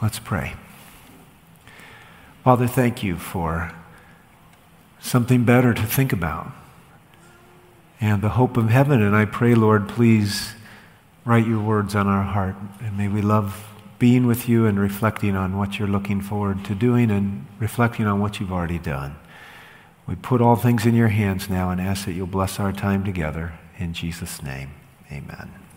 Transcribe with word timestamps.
Let's 0.00 0.18
pray. 0.18 0.54
Father, 2.44 2.66
thank 2.66 3.02
you 3.02 3.16
for 3.16 3.72
something 5.00 5.44
better 5.44 5.74
to 5.74 5.82
think 5.82 6.12
about 6.12 6.52
and 8.00 8.22
the 8.22 8.30
hope 8.30 8.56
of 8.56 8.70
heaven. 8.70 9.02
And 9.02 9.16
I 9.16 9.24
pray, 9.24 9.54
Lord, 9.54 9.88
please 9.88 10.54
write 11.24 11.46
your 11.46 11.60
words 11.60 11.94
on 11.94 12.06
our 12.06 12.22
heart. 12.22 12.56
And 12.80 12.96
may 12.96 13.08
we 13.08 13.22
love 13.22 13.66
being 13.98 14.26
with 14.26 14.48
you 14.48 14.66
and 14.66 14.78
reflecting 14.78 15.34
on 15.34 15.58
what 15.58 15.78
you're 15.78 15.88
looking 15.88 16.20
forward 16.20 16.64
to 16.66 16.74
doing 16.74 17.10
and 17.10 17.46
reflecting 17.58 18.06
on 18.06 18.20
what 18.20 18.38
you've 18.38 18.52
already 18.52 18.78
done. 18.78 19.16
We 20.06 20.14
put 20.14 20.40
all 20.40 20.56
things 20.56 20.86
in 20.86 20.94
your 20.94 21.08
hands 21.08 21.50
now 21.50 21.70
and 21.70 21.80
ask 21.80 22.06
that 22.06 22.12
you'll 22.12 22.28
bless 22.28 22.58
our 22.60 22.72
time 22.72 23.04
together. 23.04 23.58
In 23.76 23.92
Jesus' 23.92 24.42
name, 24.42 24.70
amen. 25.12 25.67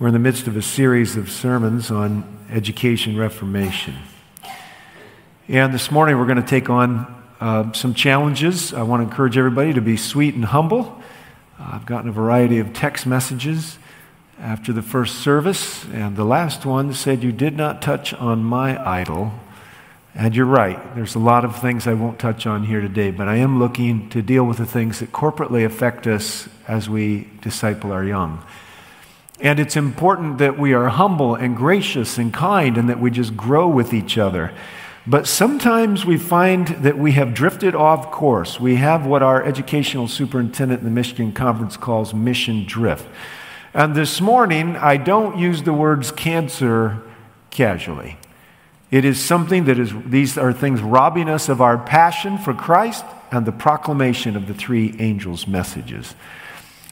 We're 0.00 0.06
in 0.06 0.14
the 0.14 0.18
midst 0.18 0.46
of 0.46 0.56
a 0.56 0.62
series 0.62 1.18
of 1.18 1.30
sermons 1.30 1.90
on 1.90 2.24
education 2.50 3.18
reformation. 3.18 3.96
And 5.46 5.74
this 5.74 5.90
morning 5.90 6.16
we're 6.16 6.24
going 6.24 6.42
to 6.42 6.48
take 6.48 6.70
on 6.70 7.22
uh, 7.38 7.70
some 7.74 7.92
challenges. 7.92 8.72
I 8.72 8.80
want 8.80 9.02
to 9.02 9.10
encourage 9.10 9.36
everybody 9.36 9.74
to 9.74 9.82
be 9.82 9.98
sweet 9.98 10.34
and 10.34 10.46
humble. 10.46 11.02
Uh, 11.58 11.72
I've 11.72 11.84
gotten 11.84 12.08
a 12.08 12.12
variety 12.12 12.60
of 12.60 12.72
text 12.72 13.06
messages 13.06 13.76
after 14.38 14.72
the 14.72 14.80
first 14.80 15.16
service, 15.16 15.84
and 15.92 16.16
the 16.16 16.24
last 16.24 16.64
one 16.64 16.94
said, 16.94 17.22
You 17.22 17.30
did 17.30 17.54
not 17.54 17.82
touch 17.82 18.14
on 18.14 18.42
my 18.42 18.82
idol. 18.82 19.34
And 20.14 20.34
you're 20.34 20.46
right, 20.46 20.94
there's 20.94 21.14
a 21.14 21.18
lot 21.18 21.44
of 21.44 21.60
things 21.60 21.86
I 21.86 21.92
won't 21.92 22.18
touch 22.18 22.46
on 22.46 22.64
here 22.64 22.80
today, 22.80 23.10
but 23.10 23.28
I 23.28 23.36
am 23.36 23.58
looking 23.58 24.08
to 24.08 24.22
deal 24.22 24.44
with 24.44 24.56
the 24.56 24.64
things 24.64 25.00
that 25.00 25.12
corporately 25.12 25.62
affect 25.62 26.06
us 26.06 26.48
as 26.66 26.88
we 26.88 27.28
disciple 27.42 27.92
our 27.92 28.02
young. 28.02 28.42
And 29.40 29.58
it's 29.58 29.76
important 29.76 30.38
that 30.38 30.58
we 30.58 30.74
are 30.74 30.88
humble 30.88 31.34
and 31.34 31.56
gracious 31.56 32.18
and 32.18 32.32
kind 32.32 32.76
and 32.76 32.88
that 32.88 33.00
we 33.00 33.10
just 33.10 33.36
grow 33.36 33.68
with 33.68 33.94
each 33.94 34.18
other. 34.18 34.52
But 35.06 35.26
sometimes 35.26 36.04
we 36.04 36.18
find 36.18 36.68
that 36.68 36.98
we 36.98 37.12
have 37.12 37.32
drifted 37.32 37.74
off 37.74 38.10
course. 38.10 38.60
We 38.60 38.76
have 38.76 39.06
what 39.06 39.22
our 39.22 39.42
educational 39.42 40.08
superintendent 40.08 40.80
in 40.80 40.84
the 40.84 40.90
Michigan 40.90 41.32
Conference 41.32 41.78
calls 41.78 42.12
mission 42.12 42.66
drift. 42.66 43.06
And 43.72 43.94
this 43.94 44.20
morning, 44.20 44.76
I 44.76 44.98
don't 44.98 45.38
use 45.38 45.62
the 45.62 45.72
words 45.72 46.12
cancer 46.12 47.02
casually. 47.50 48.18
It 48.90 49.04
is 49.04 49.20
something 49.20 49.64
that 49.64 49.78
is, 49.78 49.92
these 50.04 50.36
are 50.36 50.52
things 50.52 50.82
robbing 50.82 51.28
us 51.28 51.48
of 51.48 51.60
our 51.60 51.78
passion 51.78 52.36
for 52.36 52.52
Christ 52.52 53.04
and 53.30 53.46
the 53.46 53.52
proclamation 53.52 54.36
of 54.36 54.48
the 54.48 54.54
three 54.54 54.96
angels' 54.98 55.46
messages. 55.46 56.14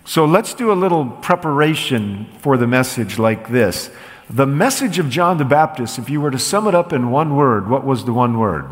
So 0.09 0.25
let's 0.25 0.55
do 0.55 0.73
a 0.73 0.75
little 0.75 1.05
preparation 1.05 2.29
for 2.39 2.57
the 2.57 2.67
message 2.67 3.19
like 3.19 3.51
this. 3.51 3.91
The 4.31 4.47
message 4.47 4.99
of 4.99 5.11
John 5.11 5.37
the 5.37 5.45
Baptist, 5.45 5.99
if 5.99 6.09
you 6.09 6.23
were 6.23 6.31
to 6.31 6.39
sum 6.39 6.67
it 6.67 6.75
up 6.75 6.95
in 6.95 7.11
one 7.11 7.37
word, 7.37 7.69
what 7.69 7.85
was 7.85 8.07
the 8.07 8.15
one 8.15 8.39
word? 8.39 8.65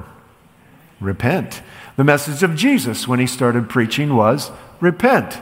Repent. 0.98 1.61
The 1.97 2.05
message 2.05 2.42
of 2.42 2.57
Jesus 2.57 3.07
when 3.07 3.20
he 3.20 3.27
started 3.27 3.69
preaching 3.69 4.17
was 4.17 4.51
repent. 4.81 5.39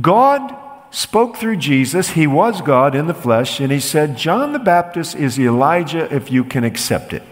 God 0.00 0.56
spoke 0.90 1.36
through 1.36 1.58
Jesus. 1.58 2.10
He 2.10 2.26
was 2.26 2.60
God 2.60 2.96
in 2.96 3.06
the 3.06 3.14
flesh, 3.14 3.60
and 3.60 3.70
he 3.70 3.78
said, 3.78 4.18
John 4.18 4.52
the 4.52 4.58
Baptist 4.58 5.14
is 5.14 5.38
Elijah 5.38 6.12
if 6.12 6.32
you 6.32 6.42
can 6.42 6.64
accept 6.64 7.12
it. 7.12 7.22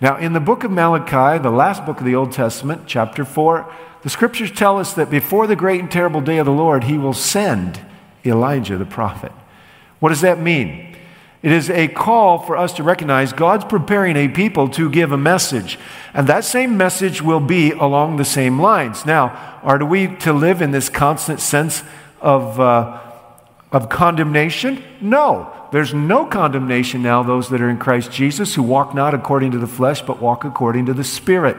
Now, 0.00 0.16
in 0.16 0.32
the 0.32 0.40
book 0.40 0.64
of 0.64 0.70
Malachi, 0.70 1.42
the 1.42 1.50
last 1.50 1.84
book 1.84 2.00
of 2.00 2.06
the 2.06 2.14
Old 2.14 2.32
Testament, 2.32 2.84
chapter 2.86 3.26
4, 3.26 3.70
the 4.06 4.10
scriptures 4.10 4.52
tell 4.52 4.78
us 4.78 4.94
that 4.94 5.10
before 5.10 5.48
the 5.48 5.56
great 5.56 5.80
and 5.80 5.90
terrible 5.90 6.20
day 6.20 6.38
of 6.38 6.46
the 6.46 6.52
Lord, 6.52 6.84
he 6.84 6.96
will 6.96 7.12
send 7.12 7.80
Elijah 8.24 8.78
the 8.78 8.84
prophet. 8.84 9.32
What 9.98 10.10
does 10.10 10.20
that 10.20 10.38
mean? 10.38 10.94
It 11.42 11.50
is 11.50 11.68
a 11.70 11.88
call 11.88 12.38
for 12.38 12.56
us 12.56 12.72
to 12.74 12.84
recognize 12.84 13.32
God's 13.32 13.64
preparing 13.64 14.16
a 14.16 14.28
people 14.28 14.68
to 14.68 14.88
give 14.88 15.10
a 15.10 15.16
message. 15.16 15.76
And 16.14 16.28
that 16.28 16.44
same 16.44 16.76
message 16.76 17.20
will 17.20 17.40
be 17.40 17.72
along 17.72 18.16
the 18.16 18.24
same 18.24 18.60
lines. 18.60 19.04
Now, 19.04 19.58
are 19.64 19.84
we 19.84 20.14
to 20.18 20.32
live 20.32 20.62
in 20.62 20.70
this 20.70 20.88
constant 20.88 21.40
sense 21.40 21.82
of, 22.20 22.60
uh, 22.60 23.00
of 23.72 23.88
condemnation? 23.88 24.84
No. 25.00 25.52
There's 25.72 25.92
no 25.92 26.26
condemnation 26.26 27.02
now, 27.02 27.24
those 27.24 27.48
that 27.48 27.60
are 27.60 27.68
in 27.68 27.78
Christ 27.78 28.12
Jesus, 28.12 28.54
who 28.54 28.62
walk 28.62 28.94
not 28.94 29.14
according 29.14 29.50
to 29.50 29.58
the 29.58 29.66
flesh, 29.66 30.00
but 30.00 30.22
walk 30.22 30.44
according 30.44 30.86
to 30.86 30.94
the 30.94 31.02
Spirit. 31.02 31.56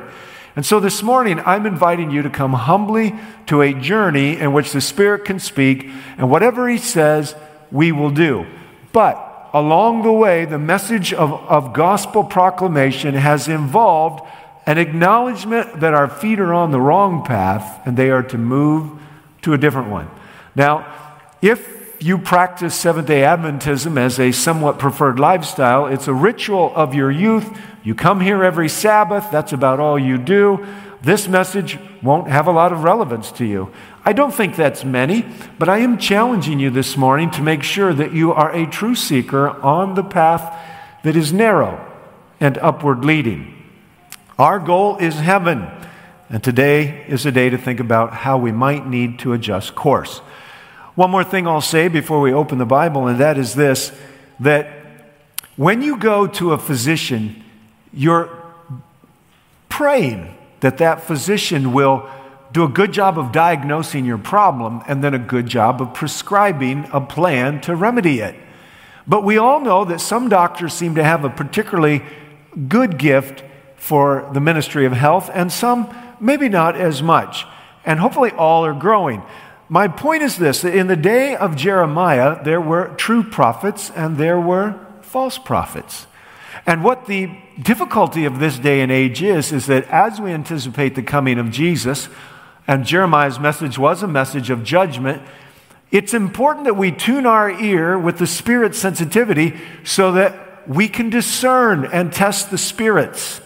And 0.58 0.66
so 0.66 0.80
this 0.80 1.04
morning, 1.04 1.40
I'm 1.42 1.68
inviting 1.68 2.10
you 2.10 2.24
to 2.24 2.32
come 2.32 2.54
humbly 2.54 3.14
to 3.46 3.62
a 3.62 3.76
journey 3.76 4.40
in 4.40 4.54
which 4.54 4.72
the 4.72 4.82
Spirit 4.82 5.24
can 5.24 5.40
speak, 5.40 5.88
and 6.18 6.32
whatever 6.32 6.68
He 6.68 6.80
says, 6.80 7.36
we 7.72 7.92
will 7.92 8.10
do. 8.10 8.48
But 8.92 9.52
along 9.54 10.02
the 10.02 10.12
way, 10.12 10.46
the 10.46 10.58
message 10.58 11.14
of, 11.14 11.32
of 11.32 11.74
gospel 11.74 12.24
proclamation 12.24 13.14
has 13.14 13.48
involved 13.48 14.28
an 14.66 14.80
acknowledgement 14.80 15.80
that 15.80 15.94
our 15.94 16.10
feet 16.10 16.40
are 16.40 16.56
on 16.56 16.72
the 16.72 16.82
wrong 16.82 17.24
path 17.24 17.86
and 17.86 17.96
they 17.96 18.10
are 18.10 18.24
to 18.24 18.38
move 18.40 19.00
to 19.44 19.54
a 19.54 19.60
different 19.60 19.90
one. 19.90 20.10
Now, 20.56 20.92
if 21.40 21.77
you 22.00 22.18
practice 22.18 22.76
Seventh 22.76 23.08
day 23.08 23.22
Adventism 23.22 23.98
as 23.98 24.20
a 24.20 24.32
somewhat 24.32 24.80
preferred 24.80 25.20
lifestyle, 25.20 25.88
it's 25.88 26.08
a 26.08 26.14
ritual 26.14 26.72
of 26.76 26.94
your 26.94 27.12
youth. 27.12 27.58
You 27.84 27.96
come 27.96 28.22
here 28.22 28.44
every 28.44 28.70
Sabbath, 28.70 29.30
that's 29.32 29.54
about 29.54 29.80
all 29.80 29.98
you 29.98 30.18
do. 30.18 30.66
This 31.02 31.28
message 31.28 31.80
won't 32.02 32.28
have 32.28 32.48
a 32.48 32.52
lot 32.52 32.72
of 32.72 32.84
relevance 32.84 33.32
to 33.34 33.46
you. 33.46 33.72
I 34.04 34.14
don't 34.14 34.34
think 34.34 34.56
that's 34.56 34.84
many, 34.84 35.26
but 35.60 35.70
I 35.70 35.80
am 35.80 35.98
challenging 35.98 36.60
you 36.60 36.70
this 36.70 36.98
morning 36.98 37.30
to 37.32 37.42
make 37.42 37.64
sure 37.64 37.94
that 37.94 38.14
you 38.14 38.34
are 38.34 38.52
a 38.52 38.66
true 38.66 38.96
seeker 38.96 39.50
on 39.50 39.96
the 39.96 40.04
path 40.04 40.54
that 41.04 41.16
is 41.16 41.32
narrow 41.32 41.84
and 42.40 42.58
upward 42.60 43.06
leading. 43.06 43.54
Our 44.40 44.60
goal 44.60 44.98
is 44.98 45.16
heaven, 45.16 45.68
and 46.30 46.44
today 46.44 47.06
is 47.08 47.26
a 47.26 47.32
day 47.32 47.50
to 47.50 47.58
think 47.58 47.80
about 47.80 48.14
how 48.14 48.38
we 48.38 48.52
might 48.52 48.88
need 48.88 49.20
to 49.20 49.34
adjust 49.34 49.76
course. 49.76 50.22
One 50.98 51.12
more 51.12 51.24
thing 51.24 51.48
I'll 51.48 51.62
say 51.62 51.90
before 51.90 52.20
we 52.22 52.34
open 52.34 52.58
the 52.58 52.66
Bible, 52.66 53.06
and 53.06 53.20
that 53.20 53.38
is 53.38 53.54
this 53.54 53.92
that 54.40 54.68
when 55.56 55.84
you 55.84 55.96
go 55.96 56.26
to 56.26 56.54
a 56.54 56.58
physician, 56.58 57.44
you're 57.94 58.36
praying 59.70 60.36
that 60.62 60.80
that 60.80 61.04
physician 61.04 61.72
will 61.72 62.10
do 62.52 62.64
a 62.64 62.68
good 62.68 62.94
job 62.94 63.20
of 63.20 63.32
diagnosing 63.32 64.06
your 64.06 64.18
problem 64.18 64.82
and 64.88 65.04
then 65.04 65.14
a 65.14 65.20
good 65.20 65.46
job 65.46 65.84
of 65.84 65.94
prescribing 65.94 66.90
a 66.92 67.00
plan 67.00 67.62
to 67.62 67.76
remedy 67.76 68.20
it. 68.20 68.34
But 69.06 69.24
we 69.24 69.38
all 69.38 69.60
know 69.60 69.86
that 69.86 70.02
some 70.02 70.30
doctors 70.30 70.74
seem 70.74 70.96
to 70.96 71.04
have 71.04 71.24
a 71.24 71.30
particularly 71.30 72.02
good 72.68 72.98
gift 72.98 73.44
for 73.76 74.28
the 74.34 74.42
ministry 74.42 74.88
of 74.88 74.94
health, 74.94 75.30
and 75.32 75.52
some 75.52 75.96
maybe 76.20 76.50
not 76.50 76.76
as 76.76 77.04
much. 77.04 77.46
And 77.86 78.00
hopefully, 78.00 78.32
all 78.32 78.66
are 78.66 78.74
growing. 78.74 79.22
My 79.70 79.88
point 79.88 80.24
is 80.24 80.38
this 80.38 80.62
that 80.62 80.76
in 80.76 80.88
the 80.88 80.96
day 80.96 81.36
of 81.36 81.56
Jeremiah, 81.56 82.42
there 82.44 82.62
were 82.62 82.96
true 82.96 83.24
prophets 83.24 83.92
and 83.92 84.18
there 84.18 84.40
were 84.40 84.80
false 85.02 85.38
prophets. 85.38 86.08
And 86.66 86.84
what 86.84 87.06
the 87.06 87.30
difficulty 87.62 88.26
of 88.26 88.40
this 88.40 88.60
day 88.60 88.82
and 88.82 88.92
age 88.92 89.22
is, 89.22 89.52
is 89.52 89.68
that 89.68 89.86
as 89.86 90.20
we 90.20 90.32
anticipate 90.32 90.96
the 90.96 91.04
coming 91.04 91.40
of 91.40 91.52
Jesus, 91.52 92.10
and 92.68 92.86
Jeremiah's 92.86 93.40
message 93.40 93.78
was 93.78 94.04
a 94.04 94.08
message 94.08 94.50
of 94.50 94.64
judgment, 94.64 95.22
it's 95.92 96.14
important 96.14 96.66
that 96.66 96.76
we 96.76 96.92
tune 96.92 97.26
our 97.26 97.50
ear 97.50 97.98
with 97.98 98.18
the 98.18 98.28
spirit 98.28 98.76
sensitivity 98.76 99.58
so 99.86 100.12
that 100.14 100.68
we 100.68 100.90
can 100.90 101.10
discern 101.10 101.86
and 101.86 102.12
test 102.12 102.52
the 102.52 102.58
spirits. 102.58 103.40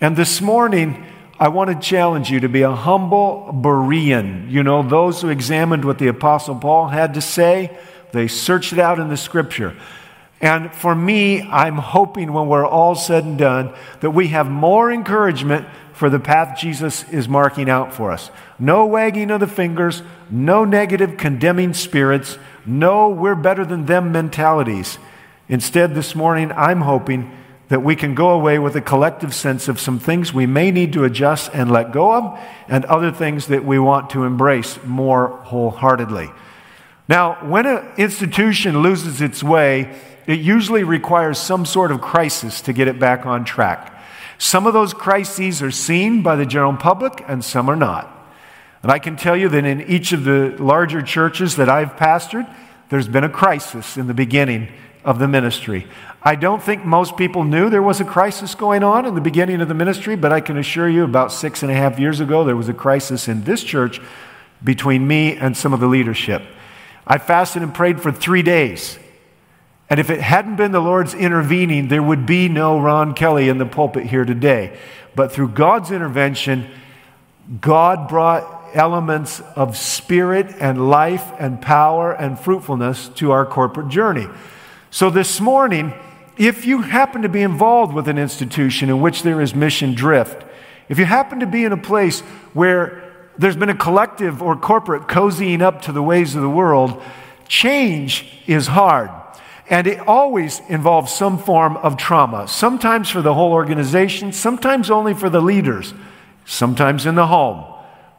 And 0.00 0.16
this 0.16 0.40
morning, 0.40 1.06
I 1.40 1.48
want 1.48 1.70
to 1.70 1.88
challenge 1.88 2.30
you 2.30 2.40
to 2.40 2.50
be 2.50 2.60
a 2.60 2.70
humble 2.70 3.48
Berean. 3.50 4.50
You 4.50 4.62
know, 4.62 4.82
those 4.82 5.22
who 5.22 5.30
examined 5.30 5.86
what 5.86 5.98
the 5.98 6.08
Apostle 6.08 6.54
Paul 6.54 6.88
had 6.88 7.14
to 7.14 7.22
say, 7.22 7.74
they 8.12 8.28
searched 8.28 8.74
it 8.74 8.78
out 8.78 8.98
in 8.98 9.08
the 9.08 9.16
scripture. 9.16 9.74
And 10.42 10.70
for 10.74 10.94
me, 10.94 11.40
I'm 11.40 11.78
hoping 11.78 12.34
when 12.34 12.46
we're 12.46 12.66
all 12.66 12.94
said 12.94 13.24
and 13.24 13.38
done 13.38 13.74
that 14.00 14.10
we 14.10 14.28
have 14.28 14.50
more 14.50 14.92
encouragement 14.92 15.66
for 15.94 16.10
the 16.10 16.20
path 16.20 16.58
Jesus 16.58 17.08
is 17.08 17.26
marking 17.26 17.70
out 17.70 17.94
for 17.94 18.12
us. 18.12 18.30
No 18.58 18.84
wagging 18.84 19.30
of 19.30 19.40
the 19.40 19.46
fingers, 19.46 20.02
no 20.30 20.66
negative 20.66 21.16
condemning 21.16 21.72
spirits, 21.72 22.38
no 22.66 23.08
we're 23.08 23.34
better 23.34 23.64
than 23.64 23.86
them 23.86 24.12
mentalities. 24.12 24.98
Instead, 25.48 25.94
this 25.94 26.14
morning, 26.14 26.52
I'm 26.52 26.82
hoping 26.82 27.34
that 27.70 27.84
we 27.84 27.94
can 27.94 28.16
go 28.16 28.30
away 28.30 28.58
with 28.58 28.74
a 28.74 28.80
collective 28.80 29.32
sense 29.32 29.68
of 29.68 29.80
some 29.80 30.00
things 30.00 30.34
we 30.34 30.44
may 30.44 30.72
need 30.72 30.92
to 30.92 31.04
adjust 31.04 31.50
and 31.54 31.70
let 31.70 31.92
go 31.92 32.12
of, 32.12 32.38
and 32.68 32.84
other 32.84 33.12
things 33.12 33.46
that 33.46 33.64
we 33.64 33.78
want 33.78 34.10
to 34.10 34.24
embrace 34.24 34.78
more 34.84 35.28
wholeheartedly. 35.44 36.28
Now, 37.08 37.34
when 37.48 37.66
an 37.66 37.86
institution 37.96 38.82
loses 38.82 39.20
its 39.20 39.42
way, 39.42 39.96
it 40.26 40.40
usually 40.40 40.82
requires 40.82 41.38
some 41.38 41.64
sort 41.64 41.92
of 41.92 42.00
crisis 42.00 42.60
to 42.62 42.72
get 42.72 42.88
it 42.88 42.98
back 42.98 43.24
on 43.24 43.44
track. 43.44 43.96
Some 44.36 44.66
of 44.66 44.72
those 44.72 44.92
crises 44.92 45.62
are 45.62 45.70
seen 45.70 46.22
by 46.22 46.34
the 46.34 46.46
general 46.46 46.76
public, 46.76 47.22
and 47.28 47.44
some 47.44 47.68
are 47.68 47.76
not. 47.76 48.10
And 48.82 48.90
I 48.90 48.98
can 48.98 49.14
tell 49.14 49.36
you 49.36 49.48
that 49.48 49.64
in 49.64 49.82
each 49.82 50.10
of 50.10 50.24
the 50.24 50.56
larger 50.58 51.02
churches 51.02 51.54
that 51.54 51.68
I've 51.68 51.94
pastored, 51.94 52.52
there's 52.88 53.06
been 53.06 53.24
a 53.24 53.28
crisis 53.28 53.96
in 53.96 54.08
the 54.08 54.14
beginning 54.14 54.68
of 55.04 55.20
the 55.20 55.28
ministry. 55.28 55.86
I 56.22 56.34
don't 56.34 56.62
think 56.62 56.84
most 56.84 57.16
people 57.16 57.44
knew 57.44 57.70
there 57.70 57.82
was 57.82 58.00
a 58.00 58.04
crisis 58.04 58.54
going 58.54 58.82
on 58.82 59.06
in 59.06 59.14
the 59.14 59.22
beginning 59.22 59.62
of 59.62 59.68
the 59.68 59.74
ministry, 59.74 60.16
but 60.16 60.32
I 60.32 60.40
can 60.40 60.58
assure 60.58 60.88
you 60.88 61.04
about 61.04 61.32
six 61.32 61.62
and 61.62 61.72
a 61.72 61.74
half 61.74 61.98
years 61.98 62.20
ago, 62.20 62.44
there 62.44 62.56
was 62.56 62.68
a 62.68 62.74
crisis 62.74 63.26
in 63.26 63.44
this 63.44 63.64
church 63.64 64.00
between 64.62 65.08
me 65.08 65.34
and 65.34 65.56
some 65.56 65.72
of 65.72 65.80
the 65.80 65.86
leadership. 65.86 66.42
I 67.06 67.16
fasted 67.16 67.62
and 67.62 67.72
prayed 67.72 68.02
for 68.02 68.12
three 68.12 68.42
days. 68.42 68.98
And 69.88 69.98
if 69.98 70.10
it 70.10 70.20
hadn't 70.20 70.56
been 70.56 70.72
the 70.72 70.80
Lord's 70.80 71.14
intervening, 71.14 71.88
there 71.88 72.02
would 72.02 72.26
be 72.26 72.48
no 72.48 72.78
Ron 72.78 73.14
Kelly 73.14 73.48
in 73.48 73.56
the 73.56 73.66
pulpit 73.66 74.06
here 74.06 74.26
today. 74.26 74.78
But 75.16 75.32
through 75.32 75.48
God's 75.48 75.90
intervention, 75.90 76.70
God 77.60 78.08
brought 78.08 78.58
elements 78.74 79.40
of 79.56 79.76
spirit 79.76 80.54
and 80.60 80.88
life 80.90 81.32
and 81.38 81.60
power 81.60 82.12
and 82.12 82.38
fruitfulness 82.38 83.08
to 83.16 83.32
our 83.32 83.46
corporate 83.46 83.88
journey. 83.88 84.28
So 84.90 85.10
this 85.10 85.40
morning, 85.40 85.92
if 86.40 86.64
you 86.64 86.80
happen 86.80 87.20
to 87.20 87.28
be 87.28 87.42
involved 87.42 87.92
with 87.92 88.08
an 88.08 88.16
institution 88.16 88.88
in 88.88 89.02
which 89.02 89.24
there 89.24 89.42
is 89.42 89.54
mission 89.54 89.94
drift, 89.94 90.42
if 90.88 90.98
you 90.98 91.04
happen 91.04 91.40
to 91.40 91.46
be 91.46 91.66
in 91.66 91.72
a 91.72 91.76
place 91.76 92.20
where 92.54 93.28
there's 93.36 93.56
been 93.56 93.68
a 93.68 93.74
collective 93.74 94.42
or 94.42 94.56
corporate 94.56 95.02
cozying 95.02 95.60
up 95.60 95.82
to 95.82 95.92
the 95.92 96.02
ways 96.02 96.34
of 96.34 96.40
the 96.40 96.48
world, 96.48 97.02
change 97.46 98.26
is 98.46 98.68
hard. 98.68 99.10
And 99.68 99.86
it 99.86 100.00
always 100.08 100.62
involves 100.70 101.12
some 101.12 101.36
form 101.36 101.76
of 101.76 101.98
trauma, 101.98 102.48
sometimes 102.48 103.10
for 103.10 103.20
the 103.20 103.34
whole 103.34 103.52
organization, 103.52 104.32
sometimes 104.32 104.90
only 104.90 105.12
for 105.12 105.28
the 105.28 105.42
leaders, 105.42 105.92
sometimes 106.46 107.04
in 107.04 107.16
the 107.16 107.26
home. 107.26 107.66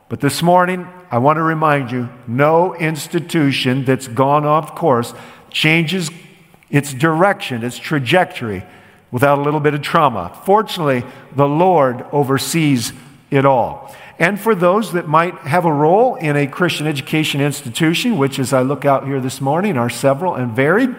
But 0.10 0.22
this 0.22 0.44
morning, 0.44 0.88
I 1.10 1.18
want 1.18 1.38
to 1.38 1.44
remind 1.44 1.92
you 1.92 2.08
no 2.28 2.76
institution 2.76 3.84
that's 3.84 4.08
gone 4.08 4.46
off 4.46 4.76
course 4.76 5.16
changes 5.50 6.12
its 6.72 6.94
direction, 6.94 7.64
its 7.64 7.78
trajectory, 7.78 8.64
without 9.12 9.38
a 9.38 9.42
little 9.42 9.60
bit 9.60 9.74
of 9.74 9.82
trauma. 9.82 10.42
Fortunately, 10.46 11.04
the 11.36 11.48
Lord 11.48 12.06
oversees 12.12 12.94
it 13.30 13.46
all. 13.46 13.94
And 14.18 14.40
for 14.40 14.56
those 14.56 14.94
that 14.94 15.08
might 15.08 15.36
have 15.40 15.66
a 15.66 15.74
role 15.74 16.16
in 16.16 16.38
a 16.38 16.48
Christian 16.48 16.88
education 16.88 17.42
institution, 17.42 18.18
which 18.18 18.40
as 18.40 18.54
I 18.54 18.62
look 18.62 18.86
out 18.86 19.06
here 19.06 19.20
this 19.20 19.42
morning 19.42 19.78
are 19.78 19.90
several 19.90 20.36
and 20.36 20.56
varied, 20.56 20.96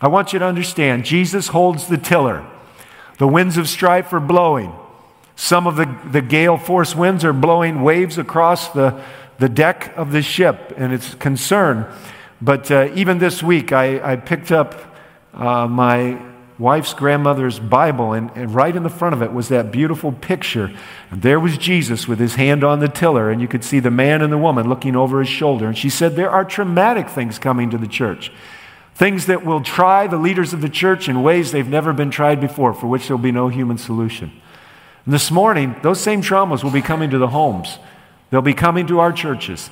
I 0.00 0.08
want 0.08 0.32
you 0.32 0.38
to 0.38 0.44
understand 0.44 1.04
Jesus 1.04 1.48
holds 1.48 1.86
the 1.86 1.98
tiller. 1.98 2.44
The 3.18 3.28
winds 3.28 3.56
of 3.56 3.68
strife 3.68 4.12
are 4.12 4.20
blowing. 4.20 4.72
Some 5.36 5.66
of 5.66 5.76
the, 5.76 5.94
the 6.10 6.22
gale 6.22 6.56
force 6.56 6.94
winds 6.96 7.24
are 7.24 7.32
blowing 7.32 7.82
waves 7.82 8.16
across 8.16 8.68
the, 8.68 9.00
the 9.38 9.48
deck 9.48 9.92
of 9.96 10.10
the 10.10 10.22
ship, 10.22 10.72
and 10.76 10.92
it's 10.92 11.14
concern. 11.16 11.86
But 12.40 12.70
uh, 12.70 12.90
even 12.94 13.18
this 13.18 13.42
week, 13.42 13.72
I, 13.72 14.12
I 14.12 14.16
picked 14.16 14.52
up 14.52 14.74
uh, 15.34 15.66
my 15.66 16.20
wife's 16.58 16.92
grandmother's 16.92 17.58
Bible, 17.58 18.12
and, 18.12 18.30
and, 18.34 18.52
right 18.54 18.74
in 18.74 18.82
the 18.82 18.90
front 18.90 19.14
of 19.14 19.22
it 19.22 19.32
was 19.32 19.48
that 19.48 19.70
beautiful 19.70 20.12
picture. 20.12 20.74
And 21.10 21.22
there 21.22 21.38
was 21.38 21.56
Jesus 21.56 22.08
with 22.08 22.18
his 22.18 22.34
hand 22.34 22.64
on 22.64 22.80
the 22.80 22.88
tiller, 22.88 23.30
and 23.30 23.40
you 23.40 23.48
could 23.48 23.64
see 23.64 23.78
the 23.78 23.90
man 23.90 24.22
and 24.22 24.32
the 24.32 24.38
woman 24.38 24.68
looking 24.68 24.96
over 24.96 25.20
his 25.20 25.28
shoulder. 25.28 25.66
And 25.66 25.78
she 25.78 25.90
said, 25.90 26.16
There 26.16 26.30
are 26.30 26.44
traumatic 26.44 27.08
things 27.08 27.38
coming 27.38 27.70
to 27.70 27.78
the 27.78 27.86
church. 27.86 28.32
Things 28.94 29.26
that 29.26 29.44
will 29.44 29.62
try 29.62 30.08
the 30.08 30.16
leaders 30.16 30.52
of 30.52 30.60
the 30.60 30.68
church 30.68 31.08
in 31.08 31.22
ways 31.22 31.52
they've 31.52 31.68
never 31.68 31.92
been 31.92 32.10
tried 32.10 32.40
before, 32.40 32.74
for 32.74 32.88
which 32.88 33.06
there'll 33.06 33.22
be 33.22 33.30
no 33.30 33.48
human 33.48 33.78
solution. 33.78 34.32
And 35.04 35.14
this 35.14 35.30
morning, 35.30 35.76
those 35.82 36.00
same 36.00 36.20
traumas 36.20 36.64
will 36.64 36.72
be 36.72 36.82
coming 36.82 37.10
to 37.10 37.18
the 37.18 37.28
homes. 37.28 37.78
They'll 38.30 38.42
be 38.42 38.54
coming 38.54 38.88
to 38.88 38.98
our 38.98 39.12
churches. 39.12 39.70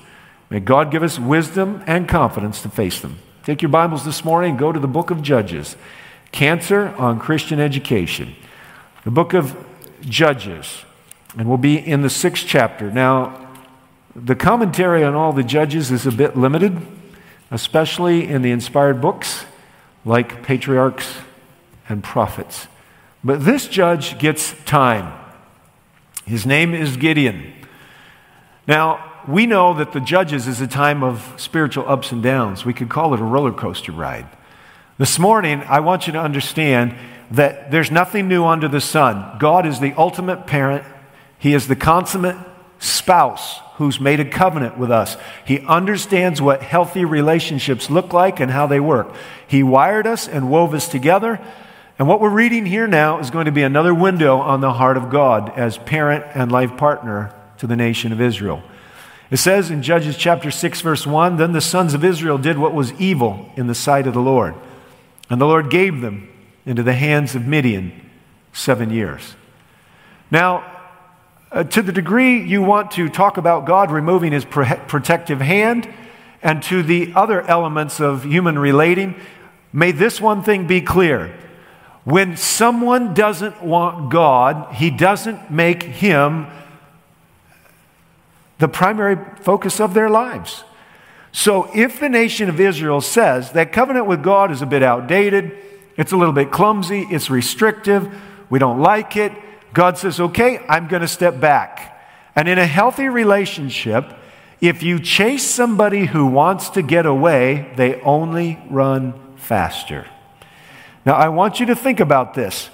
May 0.48 0.60
God 0.60 0.90
give 0.90 1.02
us 1.02 1.18
wisdom 1.18 1.82
and 1.86 2.08
confidence 2.08 2.62
to 2.62 2.68
face 2.68 3.00
them. 3.00 3.18
Take 3.42 3.62
your 3.62 3.68
Bibles 3.68 4.04
this 4.04 4.24
morning 4.24 4.50
and 4.50 4.58
go 4.58 4.70
to 4.70 4.78
the 4.78 4.86
book 4.86 5.10
of 5.10 5.20
Judges. 5.22 5.76
Cancer 6.30 6.94
on 6.96 7.18
Christian 7.18 7.58
Education. 7.58 8.36
The 9.04 9.10
book 9.10 9.34
of 9.34 9.56
Judges. 10.02 10.84
And 11.36 11.48
we'll 11.48 11.58
be 11.58 11.76
in 11.76 12.02
the 12.02 12.10
sixth 12.10 12.46
chapter. 12.46 12.92
Now, 12.92 13.48
the 14.14 14.36
commentary 14.36 15.02
on 15.02 15.14
all 15.14 15.32
the 15.32 15.42
judges 15.42 15.90
is 15.90 16.06
a 16.06 16.12
bit 16.12 16.36
limited, 16.36 16.80
especially 17.50 18.28
in 18.28 18.42
the 18.42 18.50
inspired 18.50 19.00
books 19.00 19.44
like 20.04 20.42
patriarchs 20.44 21.16
and 21.88 22.02
prophets. 22.02 22.68
But 23.22 23.44
this 23.44 23.66
judge 23.66 24.18
gets 24.18 24.54
time. 24.64 25.12
His 26.24 26.46
name 26.46 26.72
is 26.72 26.96
Gideon. 26.96 27.52
Now, 28.66 29.12
we 29.28 29.46
know 29.46 29.74
that 29.74 29.92
the 29.92 30.00
Judges 30.00 30.46
is 30.46 30.60
a 30.60 30.66
time 30.66 31.02
of 31.02 31.34
spiritual 31.36 31.88
ups 31.88 32.12
and 32.12 32.22
downs. 32.22 32.64
We 32.64 32.74
could 32.74 32.88
call 32.88 33.14
it 33.14 33.20
a 33.20 33.24
roller 33.24 33.52
coaster 33.52 33.92
ride. 33.92 34.26
This 34.98 35.18
morning, 35.18 35.62
I 35.68 35.80
want 35.80 36.06
you 36.06 36.12
to 36.14 36.20
understand 36.20 36.94
that 37.32 37.70
there's 37.70 37.90
nothing 37.90 38.28
new 38.28 38.44
under 38.44 38.68
the 38.68 38.80
sun. 38.80 39.38
God 39.38 39.66
is 39.66 39.80
the 39.80 39.92
ultimate 39.94 40.46
parent, 40.46 40.84
He 41.38 41.54
is 41.54 41.66
the 41.66 41.76
consummate 41.76 42.36
spouse 42.78 43.60
who's 43.76 44.00
made 44.00 44.20
a 44.20 44.24
covenant 44.24 44.78
with 44.78 44.90
us. 44.90 45.16
He 45.44 45.60
understands 45.60 46.40
what 46.40 46.62
healthy 46.62 47.04
relationships 47.04 47.90
look 47.90 48.12
like 48.12 48.40
and 48.40 48.50
how 48.50 48.66
they 48.66 48.80
work. 48.80 49.12
He 49.46 49.62
wired 49.62 50.06
us 50.06 50.28
and 50.28 50.50
wove 50.50 50.72
us 50.72 50.88
together. 50.88 51.40
And 51.98 52.08
what 52.08 52.20
we're 52.20 52.30
reading 52.30 52.64
here 52.64 52.86
now 52.86 53.18
is 53.18 53.30
going 53.30 53.46
to 53.46 53.52
be 53.52 53.62
another 53.62 53.94
window 53.94 54.38
on 54.38 54.60
the 54.60 54.72
heart 54.72 54.96
of 54.96 55.10
God 55.10 55.52
as 55.56 55.78
parent 55.78 56.24
and 56.34 56.50
life 56.50 56.76
partner 56.76 57.34
to 57.58 57.66
the 57.66 57.76
nation 57.76 58.12
of 58.12 58.20
Israel. 58.20 58.62
It 59.30 59.38
says 59.38 59.70
in 59.70 59.82
Judges 59.82 60.16
chapter 60.16 60.50
6, 60.50 60.80
verse 60.82 61.06
1 61.06 61.36
Then 61.36 61.52
the 61.52 61.60
sons 61.60 61.94
of 61.94 62.04
Israel 62.04 62.38
did 62.38 62.58
what 62.58 62.74
was 62.74 62.92
evil 62.94 63.50
in 63.56 63.66
the 63.66 63.74
sight 63.74 64.06
of 64.06 64.14
the 64.14 64.20
Lord, 64.20 64.54
and 65.28 65.40
the 65.40 65.46
Lord 65.46 65.70
gave 65.70 66.00
them 66.00 66.28
into 66.64 66.82
the 66.82 66.92
hands 66.92 67.34
of 67.34 67.46
Midian 67.46 67.92
seven 68.52 68.90
years. 68.90 69.34
Now, 70.30 70.64
uh, 71.52 71.64
to 71.64 71.82
the 71.82 71.92
degree 71.92 72.42
you 72.42 72.62
want 72.62 72.92
to 72.92 73.08
talk 73.08 73.36
about 73.36 73.66
God 73.66 73.90
removing 73.90 74.32
his 74.32 74.44
pro- 74.44 74.76
protective 74.86 75.40
hand, 75.40 75.92
and 76.42 76.62
to 76.64 76.82
the 76.82 77.12
other 77.14 77.42
elements 77.42 78.00
of 78.00 78.24
human 78.24 78.58
relating, 78.58 79.16
may 79.72 79.90
this 79.90 80.20
one 80.20 80.42
thing 80.42 80.66
be 80.66 80.80
clear 80.80 81.34
when 82.04 82.36
someone 82.36 83.14
doesn't 83.14 83.64
want 83.64 84.12
God, 84.12 84.72
he 84.74 84.90
doesn't 84.90 85.50
make 85.50 85.82
him 85.82 86.46
the 88.58 88.68
primary 88.68 89.16
focus 89.40 89.80
of 89.80 89.94
their 89.94 90.08
lives. 90.08 90.64
So 91.32 91.70
if 91.74 92.00
the 92.00 92.08
nation 92.08 92.48
of 92.48 92.58
Israel 92.58 93.00
says 93.00 93.52
that 93.52 93.72
covenant 93.72 94.06
with 94.06 94.22
God 94.22 94.50
is 94.50 94.62
a 94.62 94.66
bit 94.66 94.82
outdated, 94.82 95.56
it's 95.96 96.12
a 96.12 96.16
little 96.16 96.32
bit 96.32 96.50
clumsy, 96.50 97.06
it's 97.10 97.28
restrictive, 97.28 98.08
we 98.48 98.58
don't 98.58 98.80
like 98.80 99.16
it, 99.16 99.32
God 99.74 99.98
says, 99.98 100.18
okay, 100.18 100.64
I'm 100.68 100.88
going 100.88 101.02
to 101.02 101.08
step 101.08 101.38
back. 101.38 102.02
And 102.34 102.48
in 102.48 102.58
a 102.58 102.66
healthy 102.66 103.08
relationship, 103.08 104.10
if 104.60 104.82
you 104.82 104.98
chase 104.98 105.42
somebody 105.42 106.06
who 106.06 106.26
wants 106.26 106.70
to 106.70 106.82
get 106.82 107.04
away, 107.04 107.72
they 107.76 108.00
only 108.00 108.58
run 108.70 109.36
faster. 109.36 110.06
Now, 111.04 111.14
I 111.14 111.28
want 111.28 111.60
you 111.60 111.66
to 111.66 111.76
think 111.76 112.00
about 112.00 112.32
this. 112.32 112.70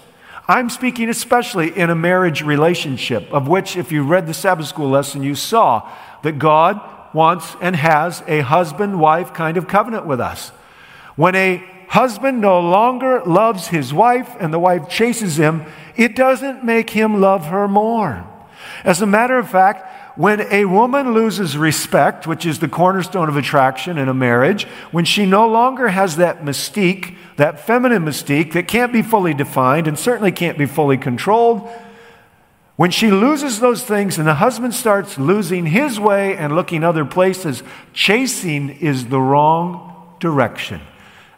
I'm 0.53 0.69
speaking 0.69 1.09
especially 1.09 1.75
in 1.75 1.89
a 1.89 1.95
marriage 1.95 2.43
relationship, 2.43 3.33
of 3.33 3.49
which, 3.49 3.75
if 3.75 3.91
you 3.91 4.03
read 4.03 4.27
the 4.27 4.35
Sabbath 4.35 4.67
school 4.67 4.91
lesson, 4.91 5.23
you 5.23 5.35
saw 5.35 5.91
that 6.25 6.39
God 6.39 6.79
wants 7.15 7.57
and 7.63 7.75
has 7.75 8.23
a 8.27 8.41
husband 8.41 9.01
wife 9.01 9.33
kind 9.33 9.57
of 9.57 9.67
covenant 9.67 10.05
with 10.05 10.21
us. 10.21 10.51
When 11.17 11.35
a 11.35 11.65
husband 11.89 12.43
no 12.43 12.61
longer 12.61 13.23
loves 13.25 13.69
his 13.69 13.95
wife 13.95 14.37
and 14.41 14.53
the 14.53 14.59
wife 14.59 14.91
chases 14.91 15.39
him, 15.39 15.65
it 15.97 16.15
doesn't 16.15 16.63
make 16.63 16.91
him 16.91 17.19
love 17.19 17.47
her 17.47 17.67
more. 17.67 18.23
As 18.85 19.01
a 19.01 19.07
matter 19.07 19.39
of 19.39 19.49
fact, 19.49 20.19
when 20.19 20.43
a 20.53 20.67
woman 20.67 21.15
loses 21.15 21.57
respect, 21.57 22.27
which 22.27 22.45
is 22.45 22.59
the 22.59 22.69
cornerstone 22.69 23.31
of 23.31 23.39
attraction 23.39 23.97
in 23.97 24.11
a 24.11 24.13
marriage, 24.13 24.65
when 24.91 25.07
she 25.07 25.25
no 25.25 25.49
longer 25.49 25.89
has 25.89 26.17
that 26.17 26.45
mystique, 26.45 27.17
that 27.37 27.61
feminine 27.61 28.05
mystique 28.05 28.53
that 28.53 28.69
can't 28.69 28.93
be 28.93 29.03
fully 29.03 29.35
defined 29.35 29.89
and 29.89 29.99
certainly 29.99 30.33
can't 30.33 30.59
be 30.59 30.67
fully 30.67 30.97
controlled, 30.97 31.69
when 32.77 32.91
she 32.91 33.11
loses 33.11 33.61
those 33.61 33.83
things 33.83 34.19
and 34.19 34.27
the 34.27 34.35
husband 34.35 34.75
starts 34.75 35.19
losing 35.19 35.67
his 35.67 36.01
way 36.01 36.37
and 36.37 36.55
looking 36.55 36.83
other 36.83 37.05
places, 37.05 37.63
chasing 37.93 38.71
is 38.71 39.07
the 39.07 39.21
wrong 39.21 40.17
direction. 40.21 40.81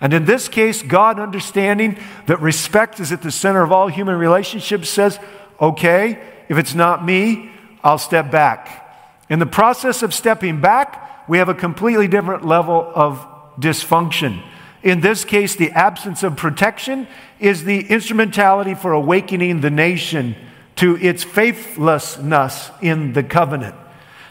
And 0.00 0.12
in 0.12 0.26
this 0.26 0.48
case, 0.48 0.82
God, 0.82 1.18
understanding 1.18 1.98
that 2.26 2.40
respect 2.40 3.00
is 3.00 3.10
at 3.10 3.22
the 3.22 3.30
center 3.30 3.62
of 3.62 3.72
all 3.72 3.88
human 3.88 4.16
relationships, 4.16 4.88
says, 4.88 5.18
okay, 5.60 6.18
if 6.48 6.58
it's 6.58 6.74
not 6.74 7.04
me, 7.04 7.50
I'll 7.82 7.98
step 7.98 8.30
back. 8.30 8.80
In 9.28 9.38
the 9.38 9.46
process 9.46 10.02
of 10.02 10.14
stepping 10.14 10.60
back, 10.60 11.28
we 11.28 11.38
have 11.38 11.48
a 11.48 11.54
completely 11.54 12.06
different 12.06 12.44
level 12.44 12.90
of 12.94 13.26
dysfunction. 13.58 14.42
In 14.84 15.00
this 15.00 15.24
case, 15.24 15.56
the 15.56 15.72
absence 15.72 16.22
of 16.22 16.36
protection 16.36 17.08
is 17.40 17.64
the 17.64 17.80
instrumentality 17.88 18.74
for 18.74 18.92
awakening 18.92 19.62
the 19.62 19.70
nation 19.70 20.36
to 20.76 20.96
its 20.98 21.24
faithlessness 21.24 22.70
in 22.82 23.14
the 23.14 23.22
covenant. 23.22 23.74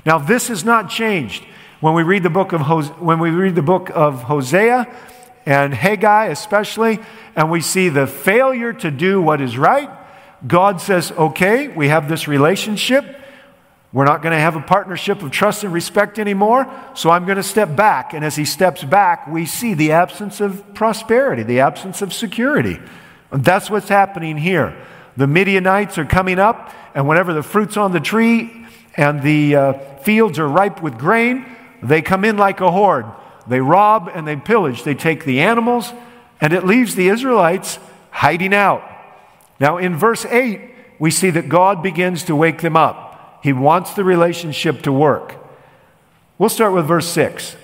Now, 0.06 0.20
this 0.20 0.50
has 0.50 0.64
not 0.64 0.90
changed. 0.90 1.44
When 1.82 1.96
we 1.96 2.04
read 2.04 2.24
the 2.24 2.30
book 2.30 2.54
of, 2.54 2.62
Hosea, 2.62 2.94
when 2.94 3.20
we 3.20 3.32
read 3.32 3.56
the 3.56 3.62
book 3.62 3.90
of 3.94 4.24
Hosea, 4.24 4.88
and 5.46 5.74
Haggai 5.74 6.28
especially, 6.28 7.00
and 7.36 7.52
we 7.52 7.60
see 7.60 7.90
the 7.90 8.08
failure 8.08 8.74
to 8.74 8.92
do 8.92 9.22
what 9.22 9.42
is 9.42 9.58
right. 9.58 9.90
God 10.46 10.80
says, 10.80 11.12
okay, 11.14 11.68
we 11.68 11.90
have 11.90 12.08
this 12.08 12.28
relationship. 12.28 13.22
We're 13.94 14.06
not 14.06 14.24
going 14.24 14.34
to 14.34 14.40
have 14.40 14.56
a 14.56 14.62
partnership 14.62 15.22
of 15.22 15.30
trust 15.30 15.64
and 15.64 15.72
respect 15.72 16.18
anymore, 16.18 16.68
so 16.96 17.12
I'm 17.12 17.26
going 17.26 17.38
to 17.38 17.44
step 17.44 17.76
back. 17.76 18.14
And 18.16 18.26
as 18.26 18.36
he 18.36 18.44
steps 18.44 18.84
back, 18.84 19.28
we 19.28 19.46
see 19.46 19.76
the 19.76 19.92
absence 19.92 20.42
of 20.42 20.74
prosperity, 20.74 21.44
the 21.44 21.60
absence 21.60 22.02
of 22.02 22.12
security. 22.12 22.80
And 23.32 23.46
that's 23.46 23.70
what's 23.70 23.90
happening 23.90 24.38
here. 24.38 24.76
The 25.16 25.28
Midianites 25.28 26.00
are 26.00 26.06
coming 26.06 26.40
up, 26.40 26.74
and 26.96 27.08
whenever 27.08 27.34
the 27.34 27.44
fruit's 27.44 27.78
on 27.78 27.92
the 27.92 28.00
tree 28.00 28.66
and 28.98 29.22
the 29.22 29.56
uh, 29.56 29.74
fields 30.00 30.40
are 30.40 30.48
ripe 30.48 30.82
with 30.82 30.98
grain, 30.98 31.46
they 31.84 32.02
come 32.02 32.26
in 32.26 32.36
like 32.36 32.62
a 32.62 32.72
horde. 32.72 33.06
They 33.48 33.60
rob 33.60 34.10
and 34.12 34.28
they 34.28 34.36
pillage. 34.38 34.84
They 34.84 34.96
take 34.96 35.24
the 35.24 35.42
animals, 35.42 35.94
and 36.42 36.52
it 36.52 36.66
leaves 36.66 36.96
the 36.96 37.10
Israelites 37.10 37.78
hiding 38.10 38.56
out. 38.56 38.84
Now, 39.60 39.78
in 39.78 39.96
verse 39.98 40.26
8, 40.26 40.62
we 40.98 41.12
see 41.12 41.30
that 41.30 41.48
God 41.48 41.84
begins 41.84 42.24
to 42.24 42.36
wake 42.36 42.62
them 42.62 42.76
up. 42.76 43.13
He 43.44 43.52
wants 43.52 43.94
the 43.94 44.06
relationship 44.06 44.84
to 44.84 44.92
work. 44.94 45.36
We'll 46.38 46.48
start 46.48 46.74
with 46.74 46.88
verse 46.88 47.10
6. 47.10 47.58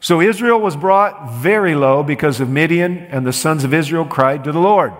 So 0.00 0.20
Israel 0.20 0.60
was 0.60 0.74
brought 0.74 1.30
very 1.30 1.76
low 1.76 2.02
because 2.02 2.40
of 2.40 2.50
Midian, 2.50 2.98
and 2.98 3.24
the 3.24 3.32
sons 3.32 3.62
of 3.62 3.72
Israel 3.72 4.04
cried 4.04 4.42
to 4.42 4.50
the 4.50 4.58
Lord. 4.58 4.92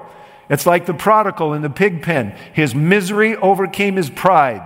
It's 0.49 0.65
like 0.65 0.87
the 0.87 0.95
prodigal 0.95 1.55
in 1.55 1.63
the 1.63 1.69
pig 1.69 2.03
pen. 2.03 2.37
His 2.53 2.73
misery 2.73 3.35
overcame 3.35 3.97
his 3.97 4.11
pride. 4.11 4.63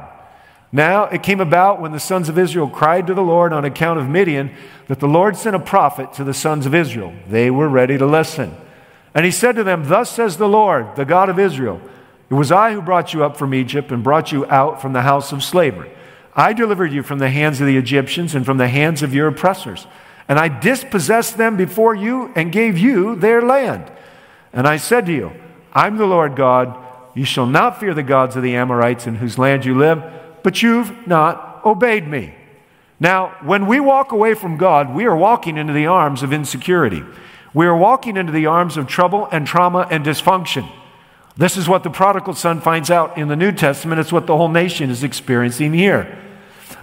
Now 0.72 1.04
it 1.04 1.22
came 1.22 1.40
about 1.40 1.80
when 1.80 1.92
the 1.92 2.00
sons 2.00 2.28
of 2.28 2.38
Israel 2.38 2.68
cried 2.68 3.06
to 3.06 3.14
the 3.14 3.22
Lord 3.22 3.54
on 3.54 3.64
account 3.64 3.98
of 3.98 4.10
Midian 4.10 4.54
that 4.88 5.00
the 5.00 5.08
Lord 5.08 5.38
sent 5.38 5.56
a 5.56 5.60
prophet 5.60 6.12
to 6.14 6.24
the 6.24 6.34
sons 6.34 6.66
of 6.66 6.74
Israel. 6.74 7.14
They 7.28 7.50
were 7.50 7.68
ready 7.68 7.96
to 7.96 8.04
listen. 8.04 8.54
And 9.14 9.24
he 9.24 9.30
said 9.30 9.56
to 9.56 9.64
them, 9.64 9.88
Thus 9.88 10.10
says 10.10 10.36
the 10.36 10.48
Lord, 10.48 10.96
the 10.96 11.06
God 11.06 11.30
of 11.30 11.38
Israel. 11.38 11.80
It 12.28 12.34
was 12.34 12.50
I 12.50 12.72
who 12.72 12.82
brought 12.82 13.14
you 13.14 13.24
up 13.24 13.36
from 13.36 13.54
Egypt 13.54 13.92
and 13.92 14.02
brought 14.02 14.32
you 14.32 14.46
out 14.46 14.82
from 14.82 14.92
the 14.92 15.02
house 15.02 15.32
of 15.32 15.44
slavery. 15.44 15.90
I 16.34 16.52
delivered 16.52 16.92
you 16.92 17.02
from 17.02 17.18
the 17.18 17.30
hands 17.30 17.60
of 17.60 17.66
the 17.66 17.76
Egyptians 17.76 18.34
and 18.34 18.44
from 18.44 18.58
the 18.58 18.68
hands 18.68 19.02
of 19.02 19.14
your 19.14 19.28
oppressors. 19.28 19.86
And 20.28 20.38
I 20.38 20.48
dispossessed 20.48 21.38
them 21.38 21.56
before 21.56 21.94
you 21.94 22.32
and 22.34 22.50
gave 22.52 22.76
you 22.76 23.14
their 23.14 23.40
land. 23.40 23.90
And 24.52 24.66
I 24.66 24.76
said 24.76 25.06
to 25.06 25.12
you, 25.12 25.32
I'm 25.72 25.96
the 25.96 26.06
Lord 26.06 26.36
God. 26.36 26.76
You 27.14 27.24
shall 27.24 27.46
not 27.46 27.80
fear 27.80 27.94
the 27.94 28.02
gods 28.02 28.36
of 28.36 28.42
the 28.42 28.56
Amorites 28.56 29.06
in 29.06 29.16
whose 29.16 29.38
land 29.38 29.64
you 29.64 29.78
live, 29.78 30.02
but 30.42 30.62
you've 30.62 31.06
not 31.06 31.64
obeyed 31.64 32.06
me. 32.06 32.34
Now, 32.98 33.36
when 33.42 33.66
we 33.66 33.78
walk 33.78 34.12
away 34.12 34.34
from 34.34 34.56
God, 34.56 34.94
we 34.94 35.04
are 35.04 35.16
walking 35.16 35.56
into 35.56 35.72
the 35.72 35.86
arms 35.86 36.22
of 36.22 36.32
insecurity. 36.32 37.04
We 37.54 37.66
are 37.66 37.76
walking 37.76 38.16
into 38.16 38.32
the 38.32 38.46
arms 38.46 38.76
of 38.76 38.86
trouble 38.86 39.28
and 39.30 39.46
trauma 39.46 39.86
and 39.90 40.04
dysfunction. 40.04 40.70
This 41.36 41.56
is 41.56 41.68
what 41.68 41.82
the 41.82 41.90
prodigal 41.90 42.34
son 42.34 42.60
finds 42.60 42.90
out 42.90 43.18
in 43.18 43.28
the 43.28 43.36
New 43.36 43.52
Testament. 43.52 44.00
It's 44.00 44.12
what 44.12 44.26
the 44.26 44.36
whole 44.36 44.48
nation 44.48 44.88
is 44.88 45.04
experiencing 45.04 45.74
here. 45.74 46.18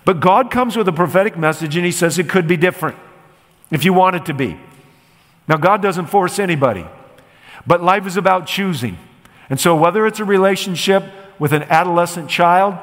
But 0.06 0.20
God 0.20 0.52
comes 0.52 0.76
with 0.78 0.88
a 0.88 0.94
prophetic 0.94 1.38
message 1.38 1.76
and 1.76 1.86
he 1.86 1.92
says 1.92 2.20
it 2.20 2.30
could 2.30 2.48
be 2.48 2.58
different 2.58 2.98
if 3.72 3.84
you 3.84 3.94
want 3.94 4.16
it 4.16 4.26
to 4.26 4.34
be. 4.34 4.60
Now, 5.48 5.58
God 5.58 5.82
doesn't 5.82 6.06
force 6.06 6.40
anybody, 6.40 6.86
but 7.66 7.84
life 7.84 8.06
is 8.06 8.16
about 8.16 8.46
choosing. 8.46 8.98
And 9.50 9.60
so, 9.60 9.76
whether 9.76 10.06
it's 10.06 10.20
a 10.20 10.26
relationship 10.26 11.04
with 11.40 11.52
an 11.52 11.64
adolescent 11.64 12.30
child, 12.30 12.78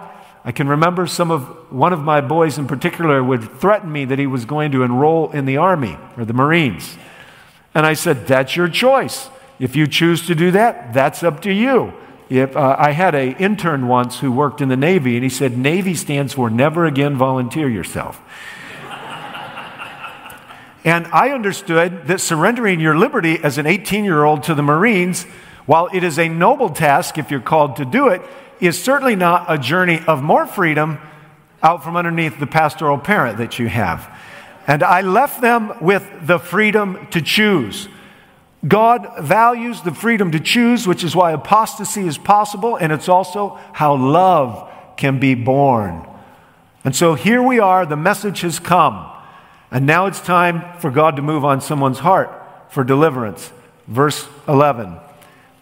I 0.44 0.52
can 0.52 0.68
remember 0.68 1.06
some 1.06 1.30
of 1.30 1.72
one 1.72 1.92
of 1.92 2.00
my 2.00 2.20
boys 2.20 2.58
in 2.58 2.66
particular 2.66 3.22
would 3.22 3.60
threaten 3.60 3.92
me 3.92 4.04
that 4.06 4.18
he 4.18 4.26
was 4.26 4.44
going 4.44 4.72
to 4.72 4.82
enroll 4.82 5.30
in 5.30 5.44
the 5.44 5.56
army 5.56 5.96
or 6.16 6.24
the 6.24 6.32
Marines. 6.32 6.96
And 7.74 7.86
I 7.86 7.94
said, 7.94 8.26
That's 8.26 8.56
your 8.56 8.68
choice. 8.68 9.28
If 9.60 9.76
you 9.76 9.86
choose 9.86 10.26
to 10.26 10.34
do 10.34 10.50
that, 10.52 10.94
that's 10.94 11.22
up 11.22 11.42
to 11.42 11.52
you. 11.52 11.92
If, 12.30 12.56
uh, 12.56 12.76
I 12.78 12.92
had 12.92 13.14
an 13.14 13.36
intern 13.36 13.88
once 13.88 14.20
who 14.20 14.32
worked 14.32 14.62
in 14.62 14.70
the 14.70 14.76
Navy, 14.76 15.16
and 15.16 15.22
he 15.22 15.28
said, 15.28 15.58
Navy 15.58 15.94
stands 15.94 16.32
for 16.32 16.48
never 16.48 16.86
again 16.86 17.16
volunteer 17.16 17.68
yourself. 17.68 18.22
and 20.82 21.06
I 21.08 21.30
understood 21.30 22.06
that 22.06 22.22
surrendering 22.22 22.80
your 22.80 22.96
liberty 22.96 23.38
as 23.42 23.58
an 23.58 23.66
18 23.66 24.02
year 24.02 24.24
old 24.24 24.44
to 24.44 24.54
the 24.54 24.62
Marines, 24.62 25.24
while 25.66 25.90
it 25.92 26.04
is 26.04 26.18
a 26.18 26.28
noble 26.28 26.70
task 26.70 27.18
if 27.18 27.30
you're 27.30 27.40
called 27.40 27.76
to 27.76 27.84
do 27.84 28.08
it, 28.08 28.22
is 28.60 28.82
certainly 28.82 29.16
not 29.16 29.44
a 29.48 29.58
journey 29.58 30.00
of 30.06 30.22
more 30.22 30.46
freedom 30.46 30.98
out 31.62 31.84
from 31.84 31.96
underneath 31.96 32.40
the 32.40 32.46
pastoral 32.46 32.96
parent 32.96 33.36
that 33.36 33.58
you 33.58 33.68
have. 33.68 34.10
And 34.66 34.82
I 34.82 35.02
left 35.02 35.42
them 35.42 35.74
with 35.82 36.08
the 36.22 36.38
freedom 36.38 37.08
to 37.10 37.20
choose. 37.20 37.88
God 38.66 39.12
values 39.20 39.80
the 39.82 39.94
freedom 39.94 40.32
to 40.32 40.40
choose, 40.40 40.86
which 40.86 41.02
is 41.02 41.16
why 41.16 41.32
apostasy 41.32 42.06
is 42.06 42.18
possible, 42.18 42.76
and 42.76 42.92
it's 42.92 43.08
also 43.08 43.58
how 43.72 43.96
love 43.96 44.70
can 44.96 45.18
be 45.18 45.34
born. 45.34 46.06
And 46.84 46.94
so 46.94 47.14
here 47.14 47.42
we 47.42 47.58
are, 47.58 47.86
the 47.86 47.96
message 47.96 48.42
has 48.42 48.58
come, 48.58 49.10
and 49.70 49.86
now 49.86 50.06
it's 50.06 50.20
time 50.20 50.78
for 50.78 50.90
God 50.90 51.16
to 51.16 51.22
move 51.22 51.44
on 51.44 51.60
someone's 51.60 52.00
heart 52.00 52.30
for 52.70 52.84
deliverance. 52.84 53.50
Verse 53.86 54.28
11 54.46 54.98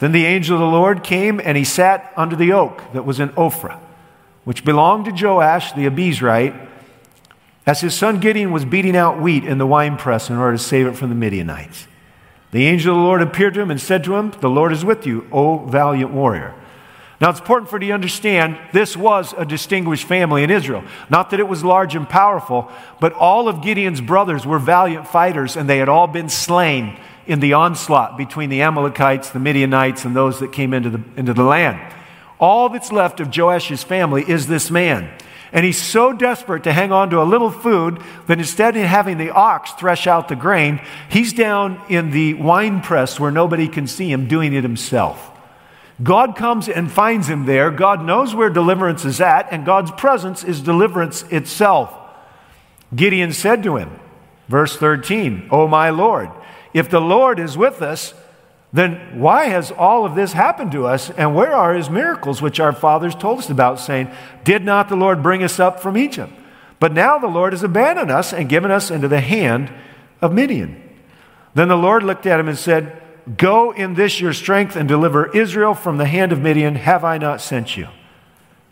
Then 0.01 0.13
the 0.13 0.27
angel 0.27 0.57
of 0.57 0.61
the 0.61 0.67
Lord 0.67 1.05
came, 1.05 1.41
and 1.43 1.57
he 1.57 1.65
sat 1.65 2.13
under 2.17 2.35
the 2.35 2.53
oak 2.53 2.83
that 2.93 3.05
was 3.05 3.21
in 3.21 3.29
Ophrah, 3.31 3.79
which 4.45 4.65
belonged 4.65 5.05
to 5.05 5.13
Joash 5.13 5.73
the 5.73 5.87
Abiezrite, 5.87 6.69
as 7.65 7.81
his 7.81 7.95
son 7.95 8.19
Gideon 8.19 8.51
was 8.51 8.65
beating 8.65 8.97
out 8.97 9.21
wheat 9.21 9.45
in 9.45 9.59
the 9.59 9.67
winepress 9.67 10.31
in 10.31 10.37
order 10.37 10.57
to 10.57 10.63
save 10.63 10.87
it 10.87 10.97
from 10.97 11.11
the 11.11 11.15
Midianites. 11.15 11.87
The 12.51 12.67
angel 12.67 12.95
of 12.95 13.01
the 13.01 13.05
Lord 13.05 13.23
appeared 13.23 13.55
to 13.55 13.61
him 13.61 13.71
and 13.71 13.81
said 13.81 14.05
to 14.05 14.17
him, 14.17 14.33
The 14.41 14.49
Lord 14.49 14.73
is 14.73 14.85
with 14.85 15.07
you, 15.07 15.27
O 15.33 15.59
valiant 15.67 16.13
warrior. 16.13 16.55
Now, 17.21 17.31
it's 17.31 17.41
important 17.41 17.69
for 17.69 17.81
you 17.81 17.89
to 17.89 17.95
understand 17.95 18.59
this 18.73 18.97
was 18.97 19.35
a 19.37 19.45
distinguished 19.45 20.05
family 20.05 20.45
in 20.45 20.51
Israel. 20.51 20.85
Not 21.11 21.31
that 21.31 21.41
it 21.41 21.49
was 21.49 21.65
large 21.65 21.97
and 21.97 22.09
powerful, 22.09 22.71
but 23.01 23.13
all 23.13 23.49
of 23.49 23.61
Gideon's 23.61 24.01
brothers 24.01 24.47
were 24.47 24.61
valiant 24.61 25.09
fighters, 25.09 25.57
and 25.57 25.69
they 25.69 25.79
had 25.79 25.89
all 25.89 26.07
been 26.07 26.29
slain 26.29 26.97
in 27.27 27.41
the 27.41 27.55
onslaught 27.55 28.17
between 28.17 28.51
the 28.51 28.63
Amalekites, 28.63 29.31
the 29.31 29.41
Midianites, 29.41 30.05
and 30.05 30.15
those 30.15 30.39
that 30.39 30.53
came 30.53 30.73
into 30.73 30.91
the, 30.91 31.03
into 31.17 31.35
the 31.35 31.43
land. 31.43 31.95
All 32.39 32.69
that's 32.69 32.93
left 32.93 33.19
of 33.19 33.31
Joash's 33.31 33.83
family 33.83 34.25
is 34.27 34.47
this 34.47 34.71
man. 34.71 35.11
And 35.53 35.65
he's 35.65 35.81
so 35.81 36.13
desperate 36.13 36.65
to 36.65 36.73
hang 36.73 36.93
on 36.93 37.11
to 37.11 37.23
a 37.23 37.25
little 37.25 37.51
food 37.51 38.03
that 38.27 38.39
instead 38.39 38.77
of 38.77 38.83
having 38.85 39.19
the 39.19 39.31
ox 39.31 39.73
thresh 39.73 40.07
out 40.07 40.29
the 40.29 40.37
grain, 40.37 40.81
he's 41.09 41.33
down 41.33 41.81
in 41.89 42.11
the 42.11 42.35
wine 42.35 42.81
press 42.81 43.19
where 43.19 43.31
nobody 43.31 43.69
can 43.69 43.87
see 43.87 44.11
him 44.11 44.29
doing 44.29 44.53
it 44.53 44.63
himself. 44.63 45.31
God 46.03 46.37
comes 46.37 46.69
and 46.69 46.93
finds 46.93 47.29
him 47.29 47.47
there. 47.47 47.71
God 47.71 48.05
knows 48.05 48.35
where 48.35 48.51
deliverance 48.51 49.05
is 49.05 49.21
at, 49.21 49.49
and 49.51 49.67
God's 49.67 49.91
presence 49.93 50.45
is 50.45 50.61
deliverance 50.61 51.23
itself. 51.25 51.93
Gideon 52.95 53.33
said 53.33 53.63
to 53.65 53.77
him, 53.77 53.99
verse 54.49 54.77
13, 54.77 55.49
O 55.51 55.67
my 55.67 55.91
Lord, 55.91 56.31
if 56.73 56.89
the 56.89 57.01
Lord 57.01 57.41
is 57.41 57.57
with 57.57 57.83
us, 57.83 58.15
then 58.73 59.19
why 59.19 59.47
has 59.47 59.71
all 59.71 60.05
of 60.05 60.15
this 60.15 60.35
happened 60.35 60.73
to 60.73 60.87
us? 60.87 61.11
And 61.11 61.35
where 61.35 61.55
are 61.55 61.75
his 61.75 61.89
miracles, 61.89 62.43
which 62.43 62.61
our 62.61 62.73
fathers 62.73 63.15
told 63.15 63.39
us 63.39 63.49
about, 63.49 63.81
saying, 63.81 64.11
Did 64.45 64.65
not 64.65 64.89
the 64.89 64.97
Lord 64.97 65.23
bring 65.23 65.43
us 65.43 65.59
up 65.59 65.81
from 65.81 65.97
Egypt? 65.97 66.33
But 66.79 66.93
now 66.93 67.19
the 67.19 67.27
Lord 67.27 67.53
has 67.55 67.63
abandoned 67.63 68.11
us 68.11 68.33
and 68.33 68.49
given 68.49 68.71
us 68.71 68.91
into 68.91 69.09
the 69.09 69.21
hand 69.21 69.73
of 70.21 70.33
Midian. 70.33 70.83
Then 71.55 71.69
the 71.69 71.77
Lord 71.77 72.03
looked 72.03 72.27
at 72.27 72.39
him 72.39 72.49
and 72.49 72.59
said, 72.59 73.03
Go 73.37 73.73
in 73.73 73.95
this 73.95 74.21
your 74.21 74.33
strength 74.33 74.77
and 74.77 74.89
deliver 74.89 75.35
Israel 75.37 75.75
from 75.75 75.97
the 75.97 76.07
hand 76.07 76.33
of 76.33 76.41
Midian. 76.41 76.77
Have 76.77 77.05
I 77.05 77.19
not 77.19 77.41
sent 77.41 77.77
you? 77.77 77.89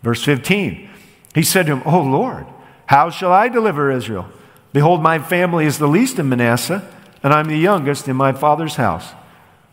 Verse 0.03 0.23
15. 0.23 0.89
He 1.33 1.43
said 1.43 1.65
to 1.65 1.77
him, 1.77 1.83
O 1.85 2.01
Lord, 2.01 2.47
how 2.85 3.09
shall 3.09 3.31
I 3.31 3.49
deliver 3.49 3.91
Israel? 3.91 4.27
Behold, 4.73 5.01
my 5.01 5.19
family 5.19 5.65
is 5.65 5.79
the 5.79 5.87
least 5.87 6.17
in 6.17 6.29
Manasseh, 6.29 6.87
and 7.23 7.33
I'm 7.33 7.47
the 7.47 7.57
youngest 7.57 8.07
in 8.07 8.15
my 8.15 8.31
father's 8.31 8.75
house. 8.75 9.13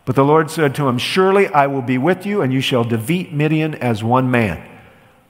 But 0.04 0.16
the 0.16 0.24
Lord 0.24 0.50
said 0.50 0.74
to 0.74 0.88
him, 0.88 0.98
Surely 0.98 1.48
I 1.48 1.66
will 1.66 1.82
be 1.82 1.98
with 1.98 2.26
you, 2.26 2.42
and 2.42 2.52
you 2.52 2.60
shall 2.60 2.84
defeat 2.84 3.32
Midian 3.32 3.74
as 3.76 4.04
one 4.04 4.30
man. 4.30 4.62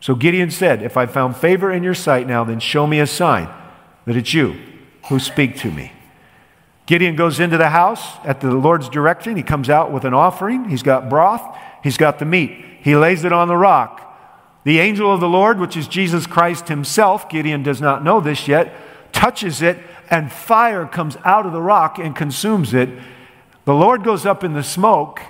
So 0.00 0.14
Gideon 0.14 0.50
said, 0.50 0.82
If 0.82 0.96
I 0.96 1.06
found 1.06 1.36
favor 1.36 1.72
in 1.72 1.82
your 1.82 1.94
sight 1.94 2.26
now, 2.26 2.44
then 2.44 2.60
show 2.60 2.86
me 2.86 3.00
a 3.00 3.06
sign 3.06 3.48
that 4.04 4.16
it's 4.16 4.34
you 4.34 4.60
who 5.08 5.18
speak 5.18 5.56
to 5.58 5.70
me. 5.70 5.92
Gideon 6.86 7.16
goes 7.16 7.40
into 7.40 7.56
the 7.56 7.70
house 7.70 8.18
at 8.24 8.40
the 8.40 8.52
Lord's 8.52 8.88
direction. 8.88 9.36
He 9.36 9.42
comes 9.42 9.70
out 9.70 9.92
with 9.92 10.04
an 10.04 10.12
offering. 10.12 10.68
He's 10.68 10.82
got 10.82 11.08
broth, 11.08 11.56
he's 11.82 11.96
got 11.96 12.18
the 12.18 12.24
meat. 12.24 12.64
He 12.82 12.94
lays 12.96 13.24
it 13.24 13.32
on 13.32 13.48
the 13.48 13.56
rock. 13.56 14.02
The 14.64 14.80
angel 14.80 15.12
of 15.12 15.20
the 15.20 15.28
Lord, 15.28 15.58
which 15.58 15.76
is 15.76 15.88
Jesus 15.88 16.26
Christ 16.26 16.68
himself, 16.68 17.28
Gideon 17.28 17.62
does 17.62 17.80
not 17.80 18.02
know 18.02 18.20
this 18.20 18.48
yet, 18.48 18.74
touches 19.12 19.62
it, 19.62 19.78
and 20.10 20.32
fire 20.32 20.86
comes 20.86 21.16
out 21.24 21.46
of 21.46 21.52
the 21.52 21.62
rock 21.62 21.98
and 21.98 22.14
consumes 22.14 22.74
it. 22.74 22.88
The 23.64 23.74
Lord 23.74 24.04
goes 24.04 24.26
up 24.26 24.44
in 24.44 24.52
the 24.52 24.62
smoke, 24.62 25.20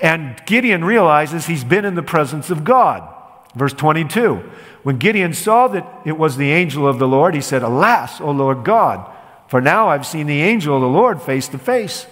and 0.00 0.40
Gideon 0.46 0.84
realizes 0.84 1.46
he's 1.46 1.64
been 1.64 1.84
in 1.84 1.94
the 1.94 2.02
presence 2.02 2.50
of 2.50 2.64
God. 2.64 3.08
Verse 3.54 3.72
22 3.72 4.36
When 4.82 4.98
Gideon 4.98 5.32
saw 5.32 5.68
that 5.68 5.86
it 6.04 6.18
was 6.18 6.36
the 6.36 6.52
angel 6.52 6.86
of 6.86 6.98
the 6.98 7.08
Lord, 7.08 7.34
he 7.34 7.40
said, 7.40 7.62
Alas, 7.62 8.20
O 8.20 8.30
Lord 8.30 8.64
God, 8.64 9.10
for 9.48 9.60
now 9.60 9.88
I've 9.88 10.06
seen 10.06 10.26
the 10.26 10.42
angel 10.42 10.76
of 10.76 10.82
the 10.82 10.88
Lord 10.88 11.20
face 11.20 11.48
to 11.48 11.58
face. 11.58 12.06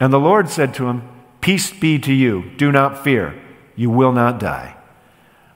And 0.00 0.12
the 0.12 0.18
Lord 0.18 0.48
said 0.48 0.74
to 0.74 0.86
him, 0.86 1.08
Peace 1.40 1.72
be 1.72 1.98
to 2.00 2.12
you. 2.12 2.50
Do 2.56 2.72
not 2.72 3.04
fear. 3.04 3.40
You 3.76 3.90
will 3.90 4.12
not 4.12 4.40
die. 4.40 4.76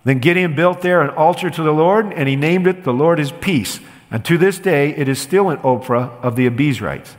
Then 0.04 0.20
Gideon 0.20 0.54
built 0.54 0.80
there 0.80 1.02
an 1.02 1.10
altar 1.10 1.50
to 1.50 1.62
the 1.62 1.72
Lord, 1.72 2.12
and 2.12 2.28
he 2.28 2.36
named 2.36 2.66
it 2.66 2.84
The 2.84 2.92
Lord 2.92 3.18
is 3.18 3.32
Peace. 3.32 3.80
And 4.10 4.24
to 4.24 4.38
this 4.38 4.58
day, 4.58 4.90
it 4.90 5.08
is 5.08 5.20
still 5.20 5.50
in 5.50 5.58
Ophrah 5.58 6.18
of 6.22 6.36
the 6.36 6.48
Abiezrites. 6.48 7.16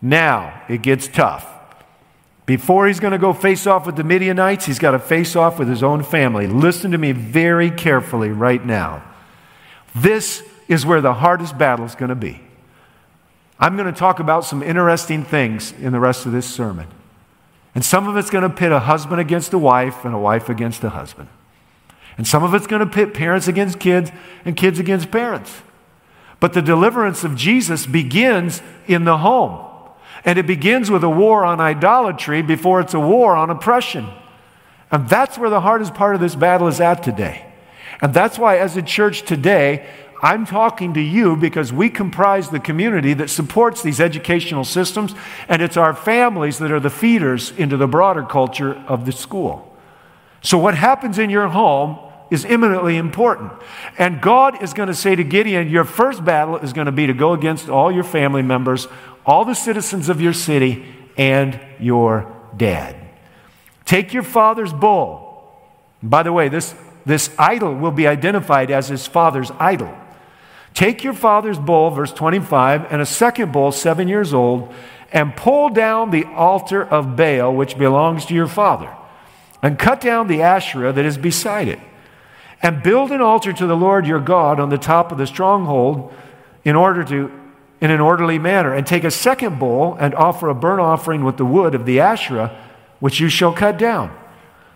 Now 0.00 0.62
it 0.68 0.82
gets 0.82 1.08
tough. 1.08 1.46
Before 2.44 2.86
he's 2.88 2.98
going 2.98 3.12
to 3.12 3.18
go 3.18 3.32
face 3.32 3.66
off 3.66 3.86
with 3.86 3.96
the 3.96 4.04
Midianites, 4.04 4.66
he's 4.66 4.78
got 4.78 4.92
to 4.92 4.98
face 4.98 5.36
off 5.36 5.58
with 5.58 5.68
his 5.68 5.82
own 5.82 6.02
family. 6.02 6.46
Listen 6.46 6.90
to 6.90 6.98
me 6.98 7.12
very 7.12 7.70
carefully 7.70 8.30
right 8.30 8.64
now. 8.64 9.04
This 9.94 10.42
is 10.68 10.84
where 10.84 11.00
the 11.00 11.14
hardest 11.14 11.56
battle 11.56 11.84
is 11.84 11.94
going 11.94 12.08
to 12.08 12.14
be. 12.14 12.40
I'm 13.60 13.76
going 13.76 13.92
to 13.92 13.98
talk 13.98 14.18
about 14.18 14.44
some 14.44 14.62
interesting 14.62 15.22
things 15.22 15.72
in 15.72 15.92
the 15.92 16.00
rest 16.00 16.26
of 16.26 16.32
this 16.32 16.46
sermon. 16.52 16.88
And 17.74 17.84
some 17.84 18.08
of 18.08 18.16
it's 18.16 18.28
going 18.28 18.42
to 18.42 18.50
pit 18.50 18.72
a 18.72 18.80
husband 18.80 19.20
against 19.20 19.52
a 19.52 19.58
wife 19.58 20.04
and 20.04 20.14
a 20.14 20.18
wife 20.18 20.48
against 20.48 20.82
a 20.82 20.90
husband. 20.90 21.28
And 22.18 22.26
some 22.26 22.42
of 22.42 22.54
it's 22.54 22.66
going 22.66 22.80
to 22.80 22.92
pit 22.92 23.14
parents 23.14 23.48
against 23.48 23.78
kids 23.78 24.10
and 24.44 24.56
kids 24.56 24.78
against 24.78 25.10
parents. 25.10 25.62
But 26.40 26.54
the 26.54 26.60
deliverance 26.60 27.22
of 27.22 27.36
Jesus 27.36 27.86
begins 27.86 28.62
in 28.88 29.04
the 29.04 29.18
home. 29.18 29.71
And 30.24 30.38
it 30.38 30.46
begins 30.46 30.90
with 30.90 31.02
a 31.02 31.10
war 31.10 31.44
on 31.44 31.60
idolatry 31.60 32.42
before 32.42 32.80
it's 32.80 32.94
a 32.94 33.00
war 33.00 33.34
on 33.34 33.50
oppression. 33.50 34.08
And 34.90 35.08
that's 35.08 35.38
where 35.38 35.50
the 35.50 35.60
hardest 35.60 35.94
part 35.94 36.14
of 36.14 36.20
this 36.20 36.34
battle 36.34 36.68
is 36.68 36.80
at 36.80 37.02
today. 37.02 37.46
And 38.00 38.12
that's 38.12 38.38
why, 38.38 38.58
as 38.58 38.76
a 38.76 38.82
church 38.82 39.22
today, 39.22 39.88
I'm 40.22 40.46
talking 40.46 40.94
to 40.94 41.00
you 41.00 41.34
because 41.34 41.72
we 41.72 41.90
comprise 41.90 42.50
the 42.50 42.60
community 42.60 43.12
that 43.14 43.28
supports 43.28 43.82
these 43.82 44.00
educational 44.00 44.64
systems, 44.64 45.14
and 45.48 45.60
it's 45.60 45.76
our 45.76 45.94
families 45.94 46.58
that 46.58 46.70
are 46.70 46.78
the 46.78 46.90
feeders 46.90 47.50
into 47.52 47.76
the 47.76 47.88
broader 47.88 48.22
culture 48.22 48.74
of 48.86 49.04
the 49.04 49.12
school. 49.12 49.76
So, 50.40 50.58
what 50.58 50.76
happens 50.76 51.18
in 51.18 51.30
your 51.30 51.48
home 51.48 51.98
is 52.30 52.44
imminently 52.44 52.96
important. 52.96 53.52
And 53.98 54.20
God 54.20 54.62
is 54.62 54.72
going 54.72 54.86
to 54.86 54.94
say 54.94 55.14
to 55.14 55.22
Gideon, 55.22 55.68
Your 55.68 55.84
first 55.84 56.24
battle 56.24 56.56
is 56.56 56.72
going 56.72 56.86
to 56.86 56.92
be 56.92 57.06
to 57.06 57.12
go 57.12 57.32
against 57.32 57.68
all 57.68 57.92
your 57.92 58.04
family 58.04 58.42
members, 58.42 58.86
all 59.24 59.44
the 59.44 59.54
citizens 59.54 60.08
of 60.08 60.20
your 60.20 60.32
city, 60.32 60.84
and 61.16 61.60
your 61.78 62.34
dad. 62.56 62.96
Take 63.84 64.12
your 64.12 64.22
father's 64.22 64.72
bull. 64.72 65.52
By 66.02 66.22
the 66.22 66.32
way, 66.32 66.48
this, 66.48 66.74
this 67.04 67.30
idol 67.38 67.74
will 67.74 67.90
be 67.90 68.06
identified 68.06 68.70
as 68.70 68.88
his 68.88 69.06
father's 69.06 69.50
idol. 69.58 69.94
Take 70.74 71.04
your 71.04 71.12
father's 71.12 71.58
bull, 71.58 71.90
verse 71.90 72.12
25, 72.12 72.90
and 72.90 73.02
a 73.02 73.06
second 73.06 73.52
bull, 73.52 73.72
seven 73.72 74.08
years 74.08 74.32
old, 74.32 74.72
and 75.12 75.36
pull 75.36 75.68
down 75.68 76.10
the 76.10 76.24
altar 76.24 76.82
of 76.82 77.16
Baal, 77.16 77.54
which 77.54 77.76
belongs 77.76 78.24
to 78.26 78.34
your 78.34 78.46
father, 78.46 78.94
and 79.60 79.78
cut 79.78 80.00
down 80.00 80.28
the 80.28 80.40
Asherah 80.40 80.92
that 80.92 81.04
is 81.04 81.18
beside 81.18 81.68
it, 81.68 81.78
and 82.62 82.82
build 82.82 83.12
an 83.12 83.20
altar 83.20 83.52
to 83.52 83.66
the 83.66 83.76
Lord 83.76 84.06
your 84.06 84.20
God 84.20 84.58
on 84.58 84.70
the 84.70 84.78
top 84.78 85.12
of 85.12 85.18
the 85.18 85.26
stronghold 85.26 86.14
in 86.64 86.74
order 86.74 87.04
to 87.04 87.41
in 87.82 87.90
an 87.90 88.00
orderly 88.00 88.38
manner, 88.38 88.72
and 88.72 88.86
take 88.86 89.02
a 89.02 89.10
second 89.10 89.58
bull 89.58 89.96
and 89.98 90.14
offer 90.14 90.48
a 90.48 90.54
burnt 90.54 90.80
offering 90.80 91.24
with 91.24 91.36
the 91.36 91.44
wood 91.44 91.74
of 91.74 91.84
the 91.84 91.98
Asherah, 91.98 92.56
which 93.00 93.18
you 93.18 93.28
shall 93.28 93.52
cut 93.52 93.76
down. 93.76 94.16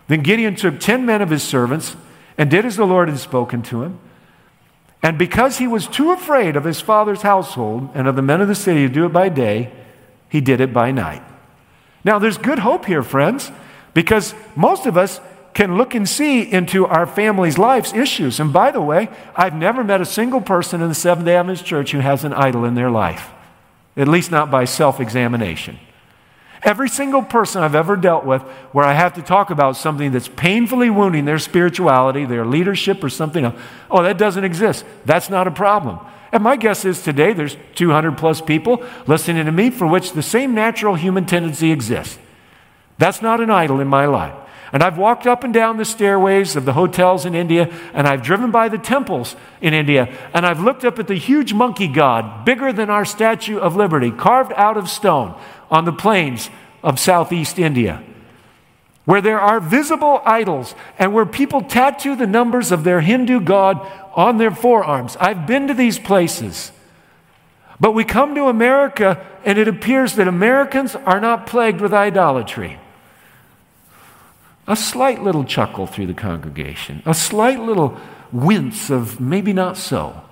Then 0.09 0.25
Gideon 0.25 0.57
took 0.57 0.81
ten 0.81 1.07
men 1.07 1.23
of 1.23 1.31
his 1.31 1.45
servants 1.45 1.95
and 2.37 2.51
did 2.51 2.67
as 2.67 2.75
the 2.75 2.85
Lord 2.85 3.09
had 3.09 3.21
spoken 3.21 3.63
to 3.63 3.85
him. 3.85 4.01
And 5.05 5.17
because 5.17 5.59
he 5.59 5.69
was 5.69 5.87
too 5.87 6.11
afraid 6.11 6.57
of 6.57 6.65
his 6.65 6.81
father's 6.81 7.23
household 7.23 7.91
and 7.95 8.09
of 8.09 8.17
the 8.17 8.23
men 8.23 8.41
of 8.41 8.49
the 8.49 8.57
city 8.57 8.89
to 8.89 8.93
do 8.93 9.07
it 9.07 9.13
by 9.13 9.29
day, 9.29 9.71
he 10.29 10.41
did 10.41 10.61
it 10.61 10.73
by 10.73 10.91
night. 10.91 11.23
Now, 12.03 12.19
there's 12.19 12.39
good 12.39 12.59
hope 12.59 12.87
here, 12.87 13.05
friends, 13.05 13.53
because 13.95 14.35
most 14.57 14.85
of 14.85 14.97
us 14.97 15.21
can 15.57 15.79
look 15.79 15.95
and 15.95 16.07
see 16.07 16.43
into 16.43 16.85
our 16.85 17.07
family's 17.07 17.57
life's 17.57 17.95
issues. 17.95 18.39
And 18.39 18.53
by 18.53 18.71
the 18.71 18.81
way, 18.83 19.09
I've 19.35 19.55
never 19.55 19.83
met 19.83 20.03
a 20.03 20.05
single 20.05 20.43
person 20.43 20.83
in 20.83 20.91
the 20.91 20.95
Seventh 20.95 21.25
day 21.25 21.35
Adventist 21.35 21.65
church 21.65 21.93
who 21.93 22.01
has 22.01 22.25
an 22.25 22.35
idol 22.35 22.67
in 22.67 22.75
their 22.75 22.91
life, 22.91 23.31
at 23.97 24.07
least 24.07 24.31
not 24.31 24.51
by 24.51 24.67
self 24.67 25.01
examination. 25.01 25.79
Every 26.63 26.91
single 26.91 27.23
person 27.23 27.63
I've 27.63 27.75
ever 27.75 27.97
dealt 27.97 28.27
with 28.27 28.43
where 28.73 28.85
I 28.85 28.93
have 28.93 29.15
to 29.15 29.23
talk 29.23 29.49
about 29.49 29.79
something 29.79 30.13
that's 30.13 30.29
painfully 30.29 30.91
wounding 30.91 31.25
their 31.25 31.39
spirituality, 31.39 32.27
their 32.27 32.45
leadership, 32.45 33.03
or 33.03 33.09
something 33.09 33.47
else, 33.47 33.59
oh, 33.91 34.03
that 34.03 34.19
doesn't 34.19 34.45
exist. 34.45 34.85
That's 35.07 35.31
not 35.31 35.47
a 35.47 35.51
problem. 35.51 36.01
And 36.33 36.43
my 36.45 36.57
guess 36.57 36.85
is 36.85 37.03
today 37.03 37.33
there's 37.33 37.57
200 37.77 38.19
plus 38.19 38.43
people 38.43 38.85
listening 39.07 39.47
to 39.47 39.53
me 39.53 39.71
for 39.71 39.87
which 39.87 40.13
the 40.13 40.23
same 40.23 40.55
natural 40.55 40.97
human 40.97 41.25
tendency 41.25 41.73
exists. 41.73 42.19
That's 42.99 43.23
not 43.23 43.41
an 43.41 43.51
idol 43.51 43.81
in 43.81 43.89
my 43.89 44.05
life. 44.05 44.35
And 44.73 44.83
I've 44.83 44.99
walked 44.99 45.27
up 45.27 45.45
and 45.45 45.55
down 45.55 45.77
the 45.77 45.85
stairways 45.85 46.57
of 46.57 46.65
the 46.65 46.73
hotels 46.73 47.25
in 47.25 47.35
India, 47.35 47.73
and 47.95 48.07
I've 48.07 48.23
driven 48.23 48.51
by 48.51 48.69
the 48.69 48.79
temples 48.79 49.37
in 49.61 49.75
India, 49.75 50.13
and 50.35 50.45
I've 50.45 50.61
looked 50.61 50.85
up 50.85 50.99
at 50.99 51.07
the 51.07 51.15
huge 51.15 51.53
monkey 51.53 51.87
god, 51.87 52.45
bigger 52.45 52.73
than 52.73 52.91
our 52.91 53.05
Statue 53.05 53.59
of 53.59 53.77
Liberty, 53.77 54.11
carved 54.11 54.53
out 54.57 54.77
of 54.77 54.89
stone 54.89 55.39
on 55.71 55.85
the 55.85 55.93
plains 55.93 56.51
of 56.83 56.99
southeast 56.99 57.59
India, 57.59 58.03
where 59.05 59.21
there 59.21 59.41
are 59.41 59.61
visible 59.61 60.21
idols 60.25 60.75
and 60.99 61.15
where 61.15 61.27
people 61.27 61.63
tattoo 61.63 62.17
the 62.17 62.27
numbers 62.27 62.73
of 62.73 62.83
their 62.83 63.01
Hindu 63.01 63.41
god 63.41 63.81
on 64.15 64.39
their 64.39 64.51
forearms. 64.51 65.17
I've 65.21 65.47
been 65.47 65.69
to 65.69 65.75
these 65.75 65.99
places. 65.99 66.73
But 67.79 67.93
we 67.93 68.05
come 68.05 68.35
to 68.35 68.49
America, 68.49 69.25
and 69.45 69.59
it 69.59 69.69
appears 69.69 70.15
that 70.15 70.27
Americans 70.27 70.97
are 70.97 71.21
not 71.21 71.47
plagued 71.47 71.81
with 71.81 71.93
idolatry. 71.93 72.79
A 74.69 74.77
slight 74.77 75.23
little 75.23 75.45
chuckle 75.45 75.87
through 75.87 76.07
the 76.07 76.15
congregation, 76.15 77.03
a 77.07 77.15
slight 77.15 77.61
little 77.61 77.97
wince 78.33 78.91
of 78.91 79.21
maybe 79.21 79.53
not 79.53 79.77
so. 79.77 80.23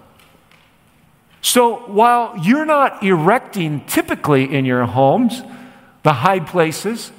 So 1.40 1.76
while 1.86 2.36
you're 2.38 2.64
not 2.64 3.02
erecting 3.02 3.84
typically 3.86 4.52
in 4.52 4.64
your 4.64 4.86
homes 4.86 5.42
the 6.02 6.14
high 6.14 6.40
places, 6.40 7.12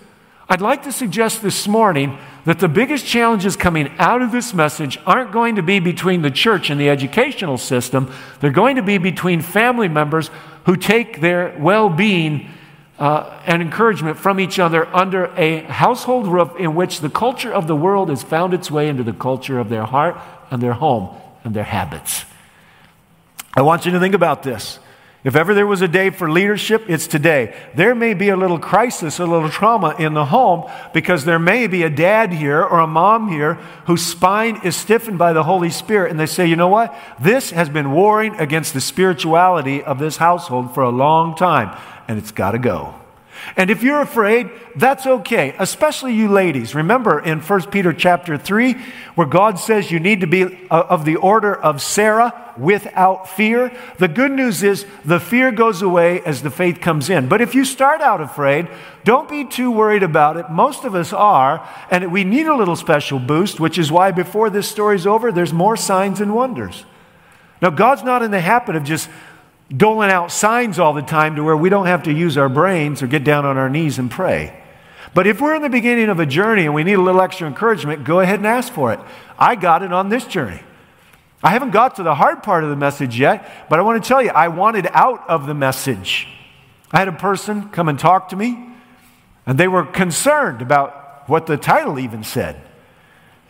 I'd 0.49 0.61
like 0.61 0.83
to 0.83 0.91
suggest 0.91 1.41
this 1.41 1.67
morning 1.67 2.17
that 2.45 2.59
the 2.59 2.67
biggest 2.67 3.05
challenges 3.05 3.55
coming 3.55 3.91
out 3.97 4.21
of 4.21 4.31
this 4.31 4.53
message 4.53 4.99
aren't 5.05 5.31
going 5.31 5.55
to 5.55 5.63
be 5.63 5.79
between 5.79 6.21
the 6.21 6.29
church 6.29 6.69
and 6.69 6.79
the 6.79 6.89
educational 6.89 7.57
system. 7.57 8.11
They're 8.39 8.51
going 8.51 8.75
to 8.75 8.83
be 8.83 8.97
between 8.97 9.41
family 9.41 9.87
members 9.87 10.29
who 10.65 10.75
take 10.75 11.21
their 11.21 11.55
well 11.59 11.89
being 11.89 12.49
uh, 12.99 13.41
and 13.45 13.61
encouragement 13.61 14.17
from 14.17 14.39
each 14.39 14.57
other 14.59 14.87
under 14.95 15.25
a 15.35 15.61
household 15.63 16.27
roof 16.27 16.55
in 16.57 16.75
which 16.75 17.01
the 17.01 17.09
culture 17.09 17.51
of 17.51 17.67
the 17.67 17.75
world 17.75 18.09
has 18.09 18.23
found 18.23 18.53
its 18.53 18.71
way 18.71 18.87
into 18.87 19.03
the 19.03 19.13
culture 19.13 19.59
of 19.59 19.69
their 19.69 19.83
heart 19.83 20.17
and 20.49 20.61
their 20.61 20.73
home 20.73 21.15
and 21.43 21.53
their 21.53 21.63
habits. 21.63 22.25
I 23.53 23.61
want 23.61 23.85
you 23.85 23.91
to 23.91 23.99
think 23.99 24.15
about 24.15 24.43
this. 24.43 24.79
If 25.25 25.35
ever 25.35 25.55
there 25.55 25.65
was 25.65 25.81
a 25.81 25.87
day 25.87 26.11
for 26.11 26.29
leadership, 26.29 26.83
it's 26.87 27.07
today. 27.07 27.55
There 27.73 27.95
may 27.95 28.13
be 28.13 28.29
a 28.29 28.37
little 28.37 28.59
crisis, 28.59 29.17
a 29.17 29.25
little 29.25 29.49
trauma 29.49 29.95
in 29.97 30.13
the 30.13 30.25
home 30.25 30.69
because 30.93 31.25
there 31.25 31.39
may 31.39 31.65
be 31.65 31.81
a 31.81 31.89
dad 31.89 32.31
here 32.31 32.61
or 32.61 32.79
a 32.79 32.85
mom 32.85 33.29
here 33.29 33.55
whose 33.87 34.05
spine 34.05 34.61
is 34.63 34.75
stiffened 34.75 35.17
by 35.17 35.33
the 35.33 35.41
Holy 35.41 35.71
Spirit, 35.71 36.11
and 36.11 36.19
they 36.19 36.27
say, 36.27 36.45
you 36.45 36.55
know 36.55 36.67
what? 36.67 36.95
This 37.19 37.49
has 37.49 37.69
been 37.69 37.91
warring 37.91 38.35
against 38.35 38.75
the 38.75 38.81
spirituality 38.81 39.83
of 39.83 39.97
this 39.97 40.17
household 40.17 40.75
for 40.75 40.83
a 40.83 40.91
long 40.91 41.35
time, 41.35 41.75
and 42.07 42.19
it's 42.19 42.31
got 42.31 42.51
to 42.51 42.59
go. 42.59 42.93
And 43.55 43.69
if 43.69 43.83
you're 43.83 44.01
afraid, 44.01 44.49
that's 44.75 45.05
okay, 45.05 45.55
especially 45.59 46.13
you 46.13 46.27
ladies. 46.27 46.75
Remember 46.75 47.19
in 47.19 47.39
1 47.39 47.71
Peter 47.71 47.93
chapter 47.93 48.37
3, 48.37 48.75
where 49.15 49.27
God 49.27 49.59
says 49.59 49.91
you 49.91 49.99
need 49.99 50.21
to 50.21 50.27
be 50.27 50.43
uh, 50.43 50.83
of 50.89 51.05
the 51.05 51.15
order 51.15 51.55
of 51.55 51.81
Sarah 51.81 52.53
without 52.57 53.29
fear. 53.29 53.71
The 53.97 54.07
good 54.07 54.31
news 54.31 54.63
is 54.63 54.85
the 55.03 55.19
fear 55.19 55.51
goes 55.51 55.81
away 55.81 56.21
as 56.21 56.41
the 56.41 56.49
faith 56.49 56.81
comes 56.81 57.09
in. 57.09 57.27
But 57.27 57.41
if 57.41 57.55
you 57.55 57.65
start 57.65 58.01
out 58.01 58.21
afraid, 58.21 58.67
don't 59.03 59.29
be 59.29 59.45
too 59.45 59.71
worried 59.71 60.03
about 60.03 60.37
it. 60.37 60.49
Most 60.49 60.83
of 60.83 60.95
us 60.95 61.13
are, 61.13 61.67
and 61.91 62.11
we 62.11 62.23
need 62.23 62.47
a 62.47 62.55
little 62.55 62.75
special 62.75 63.19
boost, 63.19 63.59
which 63.59 63.77
is 63.77 63.91
why 63.91 64.11
before 64.11 64.49
this 64.49 64.69
story's 64.69 65.05
over, 65.05 65.31
there's 65.31 65.53
more 65.53 65.77
signs 65.77 66.19
and 66.21 66.33
wonders. 66.33 66.85
Now, 67.61 67.69
God's 67.69 68.03
not 68.03 68.21
in 68.21 68.31
the 68.31 68.41
habit 68.41 68.75
of 68.75 68.83
just 68.83 69.09
doling 69.75 70.11
out 70.11 70.31
signs 70.31 70.79
all 70.79 70.93
the 70.93 71.01
time 71.01 71.35
to 71.35 71.43
where 71.43 71.57
we 71.57 71.69
don't 71.69 71.87
have 71.87 72.03
to 72.03 72.13
use 72.13 72.37
our 72.37 72.49
brains 72.49 73.01
or 73.01 73.07
get 73.07 73.23
down 73.23 73.45
on 73.45 73.57
our 73.57 73.69
knees 73.69 73.97
and 73.97 74.11
pray. 74.11 74.61
But 75.13 75.27
if 75.27 75.39
we're 75.39 75.55
in 75.55 75.61
the 75.61 75.69
beginning 75.69 76.09
of 76.09 76.19
a 76.19 76.25
journey 76.25 76.65
and 76.65 76.73
we 76.73 76.83
need 76.83 76.93
a 76.93 77.01
little 77.01 77.21
extra 77.21 77.47
encouragement, 77.47 78.03
go 78.03 78.19
ahead 78.19 78.39
and 78.39 78.47
ask 78.47 78.71
for 78.71 78.91
it. 78.93 78.99
I 79.39 79.55
got 79.55 79.81
it 79.81 79.93
on 79.93 80.09
this 80.09 80.25
journey. 80.25 80.61
I 81.41 81.51
haven't 81.51 81.71
got 81.71 81.95
to 81.95 82.03
the 82.03 82.15
hard 82.15 82.43
part 82.43 82.63
of 82.63 82.69
the 82.69 82.75
message 82.75 83.19
yet, 83.19 83.69
but 83.69 83.79
I 83.79 83.81
want 83.83 84.03
to 84.03 84.07
tell 84.07 84.21
you, 84.21 84.29
I 84.29 84.47
wanted 84.49 84.87
out 84.91 85.29
of 85.29 85.47
the 85.47 85.53
message. 85.53 86.27
I 86.91 86.99
had 86.99 87.07
a 87.07 87.13
person 87.13 87.69
come 87.69 87.87
and 87.87 87.99
talk 87.99 88.29
to 88.29 88.35
me, 88.35 88.69
and 89.45 89.57
they 89.57 89.67
were 89.67 89.85
concerned 89.85 90.61
about 90.61 91.29
what 91.29 91.45
the 91.45 91.57
title 91.57 91.99
even 91.99 92.23
said. 92.23 92.61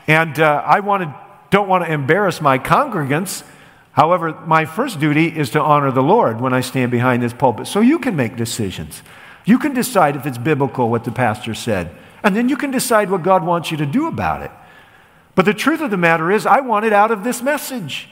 And 0.08 0.40
uh, 0.40 0.62
I 0.66 0.82
wanted, 0.82 1.14
don't 1.50 1.68
want 1.68 1.86
to 1.86 1.92
embarrass 1.92 2.42
my 2.42 2.60
congregants 2.60 3.44
However, 3.96 4.38
my 4.46 4.66
first 4.66 5.00
duty 5.00 5.28
is 5.28 5.52
to 5.52 5.62
honor 5.62 5.90
the 5.90 6.04
Lord 6.04 6.42
when 6.42 6.54
I 6.54 6.60
stand 6.60 6.92
behind 6.92 7.24
this 7.24 7.32
pulpit. 7.32 7.66
So 7.66 7.80
you 7.80 7.98
can 7.98 8.18
make 8.18 8.36
decisions. 8.36 9.02
You 9.46 9.58
can 9.58 9.74
decide 9.74 10.18
if 10.18 10.26
it's 10.26 10.38
biblical 10.38 10.90
what 10.90 11.06
the 11.06 11.14
pastor 11.14 11.54
said, 11.54 11.96
and 12.22 12.36
then 12.36 12.50
you 12.50 12.58
can 12.58 12.72
decide 12.72 13.10
what 13.10 13.24
God 13.24 13.46
wants 13.46 13.72
you 13.72 13.78
to 13.78 13.86
do 13.86 14.08
about 14.08 14.42
it. 14.42 14.52
But 15.34 15.46
the 15.46 15.54
truth 15.54 15.80
of 15.80 15.92
the 15.92 15.98
matter 15.98 16.30
is, 16.30 16.46
I 16.46 16.60
want 16.60 16.86
it 16.86 16.92
out 16.92 17.10
of 17.10 17.24
this 17.24 17.42
message. 17.42 18.10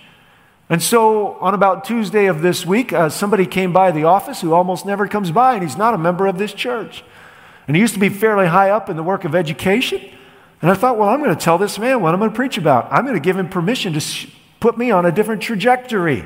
And 0.70 0.82
so, 0.82 1.34
on 1.40 1.54
about 1.54 1.84
Tuesday 1.84 2.28
of 2.28 2.42
this 2.42 2.66
week, 2.66 2.94
uh, 2.94 3.10
somebody 3.10 3.46
came 3.46 3.74
by 3.74 3.92
the 3.92 4.06
office 4.06 4.40
who 4.40 4.54
almost 4.54 4.86
never 4.86 5.06
comes 5.06 5.32
by, 5.32 5.56
and 5.56 5.64
he's 5.64 5.78
not 5.78 5.94
a 5.94 5.98
member 5.98 6.28
of 6.28 6.38
this 6.38 6.54
church. 6.54 7.04
And 7.68 7.76
he 7.76 7.82
used 7.82 7.94
to 7.94 8.00
be 8.00 8.08
fairly 8.08 8.48
high 8.48 8.70
up 8.70 8.90
in 8.90 8.96
the 8.96 9.04
work 9.04 9.26
of 9.26 9.36
education. 9.36 10.00
And 10.62 10.72
I 10.72 10.76
thought, 10.76 10.98
well, 10.98 11.10
I'm 11.10 11.22
going 11.22 11.36
to 11.36 11.42
tell 11.42 11.58
this 11.58 11.78
man 11.78 12.02
what 12.02 12.14
I'm 12.14 12.22
going 12.22 12.32
to 12.32 12.36
preach 12.36 12.58
about. 12.58 12.88
I'm 12.90 13.04
going 13.04 13.16
to 13.16 13.22
give 13.22 13.38
him 13.38 13.50
permission 13.50 13.92
to 13.94 14.00
sh- 14.00 14.28
put 14.64 14.78
me 14.78 14.92
on 14.92 15.06
a 15.06 15.12
different 15.12 15.42
trajectory. 15.42 16.26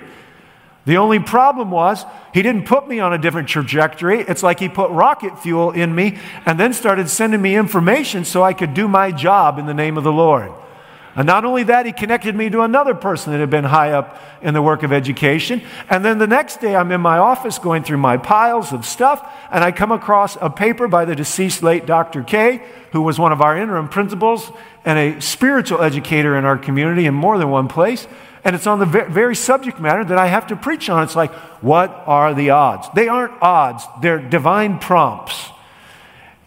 The 0.86 0.98
only 0.98 1.18
problem 1.18 1.72
was 1.72 2.06
he 2.36 2.44
didn't 2.44 2.68
put 2.68 2.88
me 2.88 3.00
on 3.00 3.12
a 3.12 3.18
different 3.18 3.50
trajectory. 3.50 4.20
It's 4.20 4.44
like 4.44 4.60
he 4.60 4.70
put 4.70 4.92
rocket 4.92 5.40
fuel 5.40 5.72
in 5.72 5.96
me 5.96 6.20
and 6.46 6.60
then 6.60 6.72
started 6.72 7.10
sending 7.10 7.42
me 7.42 7.56
information 7.56 8.26
so 8.26 8.44
I 8.44 8.54
could 8.54 8.76
do 8.76 8.88
my 8.88 9.12
job 9.12 9.58
in 9.58 9.66
the 9.66 9.74
name 9.74 9.98
of 9.98 10.04
the 10.04 10.12
Lord. 10.12 10.52
And 11.16 11.26
not 11.26 11.46
only 11.46 11.64
that, 11.64 11.88
he 11.88 11.92
connected 11.92 12.36
me 12.36 12.48
to 12.52 12.62
another 12.62 12.94
person 12.94 13.34
that 13.34 13.40
had 13.40 13.50
been 13.50 13.64
high 13.64 13.92
up 13.92 14.22
in 14.44 14.54
the 14.54 14.62
work 14.62 14.84
of 14.84 14.94
education. 14.94 15.64
And 15.90 16.06
then 16.06 16.20
the 16.20 16.28
next 16.28 16.62
day, 16.62 16.76
I'm 16.76 16.92
in 16.92 17.02
my 17.02 17.18
office 17.18 17.58
going 17.58 17.82
through 17.82 17.98
my 17.98 18.18
piles 18.18 18.72
of 18.72 18.86
stuff, 18.86 19.28
and 19.50 19.64
I 19.64 19.72
come 19.72 19.92
across 19.92 20.38
a 20.40 20.52
paper 20.52 20.88
by 20.88 21.06
the 21.06 21.16
deceased 21.16 21.64
late 21.64 21.88
Dr. 21.88 22.22
K, 22.22 22.62
who 22.92 23.02
was 23.02 23.18
one 23.18 23.32
of 23.32 23.42
our 23.42 23.58
interim 23.58 23.90
principals 23.90 24.52
and 24.86 25.00
a 25.00 25.20
spiritual 25.20 25.82
educator 25.82 26.38
in 26.38 26.46
our 26.46 26.58
community 26.58 27.08
in 27.08 27.16
more 27.16 27.40
than 27.40 27.50
one 27.50 27.68
place. 27.68 28.08
And 28.44 28.56
it's 28.56 28.68
on 28.68 28.80
the 28.80 28.86
very 28.86 29.36
subject 29.36 29.80
matter 29.80 30.04
that 30.06 30.18
I 30.18 30.28
have 30.28 30.48
to 30.48 30.56
preach 30.56 30.90
on. 30.90 31.04
It's 31.04 31.16
like, 31.16 31.34
what 31.62 31.90
are 32.06 32.34
the 32.34 32.52
odds? 32.52 32.88
They 32.96 33.08
aren't 33.08 33.42
odds, 33.42 33.84
they're 34.02 34.20
divine 34.20 34.80
prompts. 34.80 35.50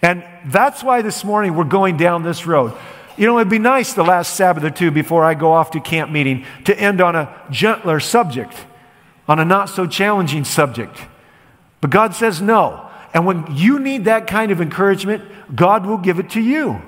And 0.03 0.25
that's 0.47 0.83
why 0.83 1.03
this 1.03 1.25
morning 1.25 1.55
we're 1.55 1.65
going 1.65 1.97
down 1.97 2.23
this 2.23 2.47
road. 2.47 2.73
You 3.17 3.27
know, 3.27 3.39
it'd 3.39 3.51
be 3.51 3.59
nice 3.59 3.93
the 3.93 4.03
last 4.03 4.35
Sabbath 4.35 4.65
or 4.65 4.71
two 4.71 4.91
before 4.91 5.25
I 5.25 5.35
go 5.35 5.53
off 5.53 5.73
to 5.73 5.81
camp 5.81 6.11
meeting 6.11 6.47
to 6.65 6.79
end 6.79 7.03
on 7.03 7.17
a 7.17 7.35
gentler 7.51 8.01
subject, 8.01 8.55
on 9.29 9.39
a 9.39 9.45
not 9.45 9.69
so 9.69 9.87
challenging 9.87 10.45
subject. 10.45 10.97
But 11.83 11.91
God 11.91 12.15
says 12.15 12.41
no. 12.41 12.89
And 13.13 13.27
when 13.27 13.45
you 13.57 13.79
need 13.79 14.05
that 14.07 14.27
kind 14.27 14.53
of 14.53 14.61
encouragement, 14.61 15.23
God 15.55 15.85
will 15.85 15.99
give 15.99 16.19
it 16.19 16.31
to 16.31 16.41
you. 16.41 16.81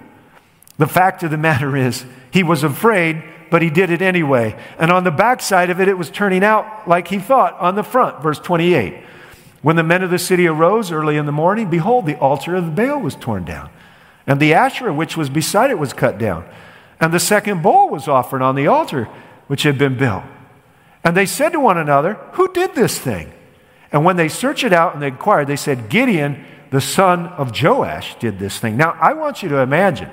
The 0.78 0.86
fact 0.86 1.22
of 1.22 1.30
the 1.30 1.36
matter 1.36 1.76
is, 1.76 2.06
he 2.30 2.42
was 2.42 2.64
afraid, 2.64 3.22
but 3.52 3.62
he 3.62 3.70
did 3.70 3.90
it 3.90 4.00
anyway. 4.00 4.58
And 4.78 4.90
on 4.90 5.04
the 5.04 5.10
backside 5.12 5.68
of 5.68 5.80
it, 5.80 5.86
it 5.86 5.98
was 5.98 6.10
turning 6.10 6.42
out 6.42 6.88
like 6.88 7.08
he 7.08 7.18
thought 7.18 7.52
on 7.60 7.76
the 7.76 7.84
front. 7.84 8.22
Verse 8.22 8.38
28. 8.38 9.04
When 9.60 9.76
the 9.76 9.84
men 9.84 10.02
of 10.02 10.10
the 10.10 10.18
city 10.18 10.48
arose 10.48 10.90
early 10.90 11.18
in 11.18 11.26
the 11.26 11.32
morning, 11.32 11.70
behold, 11.70 12.06
the 12.06 12.18
altar 12.18 12.56
of 12.56 12.74
Baal 12.74 13.00
was 13.00 13.14
torn 13.14 13.44
down 13.44 13.70
and 14.26 14.40
the 14.40 14.54
Asherah 14.54 14.94
which 14.94 15.16
was 15.16 15.28
beside 15.28 15.70
it 15.70 15.78
was 15.78 15.92
cut 15.92 16.18
down. 16.18 16.48
And 17.00 17.12
the 17.12 17.20
second 17.20 17.62
bowl 17.62 17.90
was 17.90 18.08
offered 18.08 18.42
on 18.42 18.54
the 18.54 18.68
altar 18.68 19.08
which 19.48 19.64
had 19.64 19.76
been 19.76 19.98
built. 19.98 20.22
And 21.04 21.16
they 21.16 21.26
said 21.26 21.50
to 21.50 21.60
one 21.60 21.78
another, 21.78 22.14
Who 22.32 22.52
did 22.52 22.74
this 22.74 22.98
thing? 22.98 23.32
And 23.90 24.04
when 24.04 24.16
they 24.16 24.28
searched 24.28 24.64
it 24.64 24.72
out 24.72 24.94
and 24.94 25.02
they 25.02 25.08
inquired, 25.08 25.48
they 25.48 25.56
said, 25.56 25.90
Gideon, 25.90 26.44
the 26.70 26.80
son 26.80 27.26
of 27.26 27.52
Joash, 27.60 28.18
did 28.18 28.38
this 28.38 28.58
thing. 28.58 28.76
Now, 28.76 28.96
I 28.98 29.12
want 29.12 29.42
you 29.42 29.48
to 29.50 29.58
imagine 29.58 30.08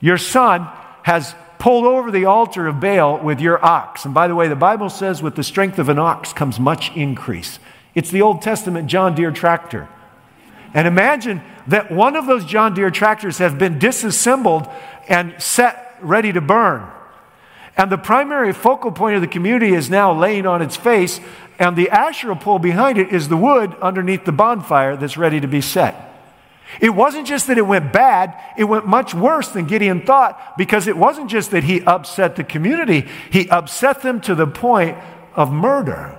your 0.00 0.18
son 0.18 0.68
has 1.02 1.34
pulled 1.58 1.84
over 1.84 2.10
the 2.10 2.24
altar 2.24 2.66
of 2.66 2.80
Baal 2.80 3.18
with 3.18 3.40
your 3.40 3.64
ox. 3.64 4.04
And 4.04 4.14
by 4.14 4.28
the 4.28 4.34
way, 4.34 4.48
the 4.48 4.56
Bible 4.56 4.90
says, 4.90 5.22
with 5.22 5.34
the 5.34 5.42
strength 5.42 5.78
of 5.78 5.88
an 5.88 5.98
ox 5.98 6.32
comes 6.32 6.60
much 6.60 6.94
increase. 6.96 7.58
It's 7.94 8.10
the 8.10 8.22
Old 8.22 8.42
Testament 8.42 8.88
John 8.88 9.14
Deere 9.14 9.32
tractor. 9.32 9.88
And 10.74 10.86
imagine 10.86 11.42
that 11.66 11.90
one 11.90 12.14
of 12.14 12.26
those 12.26 12.44
John 12.44 12.74
Deere 12.74 12.90
tractors 12.90 13.38
has 13.38 13.54
been 13.54 13.78
disassembled 13.78 14.68
and 15.08 15.40
set 15.42 15.96
ready 16.00 16.32
to 16.32 16.40
burn. 16.40 16.86
And 17.76 17.90
the 17.90 17.98
primary 17.98 18.52
focal 18.52 18.90
point 18.90 19.16
of 19.16 19.20
the 19.20 19.28
community 19.28 19.72
is 19.72 19.88
now 19.88 20.12
laying 20.12 20.46
on 20.46 20.62
its 20.62 20.76
face, 20.76 21.20
and 21.58 21.76
the 21.76 21.90
Asherah 21.90 22.36
pole 22.36 22.58
behind 22.58 22.98
it 22.98 23.12
is 23.12 23.28
the 23.28 23.36
wood 23.36 23.74
underneath 23.80 24.24
the 24.24 24.32
bonfire 24.32 24.96
that's 24.96 25.16
ready 25.16 25.40
to 25.40 25.48
be 25.48 25.60
set. 25.60 26.07
It 26.80 26.90
wasn't 26.90 27.26
just 27.26 27.46
that 27.46 27.58
it 27.58 27.66
went 27.66 27.92
bad, 27.92 28.38
it 28.56 28.64
went 28.64 28.86
much 28.86 29.14
worse 29.14 29.48
than 29.48 29.66
Gideon 29.66 30.04
thought 30.04 30.56
because 30.58 30.86
it 30.86 30.96
wasn't 30.96 31.30
just 31.30 31.50
that 31.50 31.64
he 31.64 31.82
upset 31.82 32.36
the 32.36 32.44
community, 32.44 33.08
he 33.30 33.48
upset 33.48 34.02
them 34.02 34.20
to 34.22 34.34
the 34.34 34.46
point 34.46 34.96
of 35.34 35.50
murder. 35.50 36.18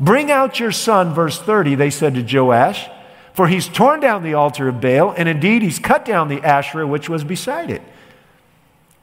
Bring 0.00 0.30
out 0.30 0.58
your 0.58 0.72
son, 0.72 1.14
verse 1.14 1.38
30, 1.38 1.76
they 1.76 1.90
said 1.90 2.14
to 2.14 2.22
Joash. 2.22 2.88
For 3.34 3.48
he's 3.48 3.68
torn 3.68 4.00
down 4.00 4.24
the 4.24 4.34
altar 4.34 4.68
of 4.68 4.80
Baal, 4.80 5.14
and 5.16 5.28
indeed 5.28 5.62
he's 5.62 5.78
cut 5.78 6.04
down 6.04 6.28
the 6.28 6.42
Asherah 6.42 6.86
which 6.86 7.08
was 7.08 7.24
beside 7.24 7.70
it. 7.70 7.80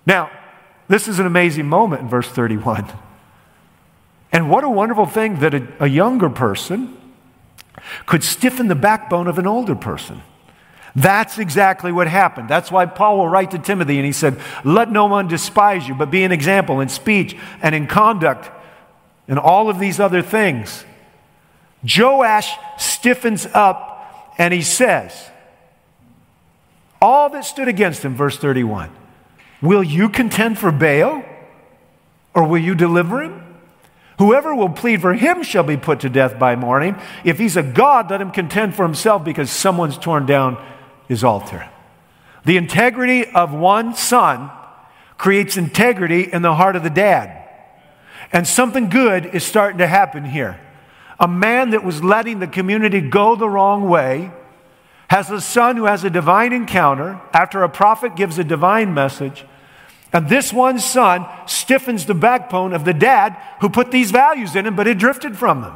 Now, 0.06 0.30
this 0.88 1.08
is 1.08 1.20
an 1.20 1.26
amazing 1.26 1.68
moment 1.68 2.02
in 2.02 2.10
verse 2.10 2.28
31. 2.28 2.92
And 4.32 4.50
what 4.50 4.64
a 4.64 4.70
wonderful 4.70 5.08
thing 5.08 5.40
that 5.40 5.54
a, 5.56 5.68
a 5.80 5.88
younger 5.88 6.30
person 6.30 6.96
could 8.06 8.24
stiffen 8.24 8.68
the 8.68 8.76
backbone 8.76 9.28
of 9.28 9.40
an 9.40 9.48
older 9.48 9.76
person. 9.76 10.22
That's 10.96 11.38
exactly 11.38 11.92
what 11.92 12.08
happened. 12.08 12.50
That's 12.50 12.72
why 12.72 12.86
Paul 12.86 13.18
will 13.18 13.28
write 13.28 13.52
to 13.52 13.60
Timothy 13.60 13.98
and 13.98 14.06
he 14.06 14.12
said, 14.12 14.40
Let 14.64 14.92
no 14.92 15.06
one 15.06 15.28
despise 15.28 15.88
you, 15.88 15.96
but 15.96 16.12
be 16.12 16.24
an 16.24 16.32
example 16.32 16.80
in 16.80 16.90
speech 16.90 17.38
and 17.62 17.76
in 17.76 17.88
conduct 17.88 18.50
and 19.28 19.38
all 19.38 19.70
of 19.70 19.80
these 19.80 20.00
other 20.00 20.22
things. 20.22 20.84
Joash 21.84 22.52
stiffens 22.78 23.46
up 23.54 24.34
and 24.38 24.54
he 24.54 24.62
says, 24.62 25.30
All 27.02 27.30
that 27.30 27.46
stood 27.46 27.68
against 27.68 28.04
him, 28.04 28.16
verse 28.16 28.38
31, 28.38 28.90
will 29.62 29.84
you 29.84 30.10
contend 30.10 30.58
for 30.58 30.72
Baal 30.72 31.24
or 32.34 32.48
will 32.48 32.62
you 32.62 32.76
deliver 32.76 33.22
him? 33.22 33.46
Whoever 34.18 34.54
will 34.54 34.70
plead 34.70 35.00
for 35.00 35.14
him 35.14 35.44
shall 35.44 35.64
be 35.64 35.78
put 35.78 36.02
to 36.02 36.10
death 36.10 36.38
by 36.38 36.58
morning. 36.58 36.98
If 37.24 37.40
he's 37.40 37.56
a 37.56 37.64
God, 37.64 38.12
let 38.12 38.20
him 38.20 38.32
contend 38.32 38.76
for 38.76 38.84
himself 38.84 39.24
because 39.24 39.50
someone's 39.50 39.98
torn 39.98 40.26
down 40.26 40.58
his 41.10 41.26
altar. 41.26 41.68
The 42.46 42.56
integrity 42.56 43.26
of 43.26 43.54
one 43.54 43.94
son 43.96 44.50
creates 45.18 45.58
integrity 45.58 46.32
in 46.32 46.42
the 46.42 46.56
heart 46.56 46.78
of 46.78 46.84
the 46.84 46.90
dad. 46.90 47.36
And 48.32 48.48
something 48.48 48.90
good 48.90 49.26
is 49.26 49.44
starting 49.44 49.80
to 49.80 49.88
happen 49.88 50.24
here 50.24 50.62
a 51.20 51.28
man 51.28 51.72
that 51.72 51.84
was 51.84 52.02
letting 52.02 52.40
the 52.40 52.48
community 52.48 53.02
go 53.02 53.36
the 53.36 53.50
wrong 53.50 53.90
way, 53.90 54.32
has 55.10 55.30
a 55.30 55.42
son 55.42 55.76
who 55.76 55.86
has 55.86 56.04
a 56.04 56.10
divine 56.10 56.54
encounter 56.54 57.20
after 57.34 57.62
a 57.62 57.70
prophet 57.70 58.16
gives 58.16 58.40
a 58.40 58.44
divine 58.44 58.94
message. 58.94 59.44
And 60.14 60.30
this 60.30 60.54
one 60.54 60.80
son 60.80 61.26
stiffens 61.46 62.06
the 62.06 62.14
backbone 62.14 62.74
of 62.74 62.86
the 62.86 62.94
dad 62.94 63.36
who 63.60 63.70
put 63.70 63.92
these 63.92 64.12
values 64.12 64.56
in 64.56 64.66
him, 64.66 64.76
but 64.76 64.88
had 64.88 64.98
drifted 64.98 65.38
from 65.38 65.62
them. 65.62 65.76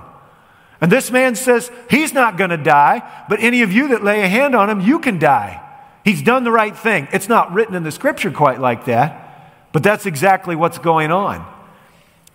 And 0.81 0.91
this 0.91 1.11
man 1.11 1.35
says, 1.35 1.71
He's 1.89 2.13
not 2.13 2.37
going 2.37 2.49
to 2.49 2.57
die, 2.57 3.25
but 3.29 3.39
any 3.39 3.61
of 3.61 3.71
you 3.71 3.89
that 3.89 4.03
lay 4.03 4.21
a 4.21 4.27
hand 4.27 4.55
on 4.55 4.69
him, 4.69 4.81
you 4.81 4.99
can 4.99 5.19
die. 5.19 5.61
He's 6.03 6.21
done 6.21 6.43
the 6.43 6.51
right 6.51 6.75
thing. 6.75 7.07
It's 7.13 7.29
not 7.29 7.53
written 7.53 7.75
in 7.75 7.83
the 7.83 7.91
scripture 7.91 8.31
quite 8.31 8.59
like 8.59 8.85
that, 8.85 9.69
but 9.71 9.83
that's 9.83 10.05
exactly 10.05 10.55
what's 10.55 10.77
going 10.77 11.11
on. 11.11 11.45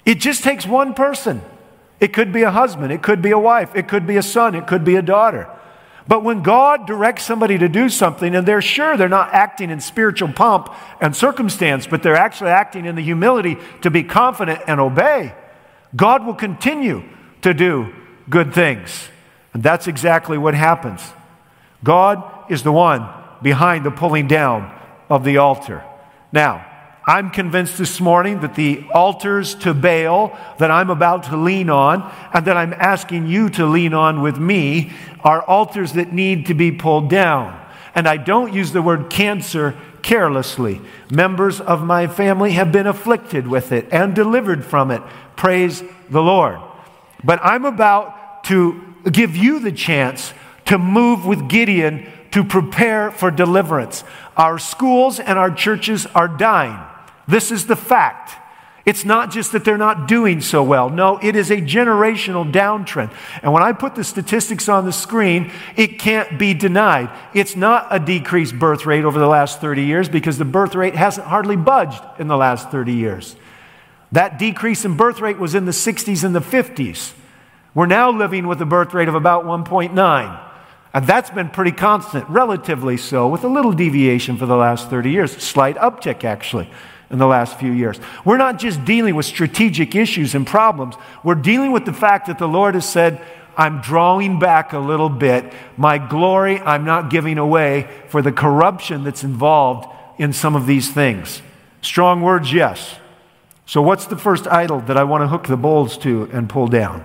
It 0.07 0.16
just 0.16 0.42
takes 0.42 0.66
one 0.66 0.94
person 0.94 1.42
it 2.01 2.12
could 2.12 2.33
be 2.33 2.42
a 2.42 2.51
husband, 2.51 2.92
it 2.92 3.03
could 3.03 3.20
be 3.20 3.33
a 3.33 3.38
wife, 3.38 3.74
it 3.74 3.88
could 3.88 4.07
be 4.07 4.16
a 4.16 4.22
son, 4.22 4.55
it 4.55 4.66
could 4.66 4.85
be 4.85 4.96
a 4.96 5.03
daughter. 5.03 5.48
But 6.07 6.24
when 6.24 6.42
God 6.42 6.87
directs 6.87 7.24
somebody 7.24 7.59
to 7.59 7.68
do 7.68 7.88
something 7.88 8.35
and 8.35 8.46
they're 8.46 8.62
sure 8.62 8.96
they're 8.96 9.09
not 9.09 9.35
acting 9.35 9.68
in 9.68 9.81
spiritual 9.81 10.33
pomp 10.33 10.72
and 11.01 11.14
circumstance, 11.14 11.87
but 11.87 12.03
they're 12.03 12.16
actually 12.16 12.51
acting 12.51 12.87
in 12.87 12.94
the 12.94 13.03
humility 13.03 13.59
to 13.83 13.90
be 13.90 14.05
confident 14.05 14.61
and 14.66 14.81
obey, 14.81 15.35
God 15.94 16.24
will 16.24 16.35
continue 16.35 17.03
to 17.42 17.53
do 17.53 17.92
good 18.29 18.55
things. 18.55 19.09
And 19.55 19.62
that's 19.62 19.87
exactly 19.87 20.38
what 20.38 20.55
happens. 20.55 21.01
God 21.83 22.23
is 22.51 22.62
the 22.62 22.73
one 22.73 23.09
behind 23.43 23.85
the 23.85 23.91
pulling 23.91 24.27
down 24.27 24.75
of 25.09 25.25
the 25.25 25.38
altar. 25.38 25.85
Now, 26.33 26.64
I'm 27.07 27.31
convinced 27.31 27.79
this 27.79 28.01
morning 28.01 28.41
that 28.41 28.55
the 28.55 28.85
altars 28.93 29.55
to 29.57 29.73
Baal 29.73 30.38
that 30.59 30.71
I'm 30.71 30.91
about 30.91 31.23
to 31.25 31.37
lean 31.38 31.71
on 31.71 32.03
and 32.35 32.47
that 32.47 32.59
I'm 32.59 32.75
asking 32.75 33.29
you 33.29 33.49
to 33.51 33.64
lean 33.64 33.95
on 33.95 34.21
with 34.21 34.37
me 34.37 34.93
are 35.21 35.43
altars 35.43 35.95
that 35.95 36.12
need 36.12 36.47
to 36.47 36.55
be 36.55 36.71
pulled 36.71 37.09
down. 37.09 37.59
And 37.95 38.07
I 38.07 38.19
don't 38.19 38.53
use 38.53 38.73
the 38.73 38.83
word 38.83 39.09
cancer 39.09 39.75
carelessly. 40.03 40.83
Members 41.11 41.62
of 41.62 41.83
my 41.83 42.07
family 42.07 42.53
have 42.53 42.71
been 42.73 42.87
afflicted 42.87 43.49
with 43.49 43.73
it 43.73 43.88
and 43.91 44.14
delivered 44.14 44.64
from 44.64 44.91
it. 44.91 45.03
Praise 45.35 45.83
the 46.11 46.23
Lord. 46.23 46.61
But 47.24 47.40
I'm 47.42 47.64
about 47.64 48.44
to 48.44 48.94
give 49.11 49.37
you 49.37 49.59
the 49.59 49.72
chance 49.72 50.33
to 50.66 50.78
move 50.78 51.26
with 51.26 51.48
Gideon 51.48 52.07
to 52.33 52.44
prepare 52.44 53.11
for 53.11 53.31
deliverance. 53.31 54.04
Our 54.37 54.59
schools 54.59 55.18
and 55.18 55.38
our 55.38 55.50
churches 55.50 56.07
are 56.07 56.28
dying. 56.28 56.78
This 57.26 57.50
is 57.50 57.66
the 57.66 57.76
fact. 57.76 58.35
It's 58.88 59.04
not 59.04 59.31
just 59.31 59.52
that 59.52 59.66
they're 59.66 59.76
not 59.76 60.09
doing 60.09 60.40
so 60.40 60.62
well. 60.62 60.88
No, 60.88 61.18
it 61.18 61.37
is 61.37 61.50
a 61.50 61.59
generational 61.59 62.50
downtrend. 62.50 63.12
And 63.42 63.52
when 63.52 63.62
I 63.62 63.72
put 63.72 63.94
the 63.94 64.02
statistics 64.02 64.66
on 64.66 64.87
the 64.87 64.92
screen, 64.92 65.52
it 65.76 65.98
can't 65.98 66.38
be 66.38 66.54
denied. 66.54 67.11
It's 67.35 67.54
not 67.54 67.88
a 67.90 67.98
decreased 67.98 68.59
birth 68.59 68.87
rate 68.87 69.04
over 69.04 69.18
the 69.18 69.26
last 69.26 69.61
30 69.61 69.85
years 69.85 70.09
because 70.09 70.38
the 70.38 70.46
birth 70.46 70.74
rate 70.74 70.94
hasn't 70.94 71.26
hardly 71.26 71.57
budged 71.57 72.02
in 72.18 72.28
the 72.28 72.37
last 72.38 72.70
30 72.70 72.94
years. 72.94 73.37
That 74.12 74.38
decrease 74.38 74.85
in 74.85 74.97
birth 74.97 75.21
rate 75.21 75.38
was 75.38 75.55
in 75.55 75.64
the 75.64 75.73
60s 75.73 76.25
and 76.25 76.35
the 76.35 76.40
50s. 76.40 77.12
We're 77.75 77.87
now 77.87 78.11
living 78.11 78.47
with 78.47 78.61
a 78.62 78.66
birth 78.66 78.94
rate 78.94 79.09
of 79.09 79.14
about 79.14 79.44
1.9. 79.44 80.44
And 80.94 81.07
that's 81.07 81.31
been 81.31 81.51
pretty 81.51 81.73
constant, 81.73 82.29
relatively 82.29 82.97
so, 82.97 83.29
with 83.29 83.44
a 83.44 83.49
little 83.49 83.73
deviation 83.73 84.37
for 84.37 84.47
the 84.47 84.57
last 84.57 84.88
30 84.88 85.11
years. 85.11 85.33
Slight 85.33 85.77
uptick, 85.77 86.25
actually 86.25 86.71
in 87.11 87.18
the 87.18 87.27
last 87.27 87.59
few 87.59 87.73
years. 87.73 87.99
We're 88.25 88.37
not 88.37 88.59
just 88.59 88.85
dealing 88.85 89.14
with 89.14 89.27
strategic 89.27 89.94
issues 89.94 90.35
and 90.35 90.47
problems, 90.47 90.94
we're 91.25 91.35
dealing 91.35 91.73
with 91.73 91.85
the 91.85 91.92
fact 91.92 92.27
that 92.27 92.38
the 92.38 92.49
Lord 92.49 92.75
has 92.75 92.88
said, 92.88 93.21
I'm 93.57 93.81
drawing 93.81 94.38
back 94.38 94.73
a 94.73 94.79
little 94.79 95.09
bit. 95.09 95.53
My 95.77 95.99
glory, 95.99 96.61
I'm 96.61 96.85
not 96.85 97.11
giving 97.11 97.38
away 97.38 97.88
for 98.09 98.23
the 98.23 98.31
corruption 98.31 99.03
that's 99.03 99.25
involved 99.25 99.88
in 100.16 100.33
some 100.33 100.55
of 100.55 100.66
these 100.66 100.92
things. 100.92 101.42
Strong 101.83 102.23
words, 102.23 102.53
yes. 102.53 102.97
So, 103.68 103.83
what's 103.83 104.07
the 104.07 104.16
first 104.16 104.46
idol 104.46 104.81
that 104.81 104.96
I 104.96 105.04
want 105.04 105.24
to 105.24 105.28
hook 105.28 105.46
the 105.46 105.57
bowls 105.59 105.98
to 105.98 106.26
and 106.33 106.48
pull 106.48 106.68
down? 106.68 107.04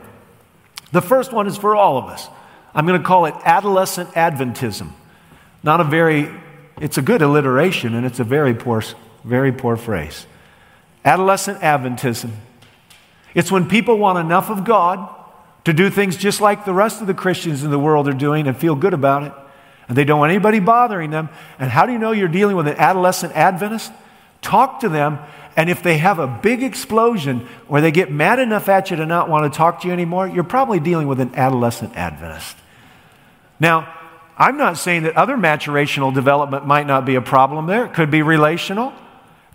The 0.93 1.01
first 1.01 1.33
one 1.33 1.45
is 1.45 1.57
for 1.57 1.75
all 1.75 1.97
of 1.97 2.05
us. 2.05 2.29
I'm 2.73 2.87
going 2.87 3.01
to 3.01 3.05
call 3.05 3.25
it 3.25 3.35
adolescent 3.43 4.11
Adventism. 4.11 4.91
Not 5.61 5.81
a 5.81 5.83
very, 5.83 6.33
it's 6.79 6.97
a 6.97 7.01
good 7.01 7.21
alliteration 7.21 7.93
and 7.93 8.05
it's 8.05 8.21
a 8.21 8.23
very 8.23 8.53
poor 8.53 8.81
very 9.25 9.51
poor 9.51 9.75
phrase. 9.75 10.25
Adolescent 11.03 11.59
Adventism. 11.59 12.31
It's 13.35 13.51
when 13.51 13.67
people 13.67 13.97
want 13.97 14.19
enough 14.19 14.49
of 14.49 14.63
God 14.63 15.13
to 15.65 15.73
do 15.73 15.89
things 15.89 16.15
just 16.15 16.39
like 16.39 16.63
the 16.63 16.73
rest 16.73 17.01
of 17.01 17.07
the 17.07 17.13
Christians 17.13 17.65
in 17.65 17.71
the 17.71 17.79
world 17.79 18.07
are 18.07 18.13
doing 18.13 18.47
and 18.47 18.55
feel 18.55 18.75
good 18.75 18.93
about 18.93 19.23
it. 19.23 19.33
And 19.89 19.97
they 19.97 20.05
don't 20.05 20.19
want 20.19 20.31
anybody 20.31 20.61
bothering 20.61 21.11
them. 21.11 21.27
And 21.59 21.69
how 21.69 21.85
do 21.85 21.91
you 21.91 21.99
know 21.99 22.13
you're 22.13 22.29
dealing 22.29 22.55
with 22.55 22.69
an 22.69 22.77
adolescent 22.77 23.33
Adventist? 23.33 23.91
Talk 24.41 24.81
to 24.81 24.89
them, 24.89 25.19
and 25.55 25.69
if 25.69 25.83
they 25.83 25.97
have 25.97 26.19
a 26.19 26.27
big 26.27 26.63
explosion 26.63 27.47
or 27.67 27.81
they 27.81 27.91
get 27.91 28.11
mad 28.11 28.39
enough 28.39 28.67
at 28.69 28.89
you 28.89 28.97
to 28.97 29.05
not 29.05 29.29
want 29.29 29.51
to 29.51 29.55
talk 29.55 29.81
to 29.81 29.87
you 29.87 29.93
anymore, 29.93 30.27
you're 30.27 30.43
probably 30.43 30.79
dealing 30.79 31.07
with 31.07 31.19
an 31.19 31.35
adolescent 31.35 31.95
Adventist. 31.95 32.57
Now, 33.59 33.93
I'm 34.37 34.57
not 34.57 34.77
saying 34.77 35.03
that 35.03 35.15
other 35.15 35.37
maturational 35.37 36.13
development 36.13 36.65
might 36.65 36.87
not 36.87 37.05
be 37.05 37.15
a 37.15 37.21
problem 37.21 37.67
there. 37.67 37.85
It 37.85 37.93
could 37.93 38.09
be 38.09 38.23
relational. 38.23 38.93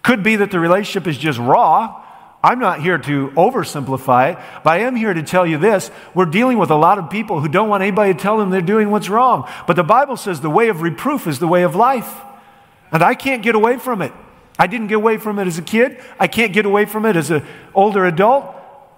Could 0.03 0.23
be 0.23 0.37
that 0.37 0.53
the 0.53 0.61
relationship 0.61 1.09
is 1.09 1.19
just 1.19 1.39
raw. 1.39 2.05
I'm 2.43 2.61
not 2.61 2.81
here 2.81 2.99
to 2.99 3.29
oversimplify 3.31 4.33
it, 4.33 4.39
but 4.63 4.71
I 4.71 4.79
am 4.79 4.95
here 4.95 5.13
to 5.13 5.25
tell 5.25 5.45
you 5.45 5.59
this. 5.59 5.91
We're 6.15 6.27
dealing 6.27 6.59
with 6.59 6.71
a 6.71 6.77
lot 6.77 6.99
of 6.99 7.11
people 7.11 7.41
who 7.41 7.49
don't 7.49 7.69
want 7.69 7.83
anybody 7.83 8.15
to 8.15 8.19
tell 8.19 8.39
them 8.39 8.51
they're 8.51 8.61
doing 8.61 8.91
what's 8.91 9.09
wrong. 9.09 9.51
But 9.67 9.75
the 9.75 9.83
Bible 9.83 10.17
says 10.17 10.41
the 10.41 10.49
way 10.49 10.69
of 10.69 10.81
reproof 10.81 11.27
is 11.27 11.41
the 11.41 11.49
way 11.49 11.65
of 11.65 11.75
life. 11.75 12.15
And 12.93 13.03
I 13.03 13.15
can't 13.15 13.43
get 13.43 13.57
away 13.57 13.77
from 13.79 14.01
it. 14.03 14.13
I 14.59 14.67
didn't 14.67 14.89
get 14.89 14.97
away 14.97 15.19
from 15.19 15.39
it 15.39 15.47
as 15.47 15.59
a 15.59 15.63
kid. 15.63 16.01
I 16.19 16.27
can't 16.27 16.53
get 16.53 16.67
away 16.67 16.85
from 16.85 17.07
it 17.07 17.17
as 17.17 17.31
an 17.31 17.45
older 17.75 18.05
adult. 18.07 18.55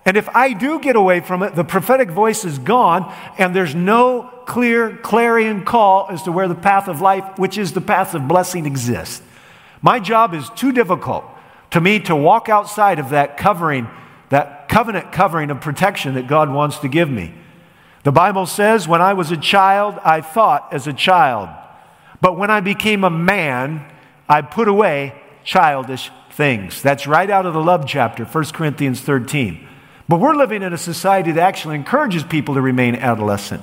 And 0.06 0.16
if 0.16 0.28
I 0.30 0.54
do 0.54 0.80
get 0.80 0.96
away 0.96 1.20
from 1.20 1.42
it, 1.42 1.54
the 1.54 1.64
prophetic 1.64 2.10
voice 2.10 2.44
is 2.44 2.58
gone, 2.58 3.14
and 3.36 3.54
there's 3.54 3.74
no 3.74 4.32
clear 4.46 4.96
clarion 4.96 5.64
call 5.64 6.06
as 6.08 6.22
to 6.22 6.32
where 6.32 6.48
the 6.48 6.54
path 6.54 6.88
of 6.88 7.02
life, 7.02 7.38
which 7.38 7.58
is 7.58 7.72
the 7.72 7.82
path 7.82 8.14
of 8.14 8.26
blessing, 8.26 8.64
exists. 8.64 9.22
My 9.82 10.00
job 10.00 10.34
is 10.34 10.48
too 10.50 10.72
difficult 10.72 11.24
to 11.70 11.80
me 11.80 12.00
to 12.00 12.16
walk 12.16 12.48
outside 12.48 12.98
of 12.98 13.10
that 13.10 13.36
covering, 13.36 13.88
that 14.30 14.68
covenant 14.68 15.12
covering 15.12 15.50
of 15.50 15.60
protection 15.60 16.14
that 16.14 16.26
God 16.26 16.50
wants 16.50 16.78
to 16.78 16.88
give 16.88 17.10
me. 17.10 17.34
The 18.02 18.12
Bible 18.12 18.46
says, 18.46 18.88
when 18.88 19.02
I 19.02 19.12
was 19.12 19.30
a 19.30 19.36
child, 19.36 19.98
I 20.02 20.22
thought 20.22 20.72
as 20.72 20.86
a 20.86 20.92
child. 20.94 21.50
But 22.22 22.38
when 22.38 22.50
I 22.50 22.60
became 22.60 23.04
a 23.04 23.10
man, 23.10 23.84
I 24.28 24.40
put 24.40 24.66
away 24.66 25.19
childish 25.44 26.10
things. 26.32 26.82
That's 26.82 27.06
right 27.06 27.30
out 27.30 27.46
of 27.46 27.54
the 27.54 27.62
love 27.62 27.86
chapter, 27.86 28.24
1 28.24 28.44
Corinthians 28.46 29.00
13. 29.00 29.66
But 30.08 30.20
we're 30.20 30.34
living 30.34 30.62
in 30.62 30.72
a 30.72 30.78
society 30.78 31.32
that 31.32 31.42
actually 31.42 31.76
encourages 31.76 32.24
people 32.24 32.54
to 32.54 32.60
remain 32.60 32.96
adolescent. 32.96 33.62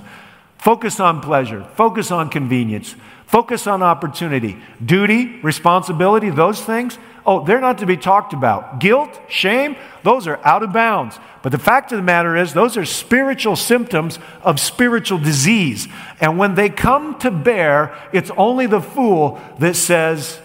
Focus 0.57 0.99
on 0.99 1.21
pleasure, 1.21 1.65
focus 1.75 2.11
on 2.11 2.29
convenience, 2.29 2.95
Focus 3.27 3.67
on 3.67 3.83
opportunity. 3.83 4.57
Duty, 4.83 5.39
responsibility, 5.41 6.29
those 6.29 6.61
things, 6.61 6.97
oh, 7.25 7.43
they're 7.43 7.59
not 7.59 7.79
to 7.79 7.85
be 7.85 7.97
talked 7.97 8.31
about. 8.31 8.79
Guilt, 8.79 9.19
shame, 9.27 9.75
those 10.03 10.27
are 10.27 10.39
out 10.45 10.63
of 10.63 10.71
bounds. 10.71 11.19
But 11.43 11.51
the 11.51 11.59
fact 11.59 11.91
of 11.91 11.97
the 11.97 12.03
matter 12.03 12.37
is, 12.37 12.53
those 12.53 12.77
are 12.77 12.85
spiritual 12.85 13.57
symptoms 13.57 14.17
of 14.43 14.61
spiritual 14.61 15.17
disease. 15.17 15.89
And 16.21 16.37
when 16.37 16.55
they 16.55 16.69
come 16.69 17.19
to 17.19 17.29
bear, 17.29 17.93
it's 18.13 18.31
only 18.37 18.65
the 18.65 18.81
fool 18.81 19.41
that 19.59 19.75
says, 19.75 20.39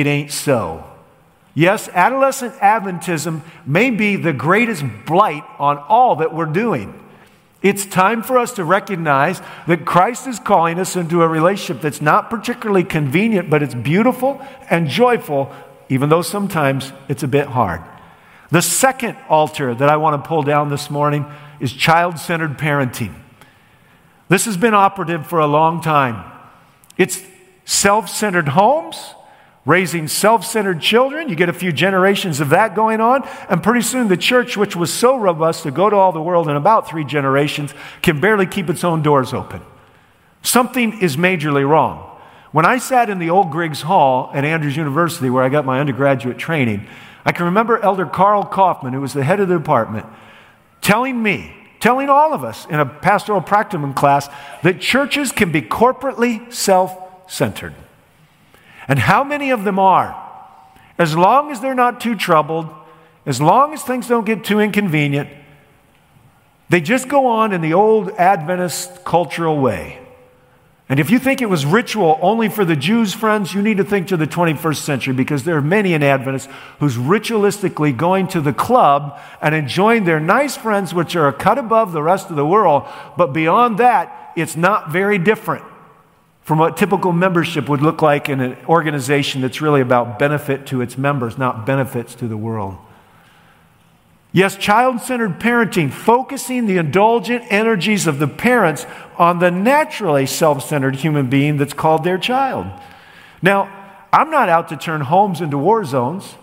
it 0.00 0.06
ain't 0.06 0.30
so. 0.30 0.84
Yes, 1.54 1.88
adolescent 1.88 2.54
Adventism 2.54 3.42
may 3.66 3.90
be 3.90 4.16
the 4.16 4.32
greatest 4.32 4.84
blight 5.06 5.44
on 5.58 5.78
all 5.78 6.16
that 6.16 6.32
we're 6.32 6.46
doing. 6.46 6.94
It's 7.62 7.84
time 7.84 8.22
for 8.22 8.38
us 8.38 8.52
to 8.52 8.64
recognize 8.64 9.42
that 9.66 9.84
Christ 9.84 10.28
is 10.28 10.38
calling 10.38 10.78
us 10.78 10.94
into 10.94 11.22
a 11.22 11.28
relationship 11.28 11.82
that's 11.82 12.00
not 12.00 12.30
particularly 12.30 12.84
convenient, 12.84 13.50
but 13.50 13.64
it's 13.64 13.74
beautiful 13.74 14.40
and 14.70 14.88
joyful, 14.88 15.52
even 15.88 16.08
though 16.08 16.22
sometimes 16.22 16.92
it's 17.08 17.24
a 17.24 17.28
bit 17.28 17.48
hard. 17.48 17.82
The 18.50 18.62
second 18.62 19.18
altar 19.28 19.74
that 19.74 19.88
I 19.88 19.96
want 19.96 20.22
to 20.22 20.28
pull 20.28 20.42
down 20.42 20.70
this 20.70 20.88
morning 20.88 21.26
is 21.58 21.72
child 21.72 22.20
centered 22.20 22.56
parenting. 22.56 23.14
This 24.28 24.44
has 24.44 24.56
been 24.56 24.74
operative 24.74 25.26
for 25.26 25.40
a 25.40 25.46
long 25.46 25.80
time. 25.80 26.30
It's 26.96 27.22
self 27.64 28.08
centered 28.08 28.48
homes 28.48 29.14
raising 29.68 30.08
self 30.08 30.46
centered 30.46 30.80
children. 30.80 31.28
You 31.28 31.36
get 31.36 31.50
a 31.50 31.52
few 31.52 31.72
generations 31.72 32.40
of 32.40 32.48
that 32.48 32.74
going 32.74 33.02
on, 33.02 33.28
and 33.50 33.62
pretty 33.62 33.82
soon 33.82 34.08
the 34.08 34.16
church, 34.16 34.56
which 34.56 34.74
was 34.74 34.92
so 34.92 35.18
robust 35.18 35.62
to 35.64 35.70
go 35.70 35.90
to 35.90 35.94
all 35.94 36.10
the 36.10 36.22
world 36.22 36.48
in 36.48 36.56
about 36.56 36.88
three 36.88 37.04
generations, 37.04 37.74
can 38.00 38.18
barely 38.18 38.46
keep 38.46 38.70
its 38.70 38.82
own 38.82 39.02
doors 39.02 39.34
open. 39.34 39.60
Something 40.42 40.98
is 41.00 41.18
majorly 41.18 41.68
wrong. 41.68 42.18
When 42.50 42.64
I 42.64 42.78
sat 42.78 43.10
in 43.10 43.18
the 43.18 43.28
old 43.28 43.50
Griggs 43.50 43.82
Hall 43.82 44.30
at 44.32 44.42
Andrews 44.42 44.74
University, 44.74 45.28
where 45.28 45.44
I 45.44 45.50
got 45.50 45.66
my 45.66 45.80
undergraduate 45.80 46.38
training, 46.38 46.86
I 47.26 47.32
can 47.32 47.44
remember 47.44 47.78
Elder 47.78 48.06
Carl 48.06 48.44
Kaufman, 48.44 48.94
who 48.94 49.02
was 49.02 49.12
the 49.12 49.22
head 49.22 49.38
of 49.38 49.48
the 49.48 49.58
department, 49.58 50.06
telling 50.80 51.22
me, 51.22 51.54
telling 51.78 52.08
all 52.08 52.32
of 52.32 52.42
us 52.42 52.66
in 52.70 52.80
a 52.80 52.86
pastoral 52.86 53.42
practicum 53.42 53.94
class, 53.94 54.30
that 54.62 54.80
churches 54.80 55.30
can 55.30 55.52
be 55.52 55.60
corporately 55.60 56.50
self 56.50 56.96
centered. 57.30 57.74
And 58.88 58.98
how 58.98 59.22
many 59.22 59.50
of 59.50 59.64
them 59.64 59.78
are? 59.78 60.24
As 60.96 61.14
long 61.14 61.52
as 61.52 61.60
they're 61.60 61.74
not 61.74 62.00
too 62.00 62.16
troubled, 62.16 62.68
as 63.26 63.40
long 63.40 63.74
as 63.74 63.82
things 63.82 64.08
don't 64.08 64.24
get 64.24 64.42
too 64.42 64.58
inconvenient, 64.58 65.28
they 66.70 66.80
just 66.80 67.08
go 67.08 67.26
on 67.26 67.52
in 67.52 67.60
the 67.60 67.74
old 67.74 68.10
Adventist 68.12 69.04
cultural 69.04 69.58
way. 69.58 70.00
And 70.90 70.98
if 70.98 71.10
you 71.10 71.18
think 71.18 71.42
it 71.42 71.50
was 71.50 71.66
ritual 71.66 72.18
only 72.22 72.48
for 72.48 72.64
the 72.64 72.74
Jews, 72.74 73.12
friends, 73.12 73.52
you 73.52 73.60
need 73.60 73.76
to 73.76 73.84
think 73.84 74.08
to 74.08 74.16
the 74.16 74.26
21st 74.26 74.76
century 74.76 75.12
because 75.12 75.44
there 75.44 75.56
are 75.58 75.62
many 75.62 75.92
in 75.92 76.02
Adventists 76.02 76.50
who's 76.80 76.96
ritualistically 76.96 77.94
going 77.94 78.26
to 78.28 78.40
the 78.40 78.54
club 78.54 79.20
and 79.42 79.54
enjoying 79.54 80.04
their 80.04 80.18
nice 80.18 80.56
friends, 80.56 80.94
which 80.94 81.14
are 81.14 81.28
a 81.28 81.32
cut 81.32 81.58
above 81.58 81.92
the 81.92 82.02
rest 82.02 82.30
of 82.30 82.36
the 82.36 82.46
world. 82.46 82.84
But 83.18 83.34
beyond 83.34 83.76
that, 83.78 84.32
it's 84.34 84.56
not 84.56 84.90
very 84.90 85.18
different 85.18 85.64
from 86.48 86.56
what 86.56 86.78
typical 86.78 87.12
membership 87.12 87.68
would 87.68 87.82
look 87.82 88.00
like 88.00 88.30
in 88.30 88.40
an 88.40 88.56
organization 88.64 89.42
that's 89.42 89.60
really 89.60 89.82
about 89.82 90.18
benefit 90.18 90.64
to 90.64 90.80
its 90.80 90.96
members, 90.96 91.36
not 91.36 91.66
benefits 91.66 92.14
to 92.14 92.26
the 92.26 92.38
world. 92.38 92.74
Yes, 94.32 94.56
child 94.56 95.02
centered 95.02 95.40
parenting, 95.40 95.92
focusing 95.92 96.64
the 96.64 96.78
indulgent 96.78 97.44
energies 97.50 98.06
of 98.06 98.18
the 98.18 98.26
parents 98.26 98.86
on 99.18 99.40
the 99.40 99.50
naturally 99.50 100.24
self 100.24 100.66
centered 100.66 100.96
human 100.96 101.28
being 101.28 101.58
that's 101.58 101.74
called 101.74 102.02
their 102.02 102.16
child. 102.16 102.66
Now, 103.42 103.68
I'm 104.10 104.30
not 104.30 104.48
out 104.48 104.70
to 104.70 104.76
turn 104.78 105.02
homes 105.02 105.42
into 105.42 105.58
war 105.58 105.84
zones, 105.84 106.36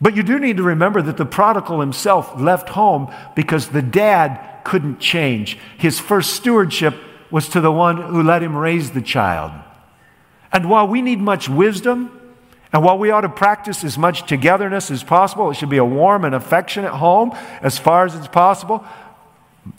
but 0.00 0.16
you 0.16 0.24
do 0.24 0.40
need 0.40 0.56
to 0.56 0.64
remember 0.64 1.00
that 1.00 1.16
the 1.16 1.24
prodigal 1.24 1.78
himself 1.78 2.40
left 2.40 2.70
home 2.70 3.14
because 3.36 3.68
the 3.68 3.82
dad 3.82 4.64
couldn't 4.64 4.98
change. 4.98 5.58
His 5.78 6.00
first 6.00 6.34
stewardship 6.34 6.96
was 7.30 7.48
to 7.50 7.60
the 7.60 7.72
one 7.72 7.96
who 7.96 8.22
let 8.22 8.42
him 8.42 8.56
raise 8.56 8.92
the 8.92 9.02
child. 9.02 9.52
And 10.52 10.70
while 10.70 10.86
we 10.86 11.02
need 11.02 11.20
much 11.20 11.48
wisdom, 11.48 12.10
and 12.72 12.84
while 12.84 12.98
we 12.98 13.10
ought 13.10 13.22
to 13.22 13.28
practice 13.28 13.84
as 13.84 13.96
much 13.96 14.26
togetherness 14.26 14.90
as 14.90 15.02
possible, 15.02 15.50
it 15.50 15.54
should 15.54 15.70
be 15.70 15.76
a 15.76 15.84
warm 15.84 16.24
and 16.24 16.34
affectionate 16.34 16.92
home 16.92 17.32
as 17.62 17.78
far 17.78 18.04
as 18.04 18.14
it's 18.14 18.28
possible. 18.28 18.84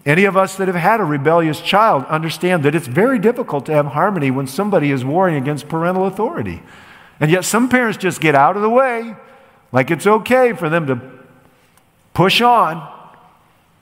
Any 0.06 0.26
of 0.26 0.36
us 0.36 0.56
that 0.56 0.68
have 0.68 0.76
had 0.76 1.00
a 1.00 1.04
rebellious 1.04 1.62
child 1.62 2.06
understand 2.06 2.64
that 2.64 2.76
it's 2.76 2.88
very 2.88 3.20
difficult 3.20 3.66
to 3.68 3.74
have 3.74 3.88
harmony 3.88 4.32
when 4.32 4.48
somebody 4.48 4.92
is 4.92 5.06
warring 5.06 5.36
against 5.36 5.70
parental 5.70 6.06
authority. 6.06 6.62
And 7.20 7.32
yet, 7.32 7.46
some 7.46 7.70
parents 7.70 7.98
just 7.98 8.22
get 8.22 8.36
out 8.36 8.56
of 8.56 8.62
the 8.62 8.70
way, 8.70 9.16
like 9.72 9.90
it's 9.90 10.06
okay 10.06 10.54
for 10.54 10.70
them 10.70 10.88
to 10.88 11.02
push 12.14 12.42
on 12.42 12.94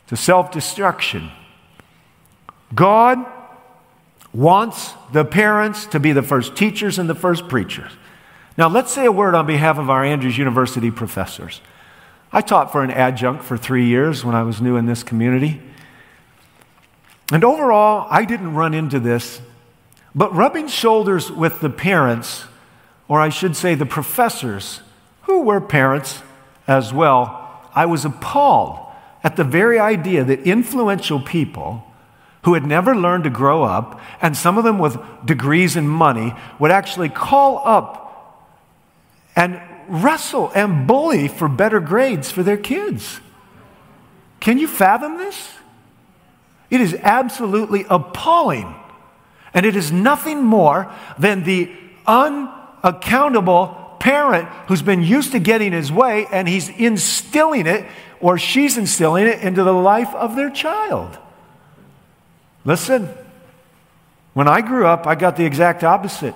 to 0.07 0.15
self 0.15 0.51
destruction. 0.51 1.31
God 2.73 3.25
wants 4.35 4.93
the 5.13 5.23
parents 5.23 5.85
to 5.87 5.99
be 5.99 6.11
the 6.11 6.21
first 6.21 6.57
teachers 6.57 6.99
and 6.99 7.09
the 7.09 7.15
first 7.15 7.47
preachers. 7.47 7.91
Now, 8.57 8.67
let's 8.67 8.91
say 8.91 9.05
a 9.05 9.11
word 9.11 9.33
on 9.33 9.47
behalf 9.47 9.77
of 9.77 9.89
our 9.89 10.03
Andrews 10.03 10.37
University 10.37 10.91
professors. 10.91 11.61
I 12.33 12.41
taught 12.41 12.71
for 12.71 12.83
an 12.83 12.91
adjunct 12.91 13.45
for 13.45 13.55
three 13.55 13.85
years 13.85 14.25
when 14.25 14.35
I 14.35 14.43
was 14.43 14.61
new 14.61 14.75
in 14.75 14.87
this 14.87 15.03
community. 15.03 15.61
And 17.31 17.45
overall, 17.45 18.07
I 18.09 18.25
didn't 18.25 18.53
run 18.55 18.73
into 18.73 18.99
this, 18.99 19.39
but 20.13 20.33
rubbing 20.35 20.67
shoulders 20.67 21.31
with 21.31 21.61
the 21.61 21.69
parents, 21.69 22.43
or 23.07 23.21
I 23.21 23.29
should 23.29 23.55
say 23.55 23.73
the 23.73 23.85
professors, 23.85 24.81
who 25.23 25.43
were 25.43 25.61
parents 25.61 26.21
as 26.67 26.93
well, 26.93 27.63
I 27.73 27.85
was 27.85 28.03
appalled 28.03 28.79
at 29.23 29.37
the 29.37 29.43
very 29.45 29.79
idea 29.79 30.25
that 30.25 30.41
influential 30.41 31.21
people 31.21 31.84
who 32.45 32.53
had 32.53 32.65
never 32.65 32.95
learned 32.95 33.23
to 33.23 33.29
grow 33.29 33.63
up, 33.63 33.99
and 34.21 34.37
some 34.37 34.57
of 34.57 34.63
them 34.63 34.77
with 34.77 34.97
degrees 35.25 35.75
and 35.75 35.89
money, 35.89 36.33
would 36.59 36.69
actually 36.69 37.09
call 37.09 37.61
up 37.65 38.05
and 39.35 39.59
wrestle 39.87 40.51
and 40.53 40.87
bully 40.87 41.27
for 41.27 41.49
better 41.49 41.79
grades 41.79 42.29
for 42.29 42.43
their 42.43 42.57
kids. 42.57 43.19
Can 44.39 44.59
you 44.59 44.67
fathom 44.67 45.17
this? 45.17 45.53
It 46.69 46.81
is 46.81 46.93
absolutely 47.01 47.85
appalling. 47.89 48.75
And 49.53 49.65
it 49.65 49.75
is 49.75 49.91
nothing 49.91 50.43
more 50.43 50.93
than 51.17 51.45
the 51.45 51.71
unaccountable 52.05 53.97
parent 53.99 54.47
who's 54.67 54.83
been 54.83 55.01
used 55.01 55.31
to 55.31 55.39
getting 55.39 55.71
his 55.71 55.91
way 55.91 56.27
and 56.31 56.47
he's 56.47 56.69
instilling 56.69 57.65
it 57.65 57.85
or 58.19 58.37
she's 58.37 58.77
instilling 58.77 59.25
it 59.25 59.39
into 59.41 59.63
the 59.63 59.73
life 59.73 60.13
of 60.13 60.35
their 60.35 60.51
child. 60.51 61.17
Listen, 62.65 63.09
when 64.33 64.47
I 64.47 64.61
grew 64.61 64.85
up, 64.87 65.07
I 65.07 65.15
got 65.15 65.37
the 65.37 65.45
exact 65.45 65.83
opposite. 65.83 66.35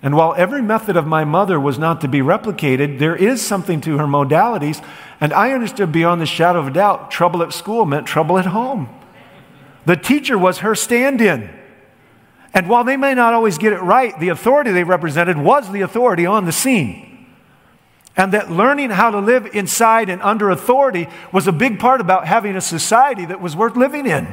And 0.00 0.16
while 0.16 0.32
every 0.36 0.62
method 0.62 0.96
of 0.96 1.06
my 1.06 1.24
mother 1.24 1.58
was 1.58 1.78
not 1.78 2.00
to 2.02 2.08
be 2.08 2.20
replicated, 2.20 3.00
there 3.00 3.16
is 3.16 3.44
something 3.44 3.80
to 3.80 3.98
her 3.98 4.06
modalities. 4.06 4.82
And 5.20 5.32
I 5.32 5.50
understood 5.52 5.90
beyond 5.90 6.20
the 6.20 6.26
shadow 6.26 6.60
of 6.60 6.68
a 6.68 6.70
doubt 6.70 7.10
trouble 7.10 7.42
at 7.42 7.52
school 7.52 7.84
meant 7.84 8.06
trouble 8.06 8.38
at 8.38 8.46
home. 8.46 8.88
The 9.86 9.96
teacher 9.96 10.38
was 10.38 10.58
her 10.58 10.76
stand 10.76 11.20
in. 11.20 11.50
And 12.54 12.68
while 12.68 12.84
they 12.84 12.96
may 12.96 13.14
not 13.14 13.34
always 13.34 13.58
get 13.58 13.72
it 13.72 13.82
right, 13.82 14.18
the 14.20 14.28
authority 14.28 14.70
they 14.70 14.84
represented 14.84 15.36
was 15.36 15.70
the 15.70 15.80
authority 15.80 16.26
on 16.26 16.44
the 16.44 16.52
scene. 16.52 17.26
And 18.16 18.32
that 18.32 18.50
learning 18.50 18.90
how 18.90 19.10
to 19.10 19.18
live 19.18 19.46
inside 19.52 20.08
and 20.08 20.22
under 20.22 20.50
authority 20.50 21.08
was 21.32 21.46
a 21.46 21.52
big 21.52 21.78
part 21.78 22.00
about 22.00 22.26
having 22.26 22.56
a 22.56 22.60
society 22.60 23.24
that 23.26 23.40
was 23.40 23.56
worth 23.56 23.76
living 23.76 24.06
in. 24.06 24.28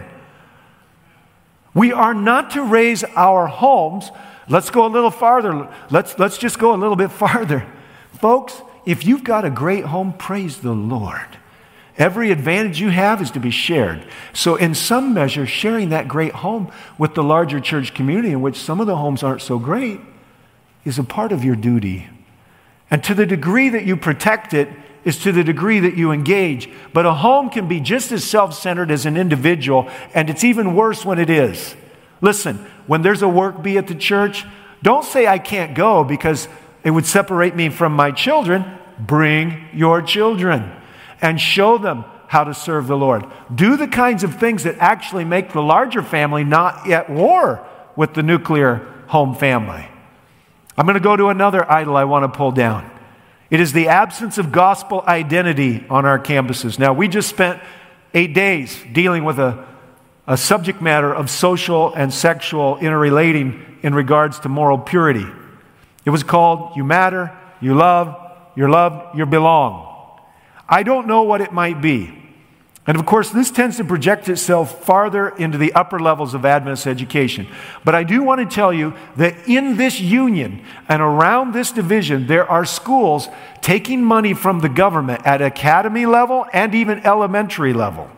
We 1.75 1.91
are 1.91 2.15
not 2.15 2.51
to 2.51 2.63
raise 2.63 3.03
our 3.15 3.45
homes 3.45 4.09
Let's 4.47 4.69
go 4.69 4.85
a 4.85 4.89
little 4.89 5.11
farther. 5.11 5.73
Let's, 5.89 6.17
let's 6.19 6.37
just 6.37 6.59
go 6.59 6.73
a 6.73 6.77
little 6.77 6.95
bit 6.95 7.11
farther. 7.11 7.65
Folks, 8.13 8.61
if 8.85 9.05
you've 9.05 9.23
got 9.23 9.45
a 9.45 9.49
great 9.49 9.85
home, 9.85 10.13
praise 10.13 10.59
the 10.59 10.73
Lord. 10.73 11.37
Every 11.97 12.29
advantage 12.29 12.79
you 12.81 12.89
have 12.89 13.21
is 13.21 13.31
to 13.31 13.39
be 13.39 13.51
shared. 13.51 14.05
So, 14.33 14.55
in 14.55 14.75
some 14.75 15.13
measure, 15.13 15.45
sharing 15.45 15.89
that 15.89 16.09
great 16.09 16.33
home 16.33 16.69
with 16.97 17.15
the 17.15 17.23
larger 17.23 17.61
church 17.61 17.93
community, 17.93 18.31
in 18.31 18.41
which 18.41 18.57
some 18.57 18.81
of 18.81 18.87
the 18.87 18.97
homes 18.97 19.23
aren't 19.23 19.41
so 19.41 19.57
great, 19.57 20.01
is 20.83 20.99
a 20.99 21.05
part 21.05 21.31
of 21.31 21.45
your 21.45 21.55
duty. 21.55 22.09
And 22.91 23.01
to 23.05 23.13
the 23.13 23.25
degree 23.25 23.69
that 23.69 23.85
you 23.85 23.95
protect 23.95 24.53
it, 24.53 24.67
is 25.05 25.19
to 25.19 25.31
the 25.31 25.43
degree 25.43 25.79
that 25.79 25.95
you 25.95 26.11
engage. 26.11 26.69
But 26.91 27.05
a 27.05 27.13
home 27.13 27.49
can 27.49 27.67
be 27.67 27.79
just 27.79 28.11
as 28.11 28.23
self 28.23 28.53
centered 28.53 28.91
as 28.91 29.05
an 29.05 29.15
individual, 29.15 29.89
and 30.13 30.29
it's 30.29 30.43
even 30.43 30.75
worse 30.75 31.05
when 31.05 31.19
it 31.19 31.29
is. 31.29 31.75
Listen, 32.19 32.57
when 32.87 33.03
there's 33.03 33.21
a 33.21 33.29
work 33.29 33.61
bee 33.61 33.77
at 33.77 33.87
the 33.87 33.95
church, 33.95 34.45
don't 34.81 35.05
say 35.05 35.27
I 35.27 35.37
can't 35.37 35.75
go 35.75 36.03
because 36.03 36.47
it 36.83 36.91
would 36.91 37.05
separate 37.05 37.55
me 37.55 37.69
from 37.69 37.93
my 37.93 38.11
children. 38.11 38.65
Bring 38.99 39.67
your 39.73 40.01
children 40.01 40.71
and 41.21 41.39
show 41.39 41.77
them 41.77 42.05
how 42.27 42.43
to 42.43 42.53
serve 42.53 42.87
the 42.87 42.97
Lord. 42.97 43.25
Do 43.53 43.77
the 43.77 43.87
kinds 43.87 44.23
of 44.23 44.39
things 44.39 44.63
that 44.63 44.77
actually 44.79 45.25
make 45.25 45.53
the 45.53 45.61
larger 45.61 46.01
family 46.01 46.43
not 46.43 46.89
at 46.89 47.09
war 47.09 47.65
with 47.95 48.13
the 48.13 48.23
nuclear 48.23 48.87
home 49.07 49.35
family. 49.35 49.87
I'm 50.77 50.85
going 50.85 50.95
to 50.95 50.99
go 50.99 51.15
to 51.15 51.27
another 51.27 51.69
idol 51.71 51.95
I 51.95 52.03
want 52.03 52.31
to 52.31 52.37
pull 52.37 52.51
down. 52.51 52.89
It 53.49 53.59
is 53.59 53.73
the 53.73 53.87
absence 53.87 54.37
of 54.37 54.51
gospel 54.51 55.03
identity 55.07 55.85
on 55.89 56.05
our 56.05 56.19
campuses. 56.19 56.79
Now, 56.79 56.93
we 56.93 57.07
just 57.07 57.29
spent 57.29 57.61
eight 58.13 58.33
days 58.33 58.83
dealing 58.93 59.23
with 59.23 59.39
a 59.39 59.65
a 60.27 60.37
subject 60.37 60.81
matter 60.81 61.13
of 61.13 61.29
social 61.29 61.93
and 61.93 62.13
sexual 62.13 62.77
interrelating 62.77 63.79
in 63.83 63.93
regards 63.93 64.39
to 64.39 64.49
moral 64.49 64.77
purity. 64.77 65.25
It 66.03 66.09
was 66.09 66.23
called 66.23 66.75
You 66.75 66.83
Matter, 66.83 67.31
You 67.61 67.75
Love, 67.75 68.15
You're 68.55 68.69
Loved, 68.69 69.17
You 69.17 69.25
Belong. 69.25 70.19
I 70.67 70.83
don't 70.83 71.07
know 71.07 71.23
what 71.23 71.41
it 71.41 71.53
might 71.53 71.79
be. 71.79 72.24
And 72.87 72.97
of 72.97 73.05
course, 73.05 73.31
this 73.31 73.49
tends 73.49 73.77
to 73.77 73.83
project 73.83 74.29
itself 74.29 74.85
farther 74.85 75.29
into 75.29 75.57
the 75.57 75.73
upper 75.73 75.99
levels 75.99 76.35
of 76.35 76.45
Adventist 76.45 76.85
education. 76.85 77.47
But 77.83 77.95
I 77.95 78.03
do 78.03 78.21
want 78.21 78.47
to 78.47 78.55
tell 78.55 78.71
you 78.71 78.93
that 79.17 79.47
in 79.47 79.77
this 79.77 79.99
union 79.99 80.63
and 80.87 81.01
around 81.01 81.53
this 81.53 81.71
division, 81.71 82.27
there 82.27 82.47
are 82.47 82.63
schools 82.63 83.27
taking 83.61 84.03
money 84.03 84.35
from 84.35 84.59
the 84.59 84.69
government 84.69 85.25
at 85.25 85.41
academy 85.41 86.05
level 86.05 86.45
and 86.53 86.75
even 86.75 86.99
elementary 86.99 87.73
level 87.73 88.11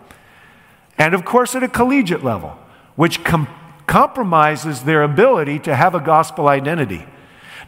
and 0.97 1.13
of 1.13 1.23
course 1.23 1.55
at 1.55 1.63
a 1.63 1.67
collegiate 1.67 2.23
level, 2.23 2.57
which 2.95 3.23
com- 3.23 3.47
compromises 3.85 4.83
their 4.83 5.03
ability 5.03 5.59
to 5.59 5.75
have 5.75 5.95
a 5.95 5.99
gospel 5.99 6.47
identity. 6.47 7.05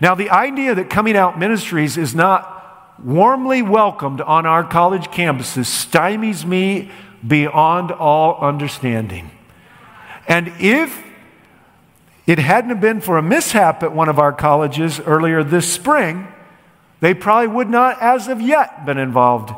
Now, 0.01 0.15
the 0.15 0.29
idea 0.29 0.75
that 0.75 0.89
coming 0.89 1.15
out 1.15 1.37
ministries 1.37 1.97
is 1.97 2.15
not 2.15 2.55
warmly 3.03 3.61
welcomed 3.61 4.21
on 4.21 4.45
our 4.45 4.63
college 4.63 5.07
campuses 5.07 5.65
stymies 5.65 6.45
me 6.45 6.91
beyond 7.25 7.91
all 7.91 8.39
understanding. 8.39 9.31
And 10.27 10.51
if 10.59 11.03
it 12.27 12.39
hadn't 12.39 12.79
been 12.79 13.01
for 13.01 13.17
a 13.17 13.23
mishap 13.23 13.81
at 13.81 13.93
one 13.93 14.09
of 14.09 14.19
our 14.19 14.31
colleges 14.31 14.99
earlier 14.99 15.43
this 15.43 15.71
spring, 15.71 16.27
they 16.99 17.13
probably 17.13 17.47
would 17.47 17.69
not, 17.69 18.01
as 18.01 18.27
of 18.27 18.41
yet, 18.41 18.85
been 18.85 18.97
involved. 18.97 19.51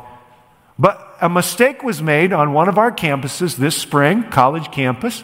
But 0.78 1.16
a 1.20 1.28
mistake 1.28 1.82
was 1.82 2.00
made 2.00 2.32
on 2.32 2.52
one 2.52 2.68
of 2.68 2.78
our 2.78 2.90
campuses 2.90 3.56
this 3.56 3.76
spring, 3.76 4.24
college 4.24 4.72
campus. 4.72 5.22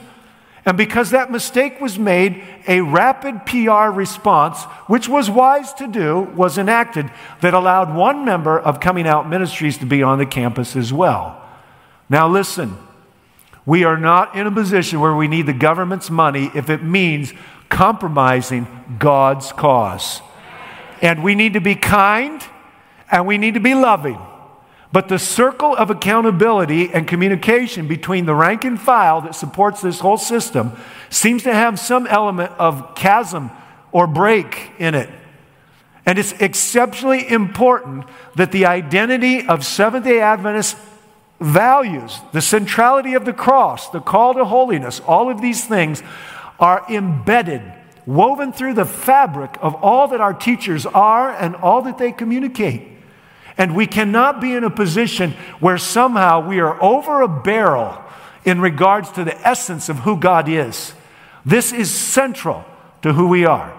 And 0.69 0.77
because 0.77 1.13
that 1.13 1.31
mistake 1.31 1.81
was 1.81 1.99
made, 1.99 2.45
a 2.67 2.83
rapid 2.83 3.47
PR 3.47 3.89
response, 3.89 4.65
which 4.87 5.09
was 5.09 5.31
wise 5.31 5.73
to 5.73 5.89
do, 5.89 6.21
was 6.37 6.59
enacted 6.59 7.11
that 7.41 7.55
allowed 7.55 7.95
one 7.95 8.27
member 8.27 8.61
of 8.61 8.79
Coming 8.79 9.07
Out 9.07 9.31
Ministries 9.31 9.79
to 9.79 9.87
be 9.87 10.03
on 10.03 10.19
the 10.19 10.27
campus 10.27 10.77
as 10.77 10.93
well. 10.93 11.43
Now, 12.11 12.29
listen, 12.29 12.77
we 13.65 13.85
are 13.85 13.97
not 13.97 14.37
in 14.37 14.47
a 14.47 14.51
position 14.51 15.01
where 15.01 15.15
we 15.15 15.27
need 15.27 15.47
the 15.47 15.55
government's 15.55 16.11
money 16.11 16.51
if 16.55 16.69
it 16.69 16.83
means 16.83 17.33
compromising 17.71 18.67
God's 18.99 19.53
cause. 19.53 20.21
And 21.01 21.25
we 21.25 21.35
need 21.35 21.55
to 21.55 21.63
be 21.63 21.77
kind 21.77 22.45
and 23.11 23.27
we 23.27 23.39
need 23.39 23.55
to 23.55 23.61
be 23.61 23.73
loving. 23.73 24.21
But 24.91 25.09
the 25.09 25.19
circle 25.19 25.77
of 25.77 25.91
accountability 25.91 26.91
and 26.91 27.07
communication 27.07 27.89
between 27.89 28.25
the 28.25 28.35
rank 28.35 28.65
and 28.65 28.81
file 28.81 29.21
that 29.23 29.35
supports 29.35 29.83
this 29.83 30.01
whole 30.01 30.17
system 30.17 30.73
seems 31.11 31.43
to 31.43 31.53
have 31.53 31.79
some 31.79 32.07
element 32.07 32.53
of 32.53 32.95
chasm 32.95 33.51
or 33.93 34.07
break 34.07 34.71
in 34.79 34.95
it. 34.95 35.11
And 36.07 36.19
it's 36.19 36.33
exceptionally 36.41 37.29
important 37.29 38.07
that 38.37 38.51
the 38.51 38.65
identity 38.65 39.47
of 39.47 39.67
Seventh 39.67 40.07
day 40.07 40.21
Adventist 40.21 40.77
values, 41.39 42.19
the 42.33 42.41
centrality 42.41 43.13
of 43.13 43.27
the 43.27 43.35
cross, 43.35 43.91
the 43.91 44.01
call 44.01 44.33
to 44.35 44.45
holiness, 44.47 45.01
all 45.01 45.31
of 45.31 45.43
these 45.43 45.67
things 45.67 46.03
are 46.59 46.83
embedded, 46.89 47.63
woven 48.07 48.55
through 48.55 48.73
the 48.73 48.87
fabric 48.87 49.57
of 49.61 49.75
all 49.77 50.09
that 50.09 50.21
our 50.23 50.33
teachers 50.33 50.87
are 50.87 51.31
and 51.31 51.55
all 51.57 51.83
that 51.83 51.99
they 51.99 52.11
communicate. 52.11 52.98
And 53.59 53.75
we 53.75 53.87
cannot 53.87 54.41
be 54.41 54.55
in 54.55 54.65
a 54.65 54.71
position 54.71 55.33
where 55.59 55.79
somehow 55.79 56.47
we 56.47 56.61
are 56.61 56.81
over 56.83 57.21
a 57.21 57.29
barrel 57.29 58.01
in 58.45 58.61
regards 58.61 59.11
to 59.13 59.25
the 59.25 59.37
essence 59.47 59.89
of 59.89 59.99
who 59.99 60.17
God 60.17 60.49
is. 60.49 60.95
This 61.45 61.73
is 61.73 61.91
central 61.91 62.65
to 63.03 63.13
who 63.13 63.27
we 63.27 63.45
are. 63.45 63.75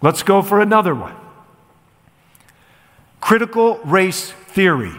Let's 0.00 0.22
go 0.22 0.40
for 0.40 0.60
another 0.60 0.94
one 0.94 1.16
critical 3.20 3.78
race 3.84 4.32
theory. 4.48 4.92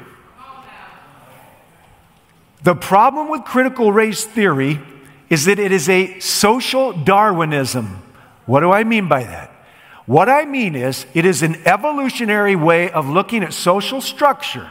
The 2.63 2.73
problem 2.73 3.29
with 3.29 3.43
critical 3.43 3.91
race 3.91 4.23
theory 4.23 4.79
is 5.29 5.45
that 5.45 5.59
it 5.59 5.73
is 5.73 5.89
a 5.89 6.19
social 6.19 6.93
Darwinism. 6.93 8.01
What 8.45 8.61
do 8.61 8.71
I 8.71 8.85
mean 8.85 9.09
by 9.09 9.25
that? 9.25 9.52
What 10.05 10.27
I 10.27 10.45
mean 10.45 10.75
is, 10.75 11.05
it 11.13 11.25
is 11.25 11.41
an 11.43 11.55
evolutionary 11.65 12.55
way 12.55 12.91
of 12.91 13.07
looking 13.07 13.43
at 13.43 13.53
social 13.53 14.01
structure 14.01 14.69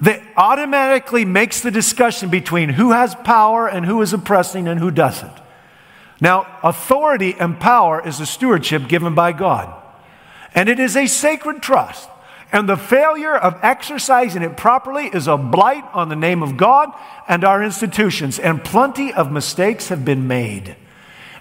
that 0.00 0.20
automatically 0.36 1.24
makes 1.24 1.60
the 1.60 1.70
discussion 1.70 2.28
between 2.28 2.70
who 2.70 2.90
has 2.90 3.14
power 3.14 3.68
and 3.68 3.86
who 3.86 4.02
is 4.02 4.12
oppressing 4.12 4.66
and 4.66 4.80
who 4.80 4.90
doesn't. 4.90 5.32
Now, 6.20 6.46
authority 6.62 7.34
and 7.38 7.60
power 7.60 8.06
is 8.06 8.20
a 8.20 8.26
stewardship 8.26 8.88
given 8.88 9.14
by 9.14 9.32
God, 9.32 9.72
and 10.54 10.68
it 10.68 10.80
is 10.80 10.96
a 10.96 11.06
sacred 11.06 11.62
trust. 11.62 12.08
And 12.52 12.68
the 12.68 12.76
failure 12.76 13.36
of 13.36 13.58
exercising 13.62 14.42
it 14.42 14.56
properly 14.56 15.06
is 15.06 15.26
a 15.26 15.36
blight 15.36 15.84
on 15.92 16.08
the 16.08 16.16
name 16.16 16.42
of 16.42 16.56
God 16.56 16.90
and 17.28 17.44
our 17.44 17.62
institutions. 17.62 18.38
And 18.38 18.64
plenty 18.64 19.12
of 19.12 19.32
mistakes 19.32 19.88
have 19.88 20.04
been 20.04 20.28
made. 20.28 20.76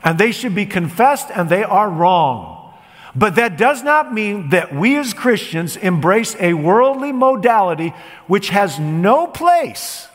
And 0.06 0.18
they 0.18 0.32
should 0.32 0.56
be 0.56 0.66
confessed, 0.66 1.30
and 1.34 1.50
they 1.50 1.64
are 1.64 1.90
wrong. 1.90 2.74
But 3.16 3.36
that 3.36 3.58
does 3.58 3.82
not 3.82 4.14
mean 4.14 4.50
that 4.50 4.76
we 4.76 4.98
as 4.98 5.14
Christians 5.14 5.78
embrace 5.78 6.36
a 6.40 6.54
worldly 6.54 7.12
modality 7.12 7.94
which 8.28 8.50
has 8.50 8.80
no 8.80 9.26
place 9.26 10.08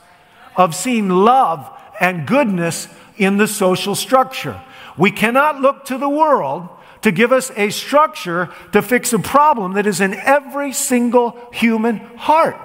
of 0.57 0.75
seeing 0.75 1.09
love 1.09 1.71
and 1.99 2.27
goodness 2.27 2.89
in 3.17 3.37
the 3.37 3.49
social 3.49 3.95
structure. 3.95 4.61
We 4.97 5.11
cannot 5.11 5.61
look 5.61 5.87
to 5.87 5.99
the 5.99 6.09
world 6.09 6.69
to 7.03 7.11
give 7.11 7.33
us 7.33 7.51
a 7.57 7.71
structure 7.71 8.51
to 8.73 8.83
fix 8.83 9.13
a 9.13 9.19
problem 9.19 9.73
that 9.73 9.87
is 9.87 10.01
in 10.01 10.15
every 10.15 10.73
single 10.73 11.37
human 11.53 11.97
heart. 12.17 12.57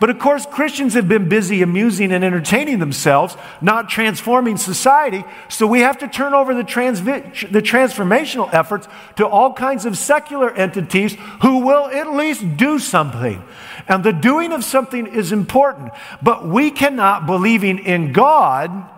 But 0.00 0.10
of 0.10 0.18
course, 0.18 0.46
Christians 0.46 0.94
have 0.94 1.08
been 1.08 1.28
busy 1.28 1.60
amusing 1.60 2.12
and 2.12 2.24
entertaining 2.24 2.78
themselves, 2.78 3.36
not 3.60 3.88
transforming 3.88 4.56
society. 4.56 5.24
So 5.48 5.66
we 5.66 5.80
have 5.80 5.98
to 5.98 6.08
turn 6.08 6.34
over 6.34 6.54
the, 6.54 6.62
transvi- 6.62 7.50
the 7.50 7.62
transformational 7.62 8.52
efforts 8.52 8.86
to 9.16 9.26
all 9.26 9.52
kinds 9.52 9.86
of 9.86 9.98
secular 9.98 10.52
entities 10.52 11.16
who 11.42 11.66
will 11.66 11.86
at 11.86 12.12
least 12.12 12.56
do 12.56 12.78
something. 12.78 13.42
And 13.88 14.04
the 14.04 14.12
doing 14.12 14.52
of 14.52 14.62
something 14.62 15.06
is 15.06 15.32
important. 15.32 15.92
But 16.22 16.46
we 16.46 16.70
cannot, 16.70 17.26
believing 17.26 17.78
in 17.78 18.12
God, 18.12 18.88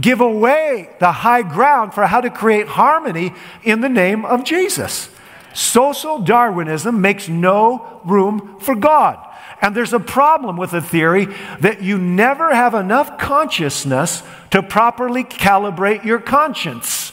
give 0.00 0.20
away 0.20 0.90
the 0.98 1.12
high 1.12 1.42
ground 1.42 1.92
for 1.92 2.06
how 2.06 2.20
to 2.20 2.30
create 2.30 2.68
harmony 2.68 3.34
in 3.64 3.80
the 3.82 3.88
name 3.88 4.24
of 4.24 4.44
Jesus. 4.44 5.10
Social 5.52 6.20
Darwinism 6.20 7.00
makes 7.00 7.28
no 7.28 8.00
room 8.04 8.58
for 8.60 8.74
God. 8.74 9.18
And 9.60 9.74
there's 9.74 9.92
a 9.92 10.00
problem 10.00 10.56
with 10.56 10.70
the 10.70 10.80
theory 10.80 11.26
that 11.60 11.82
you 11.82 11.98
never 11.98 12.54
have 12.54 12.74
enough 12.74 13.18
consciousness 13.18 14.22
to 14.50 14.62
properly 14.62 15.24
calibrate 15.24 16.04
your 16.04 16.20
conscience. 16.20 17.12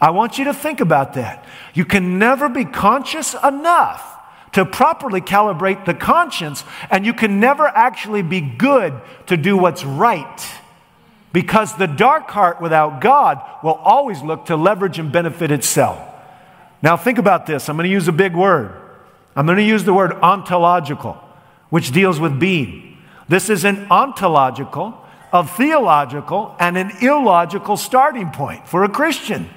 I 0.00 0.10
want 0.10 0.38
you 0.38 0.44
to 0.44 0.54
think 0.54 0.80
about 0.80 1.14
that. 1.14 1.44
You 1.74 1.84
can 1.84 2.18
never 2.18 2.48
be 2.48 2.64
conscious 2.64 3.34
enough 3.34 4.08
to 4.52 4.64
properly 4.64 5.20
calibrate 5.20 5.84
the 5.86 5.94
conscience, 5.94 6.64
and 6.90 7.06
you 7.06 7.14
can 7.14 7.40
never 7.40 7.66
actually 7.66 8.22
be 8.22 8.40
good 8.40 8.94
to 9.26 9.36
do 9.36 9.56
what's 9.56 9.84
right. 9.84 10.46
Because 11.32 11.76
the 11.76 11.86
dark 11.86 12.30
heart 12.30 12.60
without 12.60 13.00
God 13.00 13.40
will 13.62 13.74
always 13.74 14.20
look 14.20 14.46
to 14.46 14.56
leverage 14.56 14.98
and 14.98 15.10
benefit 15.10 15.50
itself. 15.50 15.98
Now, 16.82 16.96
think 16.96 17.18
about 17.18 17.46
this. 17.46 17.68
I'm 17.68 17.76
going 17.76 17.88
to 17.88 17.92
use 17.92 18.08
a 18.08 18.12
big 18.12 18.34
word. 18.34 18.74
I'm 19.34 19.46
going 19.46 19.56
to 19.56 19.64
use 19.64 19.84
the 19.84 19.94
word 19.94 20.12
ontological, 20.12 21.22
which 21.72 21.90
deals 21.90 22.20
with 22.20 22.38
being. 22.38 22.98
This 23.30 23.48
is 23.48 23.64
an 23.64 23.86
ontological, 23.90 24.94
a 25.32 25.42
theological, 25.42 26.54
and 26.60 26.76
an 26.76 26.92
illogical 27.00 27.78
starting 27.78 28.30
point 28.30 28.68
for 28.68 28.84
a 28.84 28.90
Christian. 28.90 29.48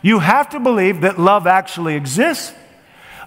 You 0.00 0.20
have 0.20 0.48
to 0.50 0.58
believe 0.58 1.02
that 1.02 1.18
love 1.18 1.46
actually 1.46 1.96
exists, 1.96 2.54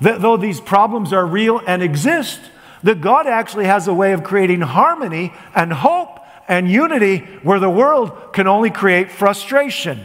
that 0.01 0.19
though 0.19 0.35
these 0.35 0.59
problems 0.59 1.13
are 1.13 1.27
real 1.27 1.61
and 1.67 1.83
exist, 1.83 2.39
that 2.81 3.01
God 3.01 3.27
actually 3.27 3.65
has 3.65 3.87
a 3.87 3.93
way 3.93 4.13
of 4.13 4.23
creating 4.23 4.61
harmony 4.61 5.31
and 5.53 5.71
hope 5.71 6.19
and 6.47 6.71
unity 6.71 7.19
where 7.43 7.59
the 7.59 7.69
world 7.69 8.33
can 8.33 8.47
only 8.47 8.71
create 8.71 9.11
frustration. 9.11 10.01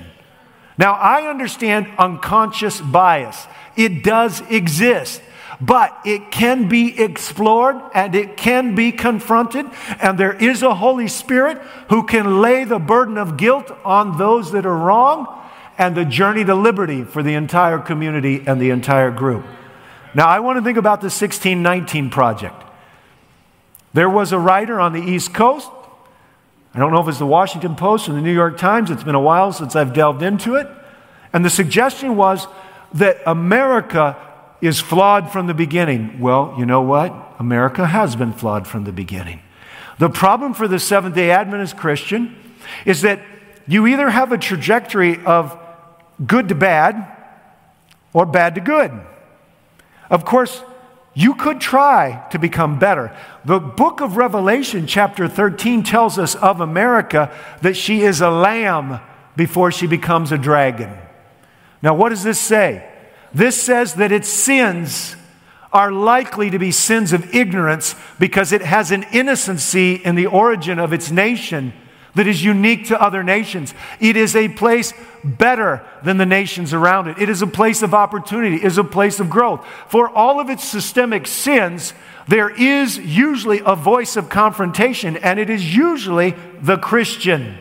Now, 0.77 0.93
I 0.93 1.31
understand 1.31 1.87
unconscious 1.97 2.79
bias, 2.79 3.47
it 3.75 4.05
does 4.05 4.43
exist. 4.51 5.23
But 5.65 5.97
it 6.05 6.31
can 6.31 6.69
be 6.69 7.01
explored 7.01 7.81
and 7.95 8.15
it 8.15 8.37
can 8.37 8.75
be 8.75 8.91
confronted, 8.91 9.67
and 10.01 10.19
there 10.19 10.33
is 10.33 10.63
a 10.63 10.75
Holy 10.75 11.09
Spirit 11.09 11.59
who 11.89 12.05
can 12.05 12.41
lay 12.41 12.65
the 12.65 12.79
burden 12.79 13.17
of 13.17 13.37
guilt 13.37 13.71
on 13.85 14.19
those 14.19 14.53
that 14.53 14.67
are 14.67 14.77
wrong 14.77 15.41
and 15.79 15.97
the 15.97 16.05
journey 16.05 16.45
to 16.45 16.55
liberty 16.55 17.05
for 17.05 17.23
the 17.23 17.35
entire 17.35 17.79
community 17.79 18.43
and 18.47 18.61
the 18.61 18.71
entire 18.71 19.11
group. 19.11 19.45
Now, 20.15 20.27
I 20.27 20.41
want 20.41 20.59
to 20.59 20.63
think 20.63 20.79
about 20.79 21.01
the 21.01 21.07
1619 21.07 22.11
Project. 22.11 22.63
There 23.95 24.11
was 24.11 24.33
a 24.33 24.39
writer 24.39 24.81
on 24.81 24.93
the 24.93 25.03
East 25.03 25.33
Coast 25.33 25.71
I 26.75 26.79
don't 26.79 26.91
know 26.91 27.03
if 27.03 27.09
it's 27.09 27.19
the 27.19 27.27
Washington 27.27 27.77
Post 27.77 28.09
or 28.09 28.13
the 28.13 28.23
New 28.23 28.33
York 28.33 28.57
Times. 28.57 28.91
It's 28.91 29.05
been 29.05 29.15
a 29.15 29.21
while 29.21 29.53
since 29.53 29.77
I've 29.77 29.93
delved 29.93 30.23
into 30.23 30.55
it. 30.55 30.67
And 31.33 31.45
the 31.45 31.51
suggestion 31.51 32.17
was 32.17 32.47
that 32.95 33.19
America 33.27 34.17
is 34.63 34.81
flawed 34.81 35.31
from 35.31 35.49
the 35.49 35.55
beginning. 35.55 36.21
Well, 36.21 36.55
you 36.57 36.65
know 36.65 36.81
what? 36.81 37.35
America 37.39 37.85
has 37.85 38.15
been 38.17 38.33
flawed 38.33 38.67
from 38.67 38.85
the 38.85 38.93
beginning. 38.93 39.43
The 39.99 40.09
problem 40.09 40.55
for 40.55 40.69
the 40.69 40.79
Seventh 40.79 41.17
day 41.17 41.31
Adventist 41.33 41.77
Christian 41.77 42.37
is 42.87 43.03
that 43.03 43.21
you 43.67 43.87
either 43.89 44.09
have 44.09 44.31
a 44.31 44.39
trajectory 44.39 45.23
of 45.25 45.59
good 46.25 46.49
to 46.49 46.55
bad 46.55 47.07
or 48.13 48.25
bad 48.25 48.55
to 48.55 48.61
good. 48.61 48.93
Of 50.09 50.25
course, 50.25 50.63
you 51.13 51.35
could 51.35 51.61
try 51.61 52.25
to 52.31 52.39
become 52.39 52.79
better. 52.79 53.15
The 53.45 53.59
book 53.59 54.01
of 54.01 54.17
Revelation, 54.17 54.87
chapter 54.87 55.27
13, 55.27 55.83
tells 55.83 56.19
us 56.19 56.37
of 56.37 56.61
America 56.61 57.35
that 57.63 57.77
she 57.77 58.03
is 58.03 58.21
a 58.21 58.31
lamb 58.31 59.01
before 59.35 59.73
she 59.73 59.89
becomes 59.89 60.31
a 60.31 60.39
dragon. 60.39 60.97
Now, 61.83 61.95
what 61.95 62.11
does 62.11 62.23
this 62.23 62.39
say? 62.39 62.89
This 63.35 63.61
says 63.61 63.95
that 63.95 64.13
its 64.13 64.29
sins 64.29 65.17
are 65.73 65.91
likely 65.91 66.51
to 66.51 66.59
be 66.59 66.71
sins 66.71 67.13
of 67.13 67.35
ignorance 67.35 67.95
because 68.19 68.53
it 68.53 68.63
has 68.63 68.91
an 68.91 69.05
innocency 69.13 69.95
in 69.95 70.15
the 70.15 70.27
origin 70.27 70.79
of 70.79 70.93
its 70.93 71.11
nation 71.11 71.73
that 72.15 72.27
is 72.27 72.45
unique 72.45 72.89
to 72.89 73.01
other 73.01 73.23
nations. 73.23 73.73
It 73.99 74.17
is 74.17 74.37
a 74.37 74.49
place 74.49 74.93
better 75.25 75.83
than 76.05 76.19
the 76.19 76.27
nations 76.27 76.75
around 76.75 77.09
it. 77.09 77.19
It 77.19 77.31
is 77.31 77.41
a 77.41 77.47
place 77.47 77.83
of 77.83 77.95
opportunity, 77.95 78.57
it 78.57 78.65
is 78.65 78.77
a 78.77 78.85
place 78.85 79.19
of 79.19 79.31
growth. 79.31 79.67
For 79.89 80.11
all 80.11 80.41
of 80.41 80.51
its 80.51 80.65
systemic 80.65 81.27
sins, 81.27 81.95
there 82.29 82.51
is 82.51 82.99
usually 82.99 83.63
a 83.65 83.75
voice 83.75 84.17
of 84.17 84.29
confrontation, 84.29 85.17
and 85.17 85.41
it 85.41 85.49
is 85.49 85.75
usually 85.75 86.35
the 86.61 86.77
Christian. 86.77 87.57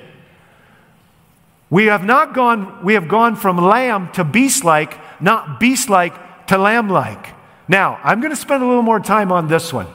We 1.72 1.86
have 1.86 2.04
not 2.04 2.34
gone, 2.34 2.84
we 2.84 2.94
have 2.96 3.08
gone 3.08 3.38
from 3.38 3.58
lamb 3.58 4.12
to 4.12 4.26
beast 4.26 4.66
like, 4.66 5.00
not 5.22 5.60
beast 5.60 5.90
like 5.90 6.46
to 6.48 6.58
lamb 6.58 6.90
like. 6.90 7.30
Now, 7.68 7.98
I'm 8.04 8.20
going 8.20 8.32
to 8.32 8.40
spend 8.40 8.62
a 8.62 8.68
little 8.68 8.82
more 8.84 9.00
time 9.00 9.32
on 9.32 9.48
this 9.48 9.72
one. 9.72 9.88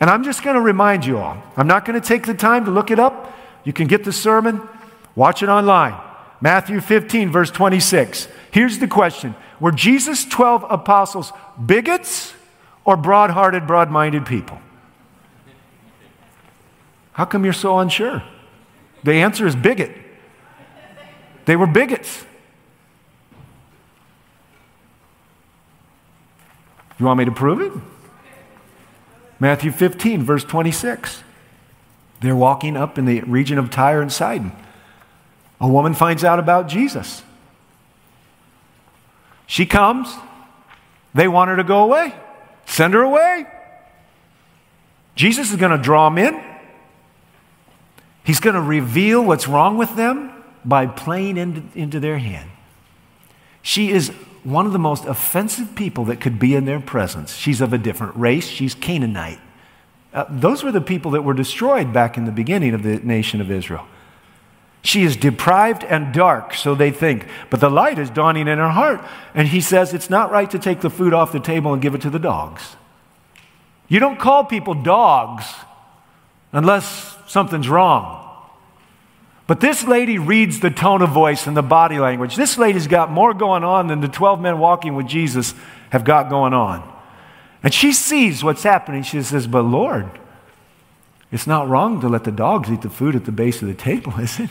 And 0.00 0.10
I'm 0.10 0.24
just 0.24 0.42
going 0.42 0.56
to 0.56 0.60
remind 0.60 1.06
you 1.06 1.18
all. 1.18 1.40
I'm 1.56 1.68
not 1.68 1.84
going 1.84 1.98
to 1.98 2.06
take 2.06 2.26
the 2.26 2.34
time 2.34 2.64
to 2.64 2.72
look 2.72 2.90
it 2.90 2.98
up. 2.98 3.32
You 3.62 3.72
can 3.72 3.86
get 3.86 4.02
the 4.02 4.12
sermon, 4.12 4.60
watch 5.14 5.42
it 5.42 5.48
online. 5.48 5.98
Matthew 6.40 6.80
15, 6.80 7.30
verse 7.30 7.50
26. 7.52 8.26
Here's 8.50 8.80
the 8.80 8.88
question 8.88 9.36
Were 9.60 9.70
Jesus' 9.70 10.24
12 10.24 10.66
apostles 10.68 11.32
bigots 11.64 12.34
or 12.84 12.96
broad 12.96 13.30
hearted, 13.30 13.68
broad 13.68 13.88
minded 13.88 14.26
people? 14.26 14.58
How 17.12 17.24
come 17.24 17.44
you're 17.44 17.52
so 17.52 17.78
unsure? 17.78 18.24
The 19.04 19.12
answer 19.12 19.46
is 19.46 19.54
bigot. 19.54 20.05
They 21.46 21.56
were 21.56 21.66
bigots. 21.66 22.24
You 26.98 27.06
want 27.06 27.18
me 27.18 27.24
to 27.24 27.32
prove 27.32 27.60
it? 27.60 27.72
Matthew 29.38 29.70
15, 29.70 30.22
verse 30.22 30.44
26. 30.44 31.22
They're 32.20 32.36
walking 32.36 32.76
up 32.76 32.98
in 32.98 33.04
the 33.04 33.20
region 33.22 33.58
of 33.58 33.70
Tyre 33.70 34.00
and 34.00 34.12
Sidon. 34.12 34.52
A 35.60 35.68
woman 35.68 35.94
finds 35.94 36.24
out 36.24 36.38
about 36.38 36.68
Jesus. 36.68 37.22
She 39.46 39.66
comes. 39.66 40.14
They 41.14 41.28
want 41.28 41.50
her 41.50 41.56
to 41.56 41.64
go 41.64 41.84
away. 41.84 42.14
Send 42.64 42.94
her 42.94 43.02
away. 43.02 43.46
Jesus 45.14 45.50
is 45.50 45.56
going 45.56 45.70
to 45.70 45.78
draw 45.78 46.08
them 46.08 46.18
in. 46.18 46.42
He's 48.24 48.40
going 48.40 48.54
to 48.54 48.60
reveal 48.60 49.22
what's 49.24 49.46
wrong 49.46 49.76
with 49.76 49.94
them 49.96 50.35
by 50.66 50.86
playing 50.86 51.36
into, 51.36 51.62
into 51.78 52.00
their 52.00 52.18
hand. 52.18 52.50
She 53.62 53.90
is 53.90 54.08
one 54.44 54.66
of 54.66 54.72
the 54.72 54.78
most 54.78 55.04
offensive 55.06 55.74
people 55.74 56.04
that 56.06 56.20
could 56.20 56.38
be 56.38 56.54
in 56.54 56.66
their 56.66 56.80
presence. 56.80 57.34
She's 57.34 57.60
of 57.60 57.72
a 57.72 57.78
different 57.78 58.16
race, 58.16 58.46
she's 58.46 58.74
Canaanite. 58.74 59.40
Uh, 60.12 60.24
those 60.28 60.62
were 60.62 60.72
the 60.72 60.80
people 60.80 61.10
that 61.12 61.22
were 61.22 61.34
destroyed 61.34 61.92
back 61.92 62.16
in 62.16 62.24
the 62.24 62.32
beginning 62.32 62.74
of 62.74 62.82
the 62.82 62.96
nation 62.96 63.40
of 63.40 63.50
Israel. 63.50 63.86
She 64.82 65.02
is 65.02 65.16
deprived 65.16 65.82
and 65.82 66.14
dark, 66.14 66.54
so 66.54 66.76
they 66.76 66.92
think. 66.92 67.26
But 67.50 67.60
the 67.60 67.68
light 67.68 67.98
is 67.98 68.08
dawning 68.08 68.46
in 68.46 68.58
her 68.58 68.70
heart. 68.70 69.04
And 69.34 69.48
he 69.48 69.60
says 69.60 69.92
it's 69.92 70.08
not 70.08 70.30
right 70.30 70.48
to 70.52 70.60
take 70.60 70.80
the 70.80 70.90
food 70.90 71.12
off 71.12 71.32
the 71.32 71.40
table 71.40 71.72
and 71.72 71.82
give 71.82 71.96
it 71.96 72.00
to 72.02 72.10
the 72.10 72.20
dogs. 72.20 72.76
You 73.88 73.98
don't 73.98 74.18
call 74.18 74.44
people 74.44 74.74
dogs 74.74 75.44
unless 76.52 77.18
something's 77.26 77.68
wrong. 77.68 78.25
But 79.46 79.60
this 79.60 79.84
lady 79.84 80.18
reads 80.18 80.60
the 80.60 80.70
tone 80.70 81.02
of 81.02 81.10
voice 81.10 81.46
and 81.46 81.56
the 81.56 81.62
body 81.62 81.98
language. 81.98 82.34
This 82.34 82.58
lady's 82.58 82.88
got 82.88 83.10
more 83.10 83.32
going 83.32 83.62
on 83.62 83.86
than 83.86 84.00
the 84.00 84.08
12 84.08 84.40
men 84.40 84.58
walking 84.58 84.94
with 84.94 85.06
Jesus 85.06 85.54
have 85.90 86.04
got 86.04 86.28
going 86.28 86.52
on. 86.52 86.92
And 87.62 87.72
she 87.72 87.92
sees 87.92 88.42
what's 88.42 88.64
happening. 88.64 89.02
She 89.02 89.22
says, 89.22 89.46
But 89.46 89.62
Lord, 89.62 90.10
it's 91.30 91.46
not 91.46 91.68
wrong 91.68 92.00
to 92.00 92.08
let 92.08 92.24
the 92.24 92.32
dogs 92.32 92.70
eat 92.70 92.82
the 92.82 92.90
food 92.90 93.14
at 93.14 93.24
the 93.24 93.32
base 93.32 93.62
of 93.62 93.68
the 93.68 93.74
table, 93.74 94.12
is 94.20 94.40
it? 94.40 94.50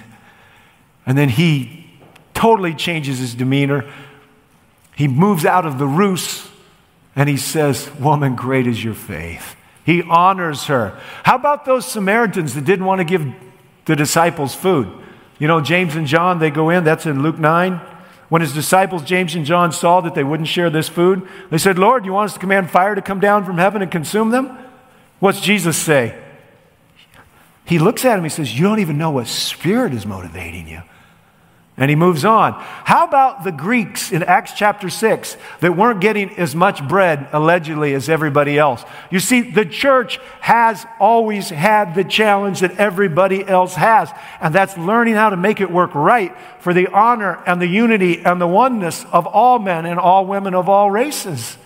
And 1.06 1.18
then 1.18 1.30
he 1.30 1.92
totally 2.34 2.74
changes 2.74 3.20
his 3.20 3.36
demeanor. 3.36 3.86
He 4.96 5.08
moves 5.08 5.46
out 5.46 5.66
of 5.66 5.78
the 5.78 5.86
ruse 5.86 6.48
and 7.16 7.28
he 7.28 7.38
says, 7.38 7.90
Woman, 8.00 8.36
great 8.36 8.66
is 8.66 8.84
your 8.84 8.94
faith. 8.94 9.56
He 9.86 10.02
honors 10.04 10.66
her. 10.66 11.00
How 11.24 11.36
about 11.36 11.66
those 11.66 11.86
Samaritans 11.86 12.56
that 12.56 12.66
didn't 12.66 12.86
want 12.86 13.00
to 13.00 13.06
give 13.06 13.34
the 13.86 13.96
disciples 13.96 14.54
food? 14.56 14.92
You 15.40 15.48
know, 15.48 15.62
James 15.62 15.96
and 15.96 16.08
John, 16.08 16.40
they 16.40 16.50
go 16.50 16.70
in, 16.70 16.84
that's 16.84 17.06
in 17.06 17.22
Luke 17.22 17.38
9. 17.38 17.82
When 18.30 18.42
his 18.42 18.54
disciples, 18.54 19.04
James 19.04 19.36
and 19.36 19.46
John, 19.46 19.72
saw 19.72 20.02
that 20.02 20.16
they 20.16 20.24
wouldn't 20.24 20.50
share 20.50 20.70
this 20.70 20.90
food, 20.90 21.28
they 21.52 21.58
said, 21.58 21.78
Lord, 21.78 22.06
you 22.06 22.14
want 22.14 22.30
us 22.30 22.34
to 22.34 22.40
command 22.40 22.72
fire 22.72 22.96
to 22.96 23.02
come 23.02 23.20
down 23.20 23.46
from 23.46 23.58
heaven 23.58 23.82
and 23.82 23.92
consume 23.92 24.32
them? 24.32 24.58
What's 25.20 25.42
Jesus 25.42 25.78
say? 25.78 26.22
He 27.66 27.80
looks 27.80 28.06
at 28.06 28.18
him, 28.18 28.24
he 28.24 28.30
says, 28.30 28.58
You 28.58 28.66
don't 28.66 28.80
even 28.80 28.98
know 28.98 29.12
what 29.12 29.28
spirit 29.28 29.94
is 29.94 30.06
motivating 30.06 30.68
you. 30.68 30.82
And 31.78 31.90
he 31.90 31.96
moves 31.96 32.24
on. 32.24 32.54
How 32.54 33.06
about 33.06 33.44
the 33.44 33.52
Greeks 33.52 34.10
in 34.14 34.24
Acts 34.24 34.54
chapter 34.54 34.90
6 34.90 35.36
that 35.60 35.76
weren't 35.76 36.00
getting 36.00 36.30
as 36.38 36.56
much 36.56 36.86
bread, 36.88 37.28
allegedly, 37.34 37.94
as 37.94 38.08
everybody 38.08 38.58
else? 38.58 38.86
You 39.12 39.20
see, 39.20 39.42
the 39.42 39.66
church 39.66 40.18
has 40.40 40.86
always 41.02 41.50
had 41.50 41.94
the 41.94 42.06
challenge 42.06 42.62
that 42.62 42.78
everybody 42.78 43.46
else 43.46 43.76
has, 43.76 44.10
and 44.40 44.56
that's 44.56 44.78
learning 44.78 45.16
how 45.16 45.32
to 45.32 45.38
make 45.38 45.60
it 45.60 45.70
work 45.70 45.94
right 45.94 46.34
for 46.60 46.74
the 46.74 46.88
honor 46.88 47.44
and 47.46 47.62
the 47.62 47.68
unity 47.68 48.24
and 48.24 48.40
the 48.40 48.48
oneness 48.48 49.06
of 49.12 49.28
all 49.28 49.60
men 49.60 49.86
and 49.86 50.00
all 50.00 50.26
women 50.26 50.54
of 50.54 50.70
all 50.70 50.90
races. 50.90 51.58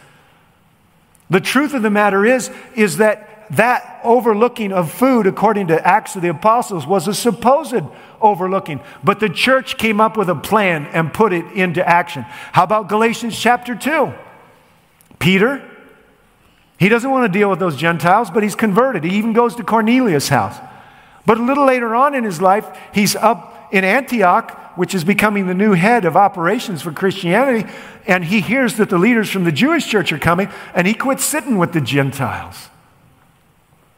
The 1.30 1.40
truth 1.40 1.76
of 1.76 1.84
the 1.84 1.92
matter 1.92 2.26
is, 2.26 2.50
is 2.76 2.98
that 2.98 3.30
that 3.52 4.00
overlooking 4.04 4.72
of 4.72 4.92
food, 4.92 5.26
according 5.26 5.68
to 5.68 5.88
Acts 5.88 6.16
of 6.16 6.22
the 6.22 6.30
Apostles, 6.30 6.86
was 6.86 7.08
a 7.08 7.14
supposed 7.14 7.82
overlooking. 8.22 8.80
But 9.04 9.20
the 9.20 9.30
church 9.30 9.78
came 9.78 10.00
up 10.02 10.18
with 10.18 10.30
a 10.30 10.36
plan 10.36 10.86
and 10.88 11.14
put 11.14 11.34
it 11.34 11.46
into 11.54 11.88
action. 11.88 12.24
How 12.52 12.64
about 12.64 12.90
Galatians 12.90 13.40
chapter 13.40 13.76
2? 13.76 14.14
Peter, 15.20 15.64
he 16.78 16.90
doesn't 16.90 17.10
want 17.10 17.32
to 17.32 17.40
deal 17.40 17.50
with 17.50 17.60
those 17.60 17.76
Gentiles, 17.76 18.30
but 18.32 18.42
he's 18.42 18.56
converted. 18.56 19.04
He 19.04 19.18
even 19.18 19.34
goes 19.34 19.56
to 19.56 19.64
Cornelius' 19.64 20.30
house. 20.30 20.58
But 21.26 21.38
a 21.38 21.44
little 21.44 21.66
later 21.66 21.94
on 21.94 22.16
in 22.16 22.24
his 22.24 22.42
life, 22.42 22.66
he's 22.94 23.16
up 23.16 23.68
in 23.72 23.84
Antioch, 23.84 24.78
which 24.78 24.96
is 24.96 25.04
becoming 25.04 25.48
the 25.48 25.54
new 25.54 25.74
head 25.74 26.06
of 26.06 26.16
operations 26.16 26.82
for 26.82 26.92
Christianity, 26.92 27.70
and 28.08 28.24
he 28.24 28.40
hears 28.40 28.78
that 28.78 28.90
the 28.90 28.98
leaders 28.98 29.30
from 29.30 29.44
the 29.44 29.52
Jewish 29.52 29.88
church 29.88 30.12
are 30.12 30.18
coming, 30.18 30.50
and 30.74 30.88
he 30.88 30.94
quits 30.94 31.24
sitting 31.24 31.58
with 31.58 31.74
the 31.74 31.82
Gentiles. 31.82 32.70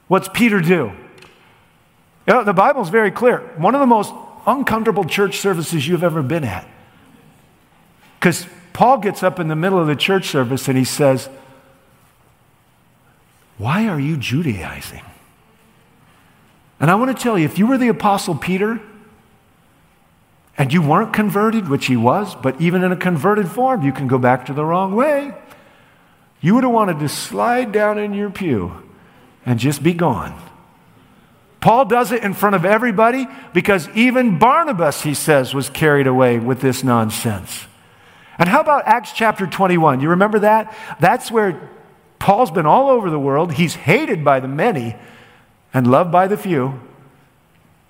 What's 0.08 0.28
Peter 0.28 0.60
do? 0.60 0.92
The 2.32 2.54
Bible's 2.54 2.90
very 2.90 3.12
clear. 3.12 3.40
One 3.58 3.76
of 3.76 3.82
the 3.82 3.88
most 3.88 4.14
uncomfortable 4.48 5.04
church 5.04 5.38
services 5.40 5.88
you've 5.88 6.04
ever 6.04 6.24
been 6.24 6.44
at. 6.44 6.68
Because 8.20 8.46
Paul 8.74 9.00
gets 9.00 9.22
up 9.22 9.40
in 9.40 9.48
the 9.48 9.56
middle 9.56 9.80
of 9.80 9.88
the 9.88 9.96
church 9.96 10.28
service 10.28 10.68
and 10.68 10.78
he 10.78 10.86
says, 10.86 11.30
Why 13.58 13.88
are 13.88 14.00
you 14.00 14.18
Judaizing? 14.18 15.04
And 16.80 16.90
I 16.90 16.96
want 16.96 17.16
to 17.16 17.22
tell 17.22 17.38
you, 17.38 17.46
if 17.46 17.60
you 17.60 17.68
were 17.68 17.78
the 17.78 17.90
Apostle 17.90 18.36
Peter 18.36 18.82
and 20.58 20.74
you 20.74 20.82
weren't 20.82 21.14
converted, 21.14 21.68
which 21.70 21.86
he 21.86 21.96
was, 21.96 22.34
but 22.36 22.60
even 22.62 22.84
in 22.84 22.92
a 22.92 22.98
converted 22.98 23.50
form, 23.50 23.84
you 23.84 23.92
can 23.92 24.08
go 24.08 24.18
back 24.18 24.46
to 24.48 24.54
the 24.54 24.66
wrong 24.66 24.96
way, 24.96 25.34
you 26.40 26.56
would 26.56 26.64
have 26.64 26.74
wanted 26.74 27.00
to 27.00 27.10
slide 27.10 27.72
down 27.72 28.00
in 28.00 28.14
your 28.14 28.32
pew 28.32 28.84
and 29.46 29.60
just 29.60 29.84
be 29.84 29.94
gone. 29.94 30.40
Paul 31.62 31.86
does 31.86 32.12
it 32.12 32.24
in 32.24 32.34
front 32.34 32.56
of 32.56 32.66
everybody 32.66 33.28
because 33.54 33.88
even 33.90 34.40
Barnabas, 34.40 35.04
he 35.04 35.14
says, 35.14 35.54
was 35.54 35.70
carried 35.70 36.08
away 36.08 36.40
with 36.40 36.60
this 36.60 36.84
nonsense. 36.84 37.68
And 38.40 38.50
how 38.50 38.62
about 38.62 38.88
Acts 38.88 39.12
chapter 39.14 39.46
21? 39.46 40.02
You 40.02 40.10
remember 40.10 40.40
that? 40.40 40.76
That's 41.00 41.30
where 41.32 41.70
Paul's 42.18 42.50
been 42.50 42.66
all 42.66 42.90
over 42.90 43.12
the 43.12 43.20
world. 43.20 43.54
He's 43.54 43.76
hated 43.76 44.26
by 44.26 44.40
the 44.40 44.48
many 44.48 44.96
and 45.72 45.90
loved 45.90 46.12
by 46.12 46.28
the 46.28 46.36
few. 46.38 46.80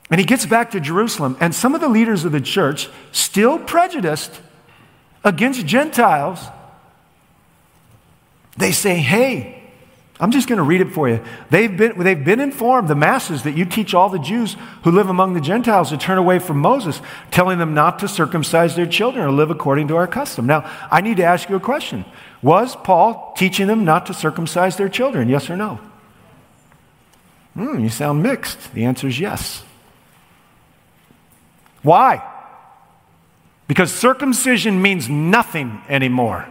And 0.10 0.20
he 0.20 0.26
gets 0.26 0.46
back 0.46 0.72
to 0.72 0.82
Jerusalem, 0.82 1.38
and 1.40 1.56
some 1.56 1.74
of 1.74 1.80
the 1.80 1.88
leaders 1.88 2.26
of 2.26 2.34
the 2.34 2.42
church, 2.42 2.90
still 3.14 3.58
prejudiced 3.58 4.42
against 5.24 5.66
Gentiles, 5.66 6.46
they 8.58 8.74
say, 8.74 8.98
Hey, 8.98 9.61
I'm 10.22 10.30
just 10.30 10.48
going 10.48 10.58
to 10.58 10.64
read 10.64 10.82
it 10.82 10.94
for 10.94 11.10
you. 11.10 11.20
They've 11.50 11.76
been, 11.76 11.98
they've 11.98 12.24
been 12.24 12.40
informed, 12.40 12.88
the 12.88 12.96
masses, 12.96 13.42
that 13.42 13.58
you 13.58 13.66
teach 13.66 13.96
all 13.96 14.08
the 14.08 14.20
Jews 14.20 14.56
who 14.84 14.92
live 14.92 15.10
among 15.10 15.34
the 15.34 15.42
Gentiles 15.42 15.90
to 15.90 15.98
turn 15.98 16.20
away 16.20 16.38
from 16.38 16.60
Moses, 16.60 17.02
telling 17.32 17.58
them 17.58 17.74
not 17.74 17.98
to 18.00 18.08
circumcise 18.08 18.76
their 18.76 18.86
children 18.86 19.26
or 19.26 19.32
live 19.32 19.50
according 19.50 19.88
to 19.88 19.96
our 19.96 20.06
custom. 20.06 20.46
Now, 20.46 20.70
I 20.92 21.02
need 21.02 21.18
to 21.18 21.24
ask 21.24 21.50
you 21.50 21.56
a 21.56 21.60
question. 21.60 22.06
Was 22.44 22.76
Paul 22.76 23.34
teaching 23.36 23.66
them 23.66 23.84
not 23.84 24.06
to 24.06 24.14
circumcise 24.14 24.78
their 24.78 24.90
children? 24.90 25.28
Yes 25.28 25.50
or 25.50 25.58
no? 25.58 25.80
Hmm, 27.56 27.80
you 27.80 27.90
sound 27.90 28.22
mixed. 28.22 28.74
The 28.76 28.86
answer 28.86 29.08
is 29.08 29.20
yes. 29.20 29.64
Why? 31.82 32.22
Because 33.68 33.92
circumcision 33.92 34.84
means 34.84 35.10
nothing 35.10 35.82
anymore. 35.90 36.48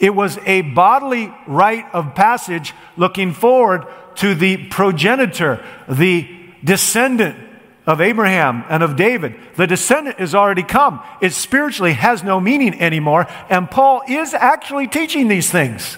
It 0.00 0.14
was 0.14 0.38
a 0.44 0.62
bodily 0.62 1.32
rite 1.46 1.86
of 1.92 2.14
passage 2.14 2.74
looking 2.96 3.32
forward 3.32 3.86
to 4.16 4.34
the 4.34 4.68
progenitor, 4.68 5.64
the 5.88 6.28
descendant 6.64 7.38
of 7.86 8.00
Abraham 8.00 8.64
and 8.68 8.82
of 8.82 8.96
David. 8.96 9.34
The 9.56 9.66
descendant 9.66 10.20
is 10.20 10.34
already 10.34 10.62
come. 10.62 11.02
It 11.22 11.32
spiritually 11.32 11.94
has 11.94 12.22
no 12.22 12.38
meaning 12.38 12.78
anymore. 12.80 13.26
And 13.48 13.70
Paul 13.70 14.02
is 14.06 14.34
actually 14.34 14.88
teaching 14.88 15.28
these 15.28 15.50
things. 15.50 15.96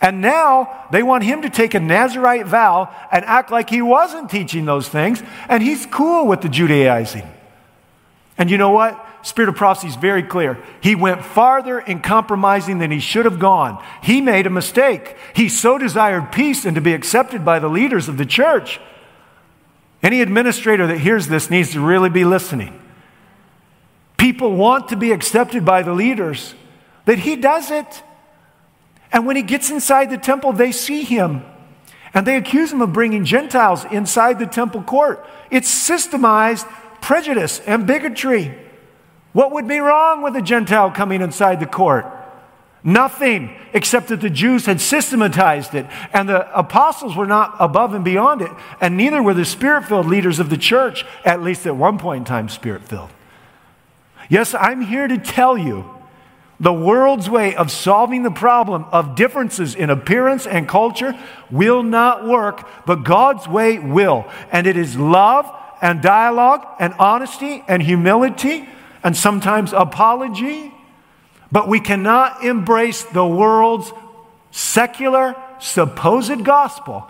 And 0.00 0.20
now 0.20 0.86
they 0.92 1.02
want 1.02 1.24
him 1.24 1.42
to 1.42 1.50
take 1.50 1.74
a 1.74 1.80
Nazarite 1.80 2.46
vow 2.46 2.94
and 3.10 3.24
act 3.24 3.50
like 3.50 3.68
he 3.68 3.82
wasn't 3.82 4.30
teaching 4.30 4.64
those 4.64 4.88
things. 4.88 5.22
And 5.48 5.62
he's 5.62 5.86
cool 5.86 6.26
with 6.26 6.40
the 6.40 6.48
Judaizing. 6.48 7.28
And 8.38 8.50
you 8.50 8.56
know 8.56 8.70
what? 8.70 9.04
Spirit 9.28 9.50
of 9.50 9.56
prophecy 9.56 9.88
is 9.88 9.96
very 9.96 10.22
clear. 10.22 10.58
He 10.80 10.94
went 10.94 11.22
farther 11.22 11.78
in 11.78 12.00
compromising 12.00 12.78
than 12.78 12.90
he 12.90 12.98
should 12.98 13.26
have 13.26 13.38
gone. 13.38 13.84
He 14.02 14.22
made 14.22 14.46
a 14.46 14.50
mistake. 14.50 15.16
He 15.34 15.50
so 15.50 15.76
desired 15.76 16.32
peace 16.32 16.64
and 16.64 16.74
to 16.76 16.80
be 16.80 16.94
accepted 16.94 17.44
by 17.44 17.58
the 17.58 17.68
leaders 17.68 18.08
of 18.08 18.16
the 18.16 18.24
church. 18.24 18.80
Any 20.02 20.22
administrator 20.22 20.86
that 20.86 21.00
hears 21.00 21.28
this 21.28 21.50
needs 21.50 21.72
to 21.72 21.80
really 21.80 22.08
be 22.08 22.24
listening. 22.24 22.80
People 24.16 24.56
want 24.56 24.88
to 24.88 24.96
be 24.96 25.12
accepted 25.12 25.62
by 25.62 25.82
the 25.82 25.92
leaders, 25.92 26.54
that 27.04 27.18
he 27.18 27.36
does 27.36 27.70
it. 27.70 28.02
And 29.12 29.26
when 29.26 29.36
he 29.36 29.42
gets 29.42 29.68
inside 29.70 30.08
the 30.08 30.16
temple, 30.16 30.54
they 30.54 30.72
see 30.72 31.02
him. 31.02 31.44
And 32.14 32.26
they 32.26 32.36
accuse 32.36 32.72
him 32.72 32.80
of 32.80 32.94
bringing 32.94 33.26
Gentiles 33.26 33.84
inside 33.90 34.38
the 34.38 34.46
temple 34.46 34.82
court. 34.82 35.22
It's 35.50 35.70
systemized 35.70 36.66
prejudice 37.02 37.60
and 37.60 37.86
bigotry. 37.86 38.54
What 39.32 39.52
would 39.52 39.68
be 39.68 39.78
wrong 39.78 40.22
with 40.22 40.36
a 40.36 40.42
Gentile 40.42 40.90
coming 40.90 41.20
inside 41.20 41.60
the 41.60 41.66
court? 41.66 42.06
Nothing, 42.84 43.54
except 43.72 44.08
that 44.08 44.20
the 44.20 44.30
Jews 44.30 44.66
had 44.66 44.80
systematized 44.80 45.74
it, 45.74 45.86
and 46.12 46.28
the 46.28 46.58
apostles 46.58 47.16
were 47.16 47.26
not 47.26 47.54
above 47.58 47.92
and 47.92 48.04
beyond 48.04 48.40
it, 48.40 48.50
and 48.80 48.96
neither 48.96 49.22
were 49.22 49.34
the 49.34 49.44
spirit 49.44 49.84
filled 49.84 50.06
leaders 50.06 50.38
of 50.38 50.48
the 50.48 50.56
church, 50.56 51.04
at 51.24 51.42
least 51.42 51.66
at 51.66 51.76
one 51.76 51.98
point 51.98 52.20
in 52.20 52.24
time, 52.24 52.48
spirit 52.48 52.84
filled. 52.84 53.10
Yes, 54.28 54.54
I'm 54.54 54.82
here 54.82 55.08
to 55.08 55.18
tell 55.18 55.58
you 55.58 55.90
the 56.60 56.72
world's 56.72 57.28
way 57.28 57.54
of 57.54 57.70
solving 57.70 58.22
the 58.22 58.30
problem 58.30 58.84
of 58.90 59.14
differences 59.14 59.74
in 59.74 59.90
appearance 59.90 60.46
and 60.46 60.68
culture 60.68 61.18
will 61.50 61.82
not 61.82 62.26
work, 62.26 62.68
but 62.86 63.04
God's 63.04 63.46
way 63.46 63.78
will. 63.78 64.26
And 64.50 64.66
it 64.66 64.76
is 64.76 64.96
love 64.96 65.50
and 65.80 66.02
dialogue 66.02 66.66
and 66.80 66.94
honesty 66.98 67.64
and 67.68 67.82
humility 67.82 68.68
and 69.02 69.16
sometimes 69.16 69.72
apology, 69.72 70.72
but 71.50 71.68
we 71.68 71.80
cannot 71.80 72.44
embrace 72.44 73.04
the 73.04 73.26
world's 73.26 73.92
secular, 74.50 75.34
supposed 75.60 76.44
gospel, 76.44 77.08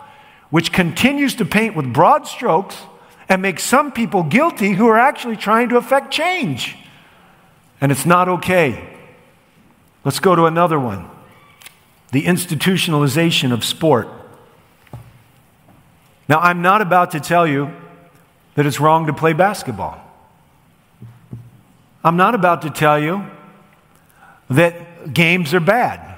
which 0.49 0.71
continues 0.71 1.35
to 1.35 1.45
paint 1.45 1.75
with 1.75 1.91
broad 1.93 2.27
strokes 2.27 2.77
and 3.27 3.41
make 3.41 3.59
some 3.59 3.91
people 3.91 4.23
guilty 4.23 4.71
who 4.71 4.87
are 4.87 4.97
actually 4.97 5.37
trying 5.37 5.69
to 5.69 5.77
effect 5.77 6.11
change. 6.11 6.75
And 7.79 7.91
it's 7.91 8.05
not 8.05 8.27
okay. 8.27 8.97
Let's 10.03 10.19
go 10.19 10.35
to 10.35 10.45
another 10.45 10.79
one 10.79 11.09
the 12.11 12.23
institutionalization 12.23 13.51
of 13.51 13.63
sport. 13.63 14.07
Now, 16.27 16.39
I'm 16.39 16.63
not 16.63 16.81
about 16.81 17.11
to 17.11 17.19
tell 17.19 17.45
you 17.45 17.71
that 18.55 18.65
it's 18.65 18.79
wrong 18.79 19.05
to 19.05 19.13
play 19.13 19.33
basketball. 19.33 20.08
I'm 22.03 22.17
not 22.17 22.35
about 22.35 22.61
to 22.61 22.69
tell 22.69 22.99
you 22.99 23.25
that 24.49 25.13
games 25.13 25.53
are 25.53 25.59
bad. 25.59 26.17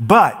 But 0.00 0.40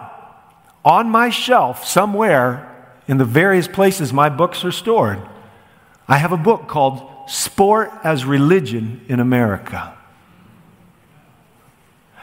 on 0.84 1.08
my 1.10 1.30
shelf, 1.30 1.86
somewhere 1.86 2.70
in 3.06 3.18
the 3.18 3.24
various 3.24 3.68
places 3.68 4.12
my 4.12 4.28
books 4.28 4.64
are 4.64 4.72
stored, 4.72 5.20
I 6.08 6.18
have 6.18 6.32
a 6.32 6.36
book 6.36 6.68
called 6.68 7.10
Sport 7.28 7.90
as 8.02 8.24
Religion 8.24 9.04
in 9.08 9.20
America. 9.20 9.96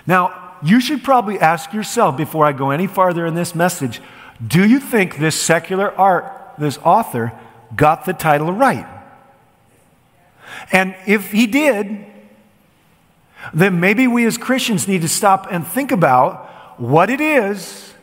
Now, 0.05 0.57
you 0.63 0.79
should 0.79 1.03
probably 1.03 1.39
ask 1.39 1.73
yourself 1.73 2.17
before 2.17 2.45
I 2.45 2.51
go 2.51 2.69
any 2.69 2.87
farther 2.87 3.25
in 3.25 3.33
this 3.35 3.55
message 3.55 4.01
do 4.45 4.67
you 4.67 4.79
think 4.79 5.17
this 5.17 5.39
secular 5.39 5.91
art, 5.99 6.55
this 6.57 6.79
author, 6.79 7.31
got 7.75 8.05
the 8.05 8.13
title 8.13 8.51
right? 8.51 8.87
And 10.71 10.95
if 11.07 11.31
he 11.31 11.47
did, 11.47 12.05
then 13.53 13.79
maybe 13.79 14.07
we 14.07 14.25
as 14.25 14.37
Christians 14.37 14.87
need 14.87 15.01
to 15.01 15.09
stop 15.09 15.47
and 15.51 15.65
think 15.65 15.91
about 15.91 16.79
what 16.79 17.09
it 17.09 17.21
is 17.21 17.93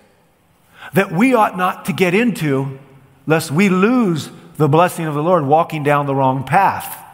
that 0.94 1.12
we 1.12 1.34
ought 1.34 1.57
not 1.57 1.84
to 1.86 1.92
get 1.92 2.14
into 2.14 2.78
lest 3.26 3.51
we 3.51 3.68
lose 3.68 4.30
the 4.57 4.68
blessing 4.68 5.07
of 5.07 5.14
the 5.14 5.22
Lord 5.22 5.44
walking 5.44 5.82
down 5.82 6.07
the 6.07 6.14
wrong 6.14 6.44
path. 6.44 7.05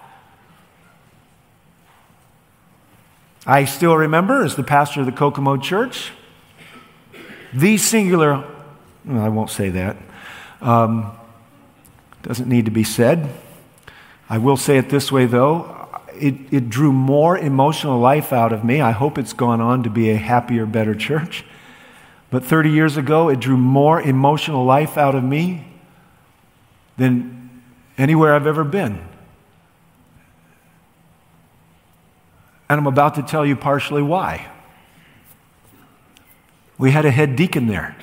I 3.46 3.66
still 3.66 3.94
remember, 3.96 4.42
as 4.42 4.56
the 4.56 4.62
pastor 4.62 5.00
of 5.00 5.06
the 5.06 5.12
Kokomo 5.12 5.58
Church, 5.58 6.12
the 7.52 7.76
singular, 7.76 8.42
well, 9.04 9.22
I 9.22 9.28
won't 9.28 9.50
say 9.50 9.68
that, 9.70 9.96
um, 10.62 11.12
doesn't 12.22 12.48
need 12.48 12.64
to 12.64 12.70
be 12.70 12.84
said. 12.84 13.28
I 14.28 14.38
will 14.38 14.56
say 14.56 14.78
it 14.78 14.88
this 14.88 15.12
way, 15.12 15.26
though. 15.26 15.88
It, 16.18 16.34
it 16.52 16.70
drew 16.70 16.92
more 16.92 17.36
emotional 17.36 17.98
life 17.98 18.32
out 18.32 18.52
of 18.52 18.64
me. 18.64 18.80
I 18.80 18.92
hope 18.92 19.18
it's 19.18 19.32
gone 19.32 19.60
on 19.60 19.82
to 19.82 19.90
be 19.90 20.10
a 20.10 20.16
happier, 20.16 20.64
better 20.64 20.94
church. 20.94 21.44
But 22.30 22.44
30 22.44 22.70
years 22.70 22.96
ago, 22.96 23.28
it 23.28 23.40
drew 23.40 23.56
more 23.56 24.00
emotional 24.00 24.64
life 24.64 24.96
out 24.96 25.14
of 25.14 25.22
me 25.22 25.66
than 26.96 27.62
anywhere 27.98 28.34
I've 28.34 28.46
ever 28.46 28.64
been. 28.64 29.06
And 32.68 32.80
I'm 32.80 32.86
about 32.86 33.14
to 33.16 33.22
tell 33.22 33.44
you 33.44 33.56
partially 33.56 34.02
why. 34.02 34.50
We 36.78 36.90
had 36.90 37.04
a 37.04 37.10
head 37.10 37.36
deacon 37.36 37.66
there. 37.66 37.96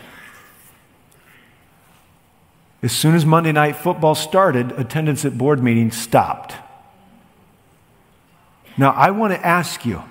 As 2.84 2.91
soon 2.91 3.13
as 3.13 3.25
Monday 3.25 3.51
night 3.51 3.75
football 3.75 4.15
started, 4.15 4.71
attendance 4.71 5.23
at 5.23 5.38
board 5.38 5.61
meetings 5.61 5.95
stopped. 5.95 6.55
Now, 8.77 8.91
I 8.91 9.11
want 9.11 9.34
to 9.34 9.45
ask 9.45 9.86
you 9.86 10.03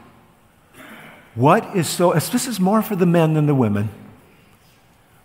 what 1.34 1.76
is 1.76 1.88
so, 1.88 2.12
this 2.12 2.46
is 2.46 2.60
more 2.60 2.82
for 2.82 2.96
the 2.96 3.06
men 3.06 3.34
than 3.34 3.46
the 3.46 3.54
women. 3.54 3.88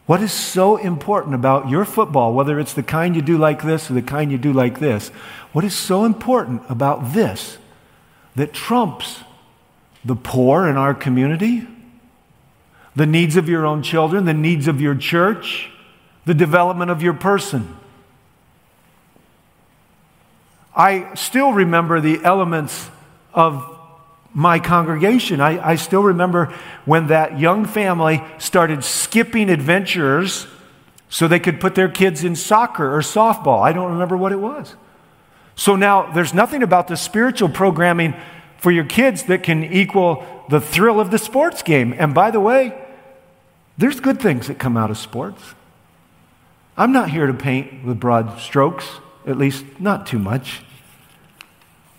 What 0.06 0.22
is 0.22 0.32
so 0.32 0.78
important 0.78 1.34
about 1.34 1.68
your 1.68 1.84
football, 1.84 2.34
whether 2.34 2.60
it's 2.60 2.74
the 2.74 2.84
kind 2.84 3.16
you 3.16 3.24
do 3.24 3.38
like 3.38 3.64
this 3.64 3.90
or 3.90 3.96
the 3.96 4.04
kind 4.04 4.32
you 4.32 4.38
do 4.38 4.54
like 4.54 4.80
this? 4.80 5.10
What 5.52 5.66
is 5.66 5.76
so 5.76 6.06
important 6.06 6.62
about 6.70 7.14
this 7.14 7.58
that 8.36 8.54
trumps 8.54 9.22
the 10.04 10.16
poor 10.16 10.68
in 10.68 10.78
our 10.78 10.94
community, 10.94 11.68
the 12.96 13.08
needs 13.08 13.36
of 13.36 13.50
your 13.50 13.66
own 13.66 13.82
children, 13.82 14.26
the 14.26 14.34
needs 14.34 14.68
of 14.68 14.80
your 14.80 14.94
church, 14.94 15.72
the 16.26 16.34
development 16.34 16.92
of 16.92 17.02
your 17.02 17.14
person? 17.14 17.78
I 20.76 21.14
still 21.16 21.54
remember 21.54 22.02
the 22.02 22.24
elements 22.24 22.90
of 23.34 23.72
my 24.34 24.60
congregation. 24.60 25.40
I, 25.40 25.72
I 25.72 25.76
still 25.76 26.04
remember 26.04 26.54
when 26.84 27.08
that 27.08 27.40
young 27.40 27.66
family 27.66 28.22
started 28.38 28.84
skipping 28.84 29.50
Adventurers 29.50 30.48
so 31.08 31.28
they 31.28 31.40
could 31.40 31.62
put 31.62 31.76
their 31.76 31.88
kids 31.88 32.26
in 32.26 32.36
soccer 32.36 32.94
or 32.94 33.00
softball. 33.00 33.62
I 33.62 33.72
don't 33.72 33.94
remember 33.94 34.18
what 34.18 34.34
it 34.34 34.40
was. 34.40 34.76
So 35.56 35.78
now 35.78 36.12
there's 36.12 36.34
nothing 36.34 36.62
about 36.62 36.90
the 36.90 36.98
spiritual 36.98 37.48
programming 37.48 38.14
for 38.58 38.72
your 38.72 38.84
kids 38.84 39.24
that 39.24 39.44
can 39.44 39.64
equal 39.64 40.26
the 40.50 40.60
thrill 40.60 41.00
of 41.00 41.12
the 41.12 41.18
sports 41.18 41.64
game. 41.64 41.94
And 41.98 42.14
by 42.14 42.32
the 42.32 42.42
way, 42.42 42.78
there's 43.78 44.02
good 44.02 44.20
things 44.20 44.48
that 44.48 44.60
come 44.60 44.76
out 44.76 44.92
of 44.92 44.98
sports. 44.98 45.42
I'm 46.78 46.92
not 46.92 47.10
here 47.10 47.28
to 47.28 47.34
paint 47.34 47.86
with 47.86 48.00
broad 48.00 48.40
strokes, 48.40 48.86
at 49.26 49.38
least 49.38 49.64
not 49.80 50.06
too 50.06 50.20
much. 50.20 50.62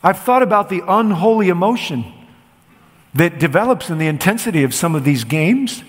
I've 0.03 0.19
thought 0.19 0.43
about 0.43 0.69
the 0.69 0.83
unholy 0.87 1.49
emotion 1.49 2.05
that 3.15 3.39
develops 3.39 3.89
in 3.89 3.97
the 3.99 4.07
intensity 4.07 4.63
of 4.63 4.75
some 4.75 4.95
of 4.95 5.03
these 5.03 5.25
games. 5.25 5.83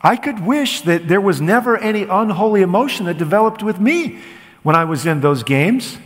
I 0.00 0.16
could 0.16 0.44
wish 0.44 0.80
that 0.82 1.06
there 1.06 1.20
was 1.20 1.40
never 1.40 1.78
any 1.78 2.02
unholy 2.02 2.62
emotion 2.62 3.06
that 3.06 3.16
developed 3.16 3.62
with 3.62 3.78
me 3.78 4.18
when 4.64 4.74
I 4.74 4.84
was 4.84 5.06
in 5.06 5.20
those 5.20 5.44
games. 5.44 5.96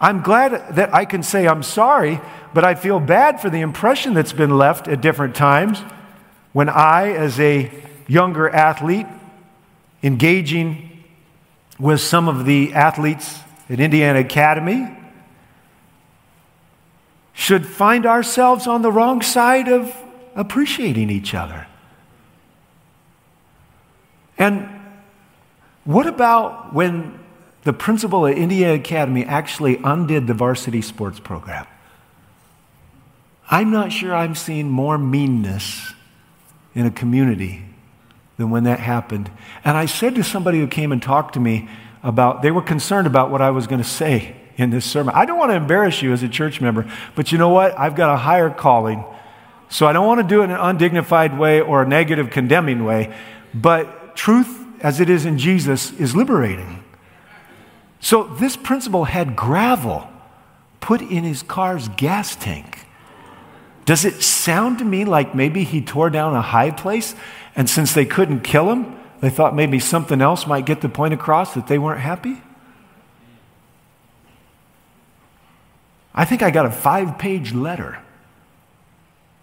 I'm 0.00 0.22
glad 0.22 0.74
that 0.74 0.92
I 0.92 1.04
can 1.04 1.22
say 1.22 1.46
I'm 1.46 1.62
sorry, 1.62 2.20
but 2.52 2.64
I 2.64 2.74
feel 2.74 2.98
bad 2.98 3.40
for 3.40 3.50
the 3.50 3.60
impression 3.60 4.14
that's 4.14 4.32
been 4.32 4.58
left 4.58 4.88
at 4.88 5.00
different 5.00 5.36
times 5.36 5.80
when 6.52 6.68
I, 6.68 7.12
as 7.12 7.38
a 7.38 7.70
younger 8.08 8.48
athlete, 8.50 9.06
engaging 10.02 11.04
with 11.78 12.00
some 12.00 12.28
of 12.28 12.44
the 12.44 12.72
athletes 12.74 13.38
at 13.70 13.80
Indiana 13.80 14.20
Academy, 14.20 14.96
should 17.32 17.66
find 17.66 18.04
ourselves 18.04 18.66
on 18.66 18.82
the 18.82 18.90
wrong 18.90 19.22
side 19.22 19.68
of 19.68 19.94
appreciating 20.34 21.08
each 21.08 21.34
other. 21.34 21.66
And 24.36 24.68
what 25.84 26.06
about 26.06 26.74
when 26.74 27.18
the 27.62 27.72
principal 27.72 28.26
at 28.26 28.36
Indiana 28.36 28.74
Academy 28.74 29.24
actually 29.24 29.78
undid 29.84 30.26
the 30.26 30.34
varsity 30.34 30.82
sports 30.82 31.20
program? 31.20 31.66
I'm 33.50 33.70
not 33.70 33.92
sure 33.92 34.14
I'm 34.14 34.34
seeing 34.34 34.68
more 34.68 34.98
meanness 34.98 35.92
in 36.74 36.86
a 36.86 36.90
community 36.90 37.67
than 38.38 38.48
when 38.50 38.64
that 38.64 38.80
happened. 38.80 39.30
And 39.64 39.76
I 39.76 39.84
said 39.84 40.14
to 40.14 40.24
somebody 40.24 40.58
who 40.58 40.66
came 40.66 40.90
and 40.92 41.02
talked 41.02 41.34
to 41.34 41.40
me 41.40 41.68
about, 42.02 42.40
they 42.40 42.50
were 42.50 42.62
concerned 42.62 43.06
about 43.06 43.30
what 43.30 43.42
I 43.42 43.50
was 43.50 43.66
going 43.66 43.82
to 43.82 43.88
say 43.88 44.34
in 44.56 44.70
this 44.70 44.86
sermon. 44.86 45.14
I 45.14 45.26
don't 45.26 45.38
want 45.38 45.50
to 45.50 45.56
embarrass 45.56 46.00
you 46.00 46.12
as 46.12 46.22
a 46.22 46.28
church 46.28 46.60
member, 46.60 46.90
but 47.14 47.30
you 47.32 47.38
know 47.38 47.50
what? 47.50 47.78
I've 47.78 47.96
got 47.96 48.14
a 48.14 48.16
higher 48.16 48.48
calling. 48.48 49.04
So 49.68 49.86
I 49.86 49.92
don't 49.92 50.06
want 50.06 50.20
to 50.20 50.26
do 50.26 50.40
it 50.40 50.44
in 50.44 50.50
an 50.52 50.60
undignified 50.60 51.38
way 51.38 51.60
or 51.60 51.82
a 51.82 51.88
negative, 51.88 52.30
condemning 52.30 52.84
way. 52.84 53.14
But 53.52 54.16
truth, 54.16 54.64
as 54.80 55.00
it 55.00 55.10
is 55.10 55.26
in 55.26 55.38
Jesus, 55.38 55.92
is 55.92 56.16
liberating. 56.16 56.82
So 58.00 58.24
this 58.24 58.56
principal 58.56 59.04
had 59.04 59.34
gravel 59.36 60.08
put 60.80 61.02
in 61.02 61.24
his 61.24 61.42
car's 61.42 61.88
gas 61.88 62.36
tank. 62.36 62.86
Does 63.84 64.04
it 64.04 64.22
sound 64.22 64.78
to 64.78 64.84
me 64.84 65.04
like 65.04 65.34
maybe 65.34 65.64
he 65.64 65.80
tore 65.80 66.10
down 66.10 66.34
a 66.34 66.42
high 66.42 66.70
place, 66.70 67.14
and 67.58 67.68
since 67.68 67.92
they 67.92 68.04
couldn't 68.04 68.42
kill 68.42 68.70
him, 68.70 68.96
they 69.20 69.30
thought 69.30 69.52
maybe 69.52 69.80
something 69.80 70.20
else 70.20 70.46
might 70.46 70.64
get 70.64 70.80
the 70.80 70.88
point 70.88 71.12
across 71.12 71.54
that 71.54 71.66
they 71.66 71.76
weren't 71.76 72.00
happy? 72.00 72.40
I 76.14 76.24
think 76.24 76.40
I 76.40 76.52
got 76.52 76.66
a 76.66 76.70
five 76.70 77.18
page 77.18 77.52
letter. 77.52 77.98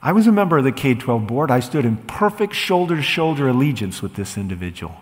I 0.01 0.13
was 0.13 0.27
a 0.27 0.31
member 0.31 0.57
of 0.57 0.63
the 0.63 0.71
K 0.71 0.93
12 0.93 1.27
board. 1.27 1.51
I 1.51 1.59
stood 1.59 1.83
in 1.83 1.97
perfect 1.97 2.55
shoulder 2.55 2.95
to 2.95 3.01
shoulder 3.01 3.49
allegiance 3.49 4.01
with 4.01 4.15
this 4.15 4.37
individual. 4.37 4.95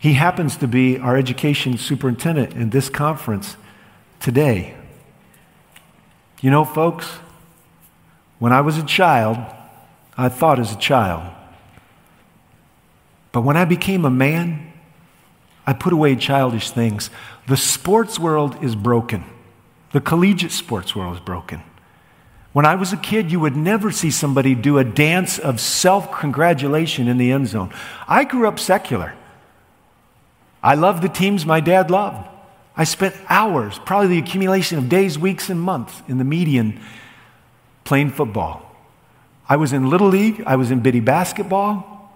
He 0.00 0.14
happens 0.14 0.56
to 0.56 0.66
be 0.66 0.98
our 0.98 1.16
education 1.16 1.78
superintendent 1.78 2.54
in 2.54 2.70
this 2.70 2.88
conference 2.88 3.56
today. 4.18 4.74
You 6.40 6.50
know, 6.50 6.64
folks, 6.64 7.06
when 8.40 8.52
I 8.52 8.60
was 8.60 8.76
a 8.76 8.82
child, 8.82 9.38
I 10.16 10.28
thought 10.28 10.58
as 10.58 10.72
a 10.72 10.78
child. 10.78 11.32
But 13.32 13.42
when 13.42 13.56
I 13.56 13.64
became 13.64 14.04
a 14.04 14.10
man, 14.10 14.72
I 15.66 15.72
put 15.72 15.92
away 15.92 16.16
childish 16.16 16.70
things. 16.70 17.10
The 17.46 17.56
sports 17.56 18.18
world 18.18 18.62
is 18.62 18.74
broken. 18.74 19.24
The 19.92 20.00
collegiate 20.00 20.52
sports 20.52 20.94
world 20.94 21.14
is 21.14 21.20
broken. 21.20 21.62
When 22.52 22.66
I 22.66 22.74
was 22.74 22.92
a 22.92 22.98
kid, 22.98 23.32
you 23.32 23.40
would 23.40 23.56
never 23.56 23.90
see 23.90 24.10
somebody 24.10 24.54
do 24.54 24.76
a 24.76 24.84
dance 24.84 25.38
of 25.38 25.60
self 25.60 26.12
congratulation 26.12 27.08
in 27.08 27.16
the 27.16 27.32
end 27.32 27.48
zone. 27.48 27.72
I 28.06 28.24
grew 28.24 28.46
up 28.46 28.58
secular. 28.58 29.14
I 30.62 30.74
loved 30.74 31.02
the 31.02 31.08
teams 31.08 31.46
my 31.46 31.60
dad 31.60 31.90
loved. 31.90 32.28
I 32.76 32.84
spent 32.84 33.14
hours, 33.28 33.78
probably 33.80 34.08
the 34.08 34.18
accumulation 34.18 34.78
of 34.78 34.88
days, 34.88 35.18
weeks, 35.18 35.50
and 35.50 35.60
months 35.60 36.02
in 36.08 36.18
the 36.18 36.24
median 36.24 36.80
playing 37.84 38.10
football. 38.10 38.71
I 39.52 39.56
was 39.56 39.74
in 39.74 39.90
Little 39.90 40.08
League, 40.08 40.42
I 40.46 40.56
was 40.56 40.70
in 40.70 40.80
Biddy 40.80 41.00
basketball. 41.00 42.10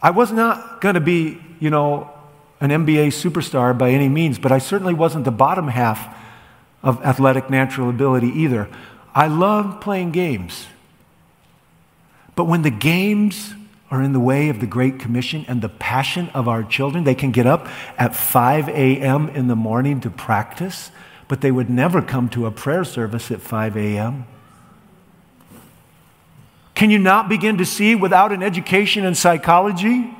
I 0.00 0.08
was 0.08 0.32
not 0.32 0.80
going 0.80 0.94
to 0.94 1.02
be, 1.02 1.36
you 1.60 1.68
know, 1.68 2.10
an 2.62 2.70
NBA 2.70 3.08
superstar 3.08 3.76
by 3.76 3.90
any 3.90 4.08
means, 4.08 4.38
but 4.38 4.52
I 4.52 4.56
certainly 4.56 4.94
wasn't 4.94 5.26
the 5.26 5.30
bottom 5.30 5.68
half 5.68 6.16
of 6.82 7.04
athletic 7.04 7.50
natural 7.50 7.90
ability 7.90 8.28
either. 8.28 8.70
I 9.14 9.26
love 9.26 9.82
playing 9.82 10.12
games. 10.12 10.66
But 12.34 12.44
when 12.44 12.62
the 12.62 12.70
games 12.70 13.52
are 13.90 14.02
in 14.02 14.14
the 14.14 14.20
way 14.20 14.48
of 14.48 14.60
the 14.60 14.66
Great 14.66 14.98
Commission 14.98 15.44
and 15.46 15.60
the 15.60 15.68
passion 15.68 16.30
of 16.30 16.48
our 16.48 16.62
children, 16.62 17.04
they 17.04 17.14
can 17.14 17.32
get 17.32 17.46
up 17.46 17.68
at 17.98 18.16
5 18.16 18.70
a.m. 18.70 19.28
in 19.28 19.48
the 19.48 19.56
morning 19.56 20.00
to 20.00 20.08
practice, 20.08 20.90
but 21.28 21.42
they 21.42 21.50
would 21.50 21.68
never 21.68 22.00
come 22.00 22.30
to 22.30 22.46
a 22.46 22.50
prayer 22.50 22.82
service 22.82 23.30
at 23.30 23.42
5 23.42 23.76
a.m. 23.76 24.24
Can 26.78 26.90
you 26.90 26.98
not 27.00 27.28
begin 27.28 27.58
to 27.58 27.64
see 27.64 27.96
without 27.96 28.30
an 28.30 28.40
education 28.40 29.04
in 29.04 29.16
psychology 29.16 30.14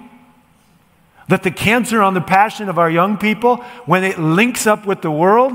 that 1.29 1.45
the 1.45 1.53
cancer 1.53 2.03
on 2.03 2.15
the 2.15 2.21
passion 2.21 2.69
of 2.69 2.81
our 2.81 2.91
young 2.91 3.17
people, 3.17 3.59
when 3.87 4.03
it 4.03 4.19
links 4.19 4.67
up 4.67 4.85
with 4.85 5.01
the 5.01 5.11
world, 5.11 5.53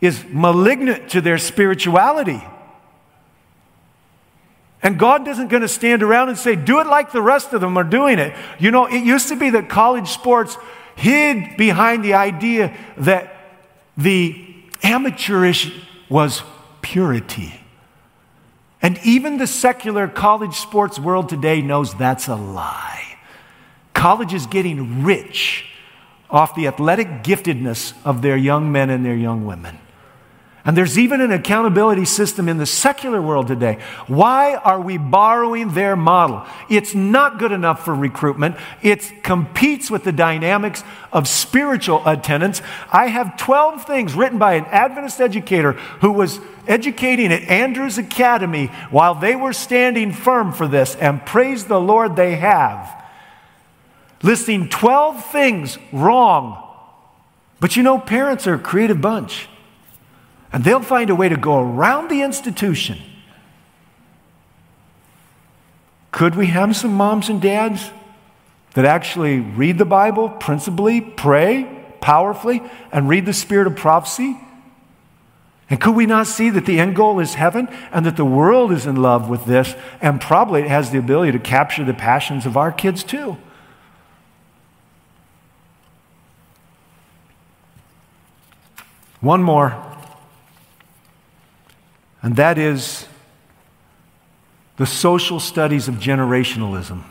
is 0.00 0.24
malignant 0.28 1.10
to 1.10 1.20
their 1.20 1.38
spirituality? 1.38 2.42
And 4.82 4.98
God 4.98 5.28
isn't 5.28 5.46
going 5.46 5.62
to 5.62 5.68
stand 5.68 6.02
around 6.02 6.28
and 6.28 6.36
say, 6.36 6.56
do 6.56 6.80
it 6.80 6.88
like 6.88 7.12
the 7.12 7.22
rest 7.22 7.52
of 7.52 7.60
them 7.60 7.76
are 7.76 7.84
doing 7.84 8.18
it. 8.18 8.34
You 8.58 8.72
know, 8.72 8.86
it 8.86 9.04
used 9.04 9.28
to 9.28 9.36
be 9.36 9.50
that 9.50 9.68
college 9.68 10.08
sports 10.08 10.56
hid 10.96 11.56
behind 11.56 12.04
the 12.04 12.14
idea 12.14 12.76
that 12.96 13.32
the 13.96 14.44
amateurish 14.82 15.72
was 16.08 16.42
purity. 16.82 17.59
And 18.82 18.98
even 19.04 19.36
the 19.36 19.46
secular 19.46 20.08
college 20.08 20.54
sports 20.54 20.98
world 20.98 21.28
today 21.28 21.60
knows 21.60 21.94
that's 21.94 22.28
a 22.28 22.36
lie. 22.36 23.18
College 23.92 24.32
is 24.32 24.46
getting 24.46 25.02
rich 25.02 25.66
off 26.30 26.54
the 26.54 26.66
athletic 26.66 27.22
giftedness 27.22 27.92
of 28.04 28.22
their 28.22 28.36
young 28.36 28.72
men 28.72 28.88
and 28.88 29.04
their 29.04 29.16
young 29.16 29.44
women. 29.44 29.78
And 30.64 30.76
there's 30.76 30.98
even 30.98 31.22
an 31.22 31.32
accountability 31.32 32.04
system 32.04 32.46
in 32.46 32.58
the 32.58 32.66
secular 32.66 33.22
world 33.22 33.46
today. 33.46 33.78
Why 34.08 34.56
are 34.56 34.80
we 34.80 34.98
borrowing 34.98 35.72
their 35.72 35.96
model? 35.96 36.44
It's 36.68 36.94
not 36.94 37.38
good 37.38 37.52
enough 37.52 37.82
for 37.84 37.94
recruitment. 37.94 38.56
It 38.82 39.22
competes 39.22 39.90
with 39.90 40.04
the 40.04 40.12
dynamics 40.12 40.84
of 41.12 41.26
spiritual 41.26 42.06
attendance. 42.06 42.60
I 42.92 43.06
have 43.06 43.38
12 43.38 43.86
things 43.86 44.14
written 44.14 44.38
by 44.38 44.54
an 44.54 44.66
Adventist 44.66 45.20
educator 45.20 45.72
who 46.02 46.12
was 46.12 46.40
educating 46.68 47.32
at 47.32 47.42
Andrews 47.44 47.96
Academy 47.96 48.66
while 48.90 49.14
they 49.14 49.34
were 49.34 49.54
standing 49.54 50.12
firm 50.12 50.52
for 50.52 50.68
this, 50.68 50.94
and 50.96 51.24
praise 51.24 51.64
the 51.64 51.80
Lord 51.80 52.16
they 52.16 52.36
have. 52.36 53.02
Listing 54.22 54.68
12 54.68 55.24
things 55.32 55.78
wrong. 55.90 56.66
But 57.60 57.76
you 57.76 57.82
know, 57.82 57.98
parents 57.98 58.46
are 58.46 58.54
a 58.54 58.58
creative 58.58 59.00
bunch. 59.00 59.48
And 60.52 60.64
they'll 60.64 60.82
find 60.82 61.10
a 61.10 61.14
way 61.14 61.28
to 61.28 61.36
go 61.36 61.60
around 61.60 62.08
the 62.08 62.22
institution. 62.22 62.98
Could 66.10 66.34
we 66.34 66.46
have 66.46 66.74
some 66.76 66.92
moms 66.92 67.28
and 67.28 67.40
dads 67.40 67.90
that 68.74 68.84
actually 68.84 69.40
read 69.40 69.78
the 69.78 69.84
Bible 69.84 70.28
principally, 70.28 71.00
pray 71.00 71.84
powerfully, 72.00 72.62
and 72.92 73.08
read 73.08 73.26
the 73.26 73.32
spirit 73.32 73.66
of 73.66 73.76
prophecy? 73.76 74.38
And 75.68 75.80
could 75.80 75.94
we 75.94 76.04
not 76.04 76.26
see 76.26 76.50
that 76.50 76.66
the 76.66 76.80
end 76.80 76.96
goal 76.96 77.20
is 77.20 77.34
heaven 77.34 77.68
and 77.92 78.04
that 78.04 78.16
the 78.16 78.24
world 78.24 78.72
is 78.72 78.86
in 78.86 78.96
love 78.96 79.28
with 79.28 79.44
this 79.44 79.76
and 80.00 80.20
probably 80.20 80.62
it 80.62 80.68
has 80.68 80.90
the 80.90 80.98
ability 80.98 81.30
to 81.32 81.38
capture 81.38 81.84
the 81.84 81.94
passions 81.94 82.44
of 82.44 82.56
our 82.56 82.72
kids 82.72 83.04
too? 83.04 83.36
One 89.20 89.42
more 89.42 89.89
and 92.22 92.36
that 92.36 92.58
is 92.58 93.06
the 94.76 94.86
social 94.86 95.40
studies 95.40 95.88
of 95.88 95.96
generationalism. 95.96 97.02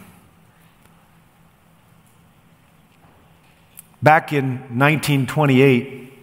Back 4.01 4.31
in 4.31 4.59
1928, 4.77 6.13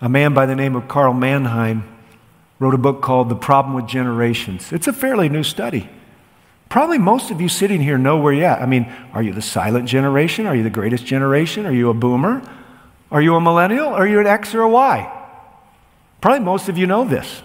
a 0.00 0.08
man 0.08 0.34
by 0.34 0.46
the 0.46 0.54
name 0.54 0.76
of 0.76 0.86
Karl 0.86 1.12
Mannheim 1.12 1.84
wrote 2.58 2.74
a 2.74 2.78
book 2.78 3.02
called 3.02 3.28
The 3.28 3.34
Problem 3.34 3.74
with 3.74 3.86
Generations. 3.86 4.72
It's 4.72 4.86
a 4.86 4.92
fairly 4.92 5.28
new 5.28 5.42
study. 5.42 5.88
Probably 6.68 6.98
most 6.98 7.30
of 7.30 7.40
you 7.40 7.48
sitting 7.48 7.80
here 7.80 7.98
know 7.98 8.18
where 8.18 8.32
you're 8.32 8.46
at. 8.46 8.62
I 8.62 8.66
mean, 8.66 8.90
are 9.12 9.22
you 9.22 9.32
the 9.32 9.42
silent 9.42 9.88
generation? 9.88 10.46
Are 10.46 10.54
you 10.54 10.62
the 10.62 10.70
greatest 10.70 11.04
generation? 11.04 11.66
Are 11.66 11.72
you 11.72 11.90
a 11.90 11.94
boomer? 11.94 12.42
Are 13.10 13.20
you 13.20 13.34
a 13.34 13.40
millennial? 13.40 13.88
Are 13.88 14.06
you 14.06 14.20
an 14.20 14.26
X 14.26 14.54
or 14.54 14.62
a 14.62 14.68
Y? 14.68 15.10
Probably 16.20 16.40
most 16.40 16.68
of 16.68 16.78
you 16.78 16.86
know 16.86 17.04
this. 17.04 17.42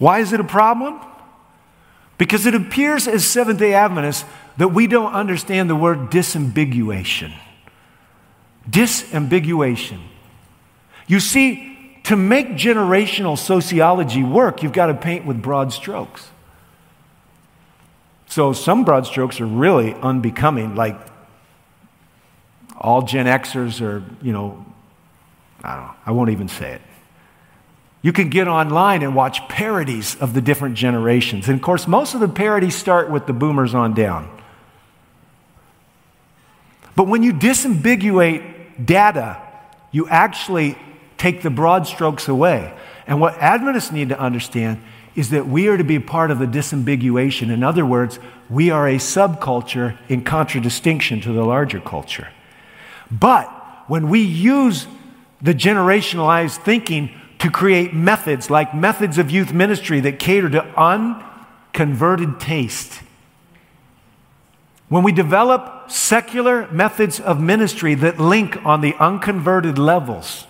Why 0.00 0.20
is 0.20 0.32
it 0.32 0.40
a 0.40 0.44
problem? 0.44 0.98
Because 2.16 2.46
it 2.46 2.54
appears 2.54 3.06
as 3.06 3.24
Seventh 3.24 3.58
day 3.58 3.74
Adventists 3.74 4.24
that 4.56 4.68
we 4.68 4.86
don't 4.86 5.12
understand 5.12 5.68
the 5.68 5.76
word 5.76 6.10
disambiguation. 6.10 7.32
Disambiguation. 8.68 10.00
You 11.06 11.20
see, 11.20 12.00
to 12.04 12.16
make 12.16 12.48
generational 12.48 13.36
sociology 13.36 14.24
work, 14.24 14.62
you've 14.62 14.72
got 14.72 14.86
to 14.86 14.94
paint 14.94 15.26
with 15.26 15.42
broad 15.42 15.70
strokes. 15.70 16.30
So 18.26 18.54
some 18.54 18.84
broad 18.84 19.06
strokes 19.06 19.38
are 19.38 19.46
really 19.46 19.92
unbecoming, 19.92 20.76
like 20.76 20.98
all 22.78 23.02
Gen 23.02 23.26
Xers 23.26 23.82
are, 23.82 24.02
you 24.22 24.32
know, 24.32 24.64
I 25.62 25.74
don't 25.76 25.84
know, 25.84 25.94
I 26.06 26.10
won't 26.12 26.30
even 26.30 26.48
say 26.48 26.72
it. 26.72 26.80
You 28.02 28.12
can 28.12 28.30
get 28.30 28.48
online 28.48 29.02
and 29.02 29.14
watch 29.14 29.46
parodies 29.48 30.16
of 30.16 30.32
the 30.32 30.40
different 30.40 30.74
generations. 30.74 31.48
And 31.48 31.56
of 31.56 31.62
course, 31.62 31.86
most 31.86 32.14
of 32.14 32.20
the 32.20 32.28
parodies 32.28 32.74
start 32.74 33.10
with 33.10 33.26
the 33.26 33.32
boomers 33.32 33.74
on 33.74 33.92
down. 33.92 34.30
But 36.96 37.08
when 37.08 37.22
you 37.22 37.32
disambiguate 37.32 38.84
data, 38.84 39.40
you 39.92 40.08
actually 40.08 40.78
take 41.18 41.42
the 41.42 41.50
broad 41.50 41.86
strokes 41.86 42.28
away. 42.28 42.74
And 43.06 43.20
what 43.20 43.34
Adventists 43.34 43.92
need 43.92 44.08
to 44.08 44.18
understand 44.18 44.82
is 45.14 45.30
that 45.30 45.46
we 45.46 45.68
are 45.68 45.76
to 45.76 45.84
be 45.84 45.98
part 45.98 46.30
of 46.30 46.38
the 46.38 46.46
disambiguation. 46.46 47.50
In 47.52 47.62
other 47.62 47.84
words, 47.84 48.18
we 48.48 48.70
are 48.70 48.88
a 48.88 48.96
subculture 48.96 49.98
in 50.08 50.24
contradistinction 50.24 51.20
to 51.22 51.32
the 51.32 51.44
larger 51.44 51.80
culture. 51.80 52.28
But 53.10 53.46
when 53.88 54.08
we 54.08 54.20
use 54.20 54.86
the 55.42 55.52
generationalized 55.54 56.62
thinking 56.62 57.19
to 57.40 57.50
create 57.50 57.92
methods 57.94 58.50
like 58.50 58.74
methods 58.74 59.18
of 59.18 59.30
youth 59.30 59.52
ministry 59.52 60.00
that 60.00 60.18
cater 60.18 60.48
to 60.50 60.62
unconverted 60.78 62.38
taste. 62.38 63.00
When 64.88 65.02
we 65.02 65.12
develop 65.12 65.90
secular 65.90 66.70
methods 66.70 67.18
of 67.18 67.40
ministry 67.40 67.94
that 67.94 68.18
link 68.20 68.58
on 68.64 68.80
the 68.80 68.94
unconverted 68.94 69.78
levels, 69.78 70.46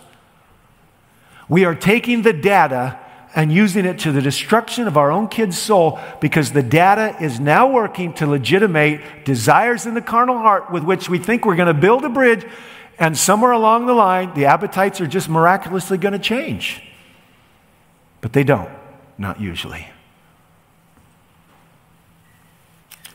we 1.49 1.65
are 1.65 1.75
taking 1.75 2.23
the 2.23 2.33
data 2.33 2.99
and 3.37 3.53
using 3.53 3.85
it 3.85 3.99
to 4.01 4.11
the 4.11 4.21
destruction 4.21 4.89
of 4.89 4.97
our 4.97 5.13
own 5.13 5.29
kid's 5.29 5.57
soul 5.57 6.01
because 6.21 6.53
the 6.53 6.63
data 6.63 7.17
is 7.23 7.39
now 7.39 7.71
working 7.71 8.13
to 8.15 8.27
legitimate 8.27 9.01
desires 9.25 9.87
in 9.87 9.95
the 9.95 10.03
carnal 10.03 10.39
heart 10.39 10.73
with 10.73 10.83
which 10.83 11.09
we 11.09 11.19
think 11.19 11.45
we're 11.45 11.55
going 11.55 11.73
to 11.73 11.75
build 11.75 12.05
a 12.05 12.09
bridge 12.09 12.45
and 13.01 13.17
somewhere 13.17 13.53
along 13.53 13.87
the 13.87 13.95
line, 13.95 14.35
the 14.35 14.45
appetites 14.45 15.01
are 15.01 15.07
just 15.07 15.29
miraculously 15.29 15.97
going 15.97 16.13
to 16.13 16.19
change. 16.19 16.83
But 18.21 18.35
they 18.35 18.45
don't, 18.45 18.71
not 19.17 19.41
usually. 19.41 19.89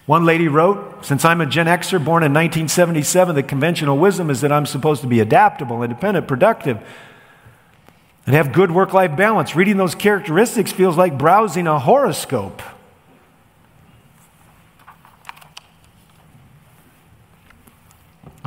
One 0.07 0.25
lady 0.25 0.47
wrote, 0.47 1.05
Since 1.05 1.23
I'm 1.23 1.39
a 1.39 1.45
Gen 1.45 1.67
Xer 1.67 2.03
born 2.03 2.23
in 2.23 2.33
1977, 2.33 3.35
the 3.35 3.43
conventional 3.43 3.97
wisdom 3.97 4.31
is 4.31 4.41
that 4.41 4.51
I'm 4.51 4.65
supposed 4.65 5.01
to 5.01 5.07
be 5.07 5.19
adaptable, 5.19 5.83
independent, 5.83 6.27
productive, 6.27 6.79
and 8.25 8.35
have 8.35 8.53
good 8.53 8.71
work 8.71 8.91
life 8.91 9.15
balance. 9.15 9.55
Reading 9.55 9.77
those 9.77 9.93
characteristics 9.93 10.71
feels 10.71 10.97
like 10.97 11.15
browsing 11.15 11.67
a 11.67 11.77
horoscope. 11.77 12.63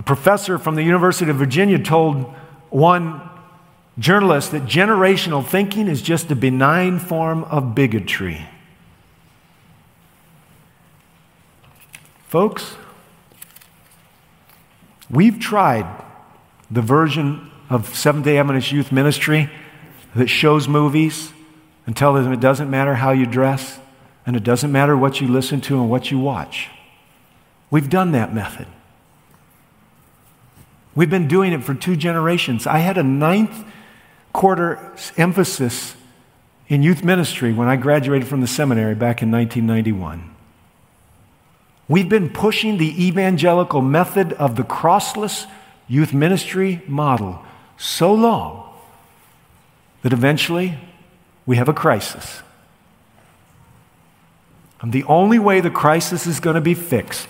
Professor 0.09 0.57
from 0.59 0.75
the 0.75 0.83
University 0.83 1.31
of 1.31 1.37
Virginia 1.37 1.79
told 1.79 2.25
one 2.71 3.21
journalist 3.99 4.53
that 4.53 4.63
generational 4.63 5.47
thinking 5.47 5.87
is 5.87 6.01
just 6.01 6.31
a 6.31 6.35
benign 6.35 6.99
form 6.99 7.45
of 7.45 7.75
bigotry. 7.75 8.47
Folks, 12.27 12.75
we've 15.11 15.39
tried 15.39 15.87
the 16.71 16.81
version 16.81 17.51
of 17.69 17.95
Seventh 17.95 18.25
day 18.25 18.39
Adventist 18.39 18.73
Youth 18.73 18.91
Ministry 18.91 19.51
that 20.15 20.29
shows 20.29 20.67
movies 20.67 21.35
and 21.87 21.95
tells 21.95 22.25
them 22.25 22.33
it 22.33 22.41
doesn't 22.41 22.71
matter 22.71 22.95
how 22.95 23.11
you 23.11 23.27
dress 23.27 23.79
and 24.25 24.37
it 24.37 24.43
doesn't 24.43 24.73
matter 24.73 24.97
what 24.97 25.21
you 25.21 25.29
listen 25.29 25.61
to 25.61 25.79
and 25.79 25.91
what 25.91 26.11
you 26.11 26.19
watch. 26.19 26.71
We've 27.71 27.91
done 27.91 28.13
that 28.13 28.33
method. 28.33 28.69
We've 30.99 31.09
been 31.09 31.29
doing 31.29 31.53
it 31.53 31.63
for 31.63 31.75
two 31.75 31.95
generations. 31.95 32.67
I 32.67 32.79
had 32.79 32.99
a 32.99 33.05
ninth 33.05 33.65
quarter 34.33 34.81
emphasis 35.17 35.95
in 36.67 36.83
youth 36.83 37.05
ministry 37.05 37.53
when 37.53 37.69
I 37.69 37.77
graduated 37.77 38.27
from 38.27 38.41
the 38.41 38.49
seminary 38.49 38.97
back 38.97 39.23
in 39.23 39.31
1991. 39.31 40.29
We've 41.87 42.09
been 42.09 42.31
pushing 42.31 42.79
the 42.79 43.07
evangelical 43.07 43.81
method 43.81 44.33
of 44.33 44.57
the 44.57 44.65
crossless 44.65 45.47
youth 45.87 46.13
ministry 46.13 46.83
model 46.89 47.45
so 47.77 48.13
long 48.13 48.69
that 50.03 50.13
eventually 50.13 50.79
we 51.47 51.59
have 51.59 51.69
a 51.69 51.73
crisis. 51.73 52.43
And 54.81 54.93
the 54.93 55.05
only 55.05 55.39
way 55.39 55.61
the 55.61 55.71
crisis 55.71 56.27
is 56.27 56.41
going 56.41 56.57
to 56.57 56.61
be 56.61 56.75
fixed 56.75 57.29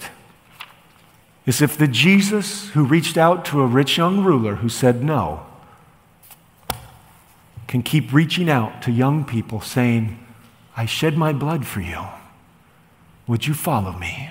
is 1.49 1.63
if 1.63 1.79
the 1.79 1.89
Jesus 1.89 2.69
who 2.71 2.85
reached 2.85 3.17
out 3.17 3.43
to 3.47 3.63
a 3.63 3.67
rich 3.67 3.97
young 3.97 4.23
ruler 4.23 4.57
who 4.57 4.69
said 4.69 5.03
no 5.03 5.47
can 7.67 7.83
keep 7.83 8.13
reaching 8.13 8.51
out 8.51 8.83
to 8.83 8.93
young 8.93 9.25
people 9.25 9.63
saying, 9.63 10.23
I 10.77 10.85
shed 10.85 11.17
my 11.17 11.33
blood 11.33 11.67
for 11.67 11.81
you. 11.81 12.05
Would 13.27 13.47
you 13.47 13.55
follow 13.55 13.93
me? 13.93 14.31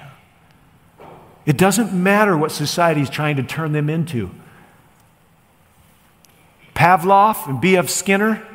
It 1.48 1.58
doesn't 1.58 1.92
matter 1.92 2.38
what 2.38 2.52
society 2.52 3.02
is 3.02 3.10
trying 3.10 3.38
to 3.38 3.44
turn 3.44 3.72
them 3.72 3.90
into. 3.90 4.30
Pavlov 6.76 7.50
and 7.50 7.60
B.F. 7.60 7.90
Skinner, 7.90 8.46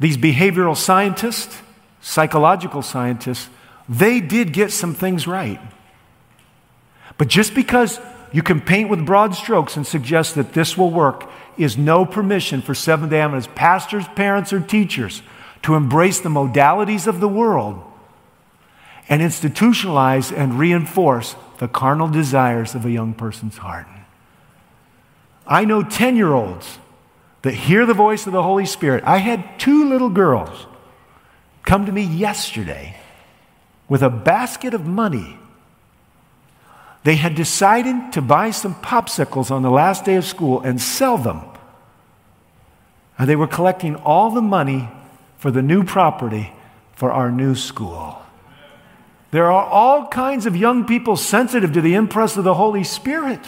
these 0.00 0.16
behavioral 0.16 0.76
scientists, 0.76 1.62
psychological 2.00 2.82
scientists, 2.82 3.48
they 3.88 4.18
did 4.18 4.52
get 4.52 4.72
some 4.72 4.94
things 4.94 5.28
right. 5.28 5.60
But 7.18 7.28
just 7.28 7.54
because 7.54 8.00
you 8.32 8.42
can 8.42 8.60
paint 8.60 8.88
with 8.88 9.04
broad 9.04 9.34
strokes 9.34 9.76
and 9.76 9.86
suggest 9.86 10.34
that 10.34 10.54
this 10.54 10.76
will 10.76 10.90
work 10.90 11.28
is 11.58 11.76
no 11.76 12.04
permission 12.04 12.62
for 12.62 12.74
Seventh 12.74 13.10
day 13.10 13.20
Adventist 13.20 13.54
pastors, 13.54 14.06
parents, 14.16 14.52
or 14.52 14.60
teachers 14.60 15.22
to 15.62 15.74
embrace 15.74 16.20
the 16.20 16.28
modalities 16.28 17.06
of 17.06 17.20
the 17.20 17.28
world 17.28 17.82
and 19.08 19.20
institutionalize 19.20 20.36
and 20.36 20.58
reinforce 20.58 21.36
the 21.58 21.68
carnal 21.68 22.08
desires 22.08 22.74
of 22.74 22.86
a 22.86 22.90
young 22.90 23.12
person's 23.14 23.58
heart. 23.58 23.86
I 25.46 25.64
know 25.64 25.82
10 25.82 26.16
year 26.16 26.32
olds 26.32 26.78
that 27.42 27.54
hear 27.54 27.84
the 27.84 27.94
voice 27.94 28.26
of 28.26 28.32
the 28.32 28.42
Holy 28.42 28.66
Spirit. 28.66 29.04
I 29.04 29.18
had 29.18 29.58
two 29.58 29.88
little 29.88 30.08
girls 30.08 30.66
come 31.64 31.86
to 31.86 31.92
me 31.92 32.02
yesterday 32.02 32.96
with 33.88 34.02
a 34.02 34.10
basket 34.10 34.72
of 34.74 34.86
money 34.86 35.38
they 37.04 37.16
had 37.16 37.34
decided 37.34 38.12
to 38.12 38.22
buy 38.22 38.50
some 38.50 38.74
popsicles 38.76 39.50
on 39.50 39.62
the 39.62 39.70
last 39.70 40.04
day 40.04 40.16
of 40.16 40.24
school 40.24 40.60
and 40.60 40.80
sell 40.80 41.18
them. 41.18 41.42
And 43.18 43.28
they 43.28 43.36
were 43.36 43.48
collecting 43.48 43.96
all 43.96 44.30
the 44.30 44.42
money 44.42 44.88
for 45.36 45.50
the 45.50 45.62
new 45.62 45.82
property 45.82 46.52
for 46.94 47.10
our 47.10 47.30
new 47.30 47.54
school. 47.54 48.22
There 49.32 49.50
are 49.50 49.64
all 49.64 50.06
kinds 50.08 50.46
of 50.46 50.56
young 50.56 50.84
people 50.84 51.16
sensitive 51.16 51.72
to 51.72 51.80
the 51.80 51.94
impress 51.94 52.36
of 52.36 52.44
the 52.44 52.54
Holy 52.54 52.84
Spirit. 52.84 53.40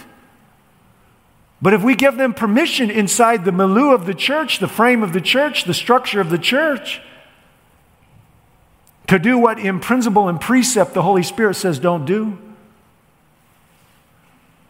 But 1.63 1.75
if 1.75 1.83
we 1.83 1.95
give 1.95 2.17
them 2.17 2.35
permission 2.35 2.91
inside 2.91 3.45
the 3.45 3.53
milieu 3.53 3.93
of 3.93 4.07
the 4.07 4.15
church, 4.15 4.59
the 4.59 4.69
frame 4.69 5.03
of 5.03 5.13
the 5.13 5.21
church, 5.21 5.65
the 5.65 5.75
structure 5.75 6.21
of 6.21 6.31
the 6.31 6.39
church, 6.39 7.01
to 9.07 9.19
do 9.19 9.39
what 9.39 9.59
in 9.59 9.79
principle 9.79 10.29
and 10.29 10.41
precept 10.41 10.95
the 10.95 11.03
Holy 11.03 11.23
Spirit 11.23 11.55
says 11.55 11.79
don't 11.79 12.05
do, 12.05 12.39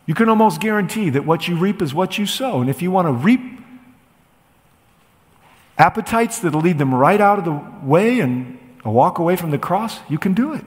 you 0.07 0.15
can 0.15 0.29
almost 0.29 0.61
guarantee 0.61 1.11
that 1.11 1.25
what 1.25 1.49
you 1.49 1.57
reap 1.57 1.81
is 1.81 1.95
what 1.95 2.19
you 2.19 2.27
sow. 2.27 2.61
And 2.61 2.69
if 2.69 2.83
you 2.83 2.91
want 2.91 3.09
to 3.09 3.13
reap 3.13 3.41
appetites 5.79 6.39
that'll 6.41 6.61
lead 6.61 6.79
them 6.79 6.95
right 6.95 7.21
out 7.21 7.39
of 7.39 7.45
the 7.45 7.87
way 7.87 8.21
and 8.21 8.59
a 8.85 8.91
walk 8.91 9.19
away 9.19 9.37
from 9.37 9.51
the 9.51 9.59
cross, 9.59 10.01
you 10.09 10.19
can 10.19 10.35
do 10.35 10.53
it. 10.53 10.65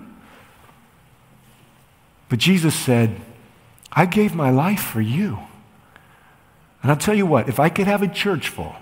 But 2.30 2.40
Jesus 2.40 2.76
said, 2.76 3.22
I 3.92 4.06
gave 4.06 4.36
my 4.36 4.50
life 4.50 4.82
for 4.82 5.02
you. 5.02 5.40
And 6.82 6.92
I'll 6.92 6.98
tell 6.98 7.16
you 7.16 7.26
what, 7.26 7.48
if 7.48 7.60
I 7.60 7.70
could 7.70 7.88
have 7.88 8.02
a 8.02 8.08
church 8.08 8.50
full, 8.50 8.76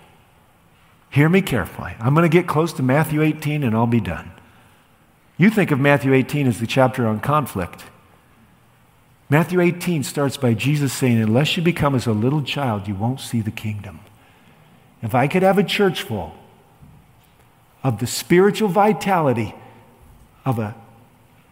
hear 1.09 1.29
me 1.29 1.41
carefully. 1.41 1.93
I'm 1.99 2.13
going 2.13 2.29
to 2.29 2.37
get 2.37 2.47
close 2.47 2.73
to 2.73 2.83
Matthew 2.83 3.21
18 3.21 3.63
and 3.63 3.75
I'll 3.75 3.87
be 3.87 4.01
done. 4.01 4.31
You 5.37 5.49
think 5.49 5.71
of 5.71 5.79
Matthew 5.79 6.13
18 6.13 6.47
as 6.47 6.59
the 6.59 6.67
chapter 6.67 7.05
on 7.07 7.19
conflict. 7.19 7.83
Matthew 9.29 9.59
18 9.59 10.03
starts 10.03 10.37
by 10.37 10.53
Jesus 10.53 10.93
saying, 10.93 11.19
Unless 11.21 11.57
you 11.57 11.63
become 11.63 11.95
as 11.95 12.05
a 12.05 12.11
little 12.11 12.43
child, 12.43 12.87
you 12.87 12.93
won't 12.93 13.19
see 13.19 13.41
the 13.41 13.51
kingdom. 13.51 13.99
If 15.01 15.15
I 15.15 15.27
could 15.27 15.41
have 15.41 15.57
a 15.57 15.63
church 15.63 16.03
full 16.03 16.35
of 17.83 17.99
the 17.99 18.07
spiritual 18.07 18.69
vitality 18.69 19.55
of 20.45 20.59
a 20.59 20.75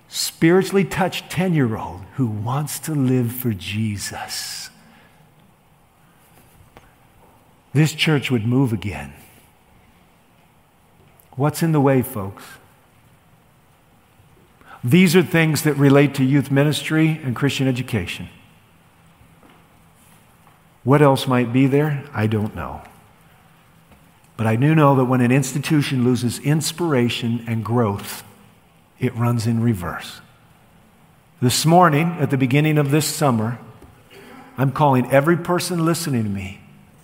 spiritually 0.08 0.86
touched 0.86 1.32
10 1.32 1.56
year 1.56 1.76
old 1.76 2.02
who 2.14 2.28
wants 2.28 2.78
to 2.80 2.94
live 2.94 3.32
for 3.32 3.54
Jesus, 3.54 4.70
this 7.74 7.94
church 7.94 8.30
would 8.30 8.46
move 8.46 8.72
again. 8.72 9.14
What's 11.36 11.64
in 11.64 11.72
the 11.72 11.82
way, 11.82 12.04
folks? 12.04 12.44
These 14.84 15.16
are 15.16 15.24
things 15.24 15.64
that 15.64 15.76
relate 15.76 16.14
to 16.16 16.24
youth 16.24 16.52
ministry 16.52 17.22
and 17.24 17.36
Christian 17.36 17.68
education. 17.68 18.30
What 20.84 21.02
else 21.02 21.28
might 21.28 21.54
be 21.54 21.68
there? 21.68 22.04
I 22.14 22.28
don't 22.28 22.54
know. 22.54 22.82
But 24.36 24.48
I 24.48 24.56
do 24.56 24.76
know 24.76 24.96
that 24.96 25.06
when 25.06 25.22
an 25.22 25.32
institution 25.32 26.04
loses 26.04 26.40
inspiration 26.40 27.46
and 27.48 27.64
growth, 27.64 28.24
it 29.00 29.16
runs 29.16 29.48
in 29.48 29.62
reverse. 29.62 30.20
This 31.42 31.66
morning, 31.66 32.18
at 32.20 32.30
the 32.30 32.38
beginning 32.38 32.78
of 32.78 32.92
this 32.92 33.06
summer, 33.06 33.60
I'm 34.58 34.72
calling 34.72 35.10
every 35.12 35.38
person 35.38 35.86
listening 35.86 36.24
to 36.24 36.30
me 36.30 36.60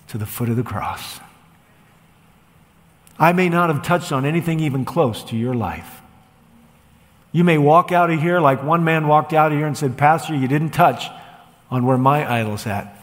to 0.10 0.18
the 0.18 0.26
foot 0.26 0.50
of 0.50 0.56
the 0.56 0.64
cross. 0.64 1.20
I 3.18 3.34
may 3.34 3.50
not 3.50 3.70
have 3.70 3.84
touched 3.84 4.12
on 4.12 4.26
anything 4.26 4.60
even 4.60 4.86
close 4.86 5.24
to 5.26 5.38
your 5.38 5.54
life. 5.54 5.99
You 7.32 7.44
may 7.44 7.58
walk 7.58 7.92
out 7.92 8.10
of 8.10 8.20
here 8.20 8.40
like 8.40 8.64
one 8.64 8.84
man 8.84 9.08
walked 9.08 9.34
out 9.34 9.52
of 9.52 9.58
here 9.58 9.68
and 9.68 9.78
said, 9.78 9.98
Pastor, 9.98 10.36
you 10.36 10.48
didn't 10.48 10.72
touch 10.72 11.06
on 11.70 11.86
where 11.86 11.98
my 11.98 12.30
idol's 12.30 12.66
at. 12.66 12.96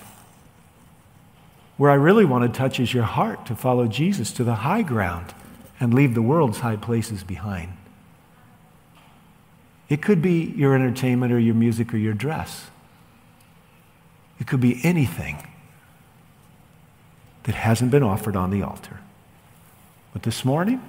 Where 1.77 1.91
I 1.91 1.95
really 1.95 2.25
want 2.25 2.53
to 2.53 2.59
touch 2.59 2.81
is 2.81 2.93
your 2.93 3.05
heart 3.05 3.47
to 3.47 3.55
follow 3.55 3.87
Jesus 3.87 4.33
to 4.33 4.45
the 4.45 4.57
high 4.57 4.83
ground 4.83 5.35
and 5.79 5.93
leave 5.95 6.15
the 6.15 6.23
world's 6.23 6.59
high 6.59 6.77
places 6.77 7.23
behind. 7.23 7.73
It 9.89 10.03
could 10.03 10.21
be 10.21 10.53
your 10.57 10.75
entertainment 10.75 11.33
or 11.33 11.39
your 11.39 11.55
music 11.55 11.95
or 11.95 11.99
your 11.99 12.15
dress. 12.15 12.67
It 14.41 14.47
could 14.47 14.61
be 14.61 14.81
anything 14.83 15.47
that 17.45 17.55
hasn't 17.55 17.91
been 17.91 18.03
offered 18.03 18.35
on 18.35 18.51
the 18.51 18.63
altar. 18.63 18.99
But 20.13 20.25
this 20.25 20.45
morning, 20.45 20.83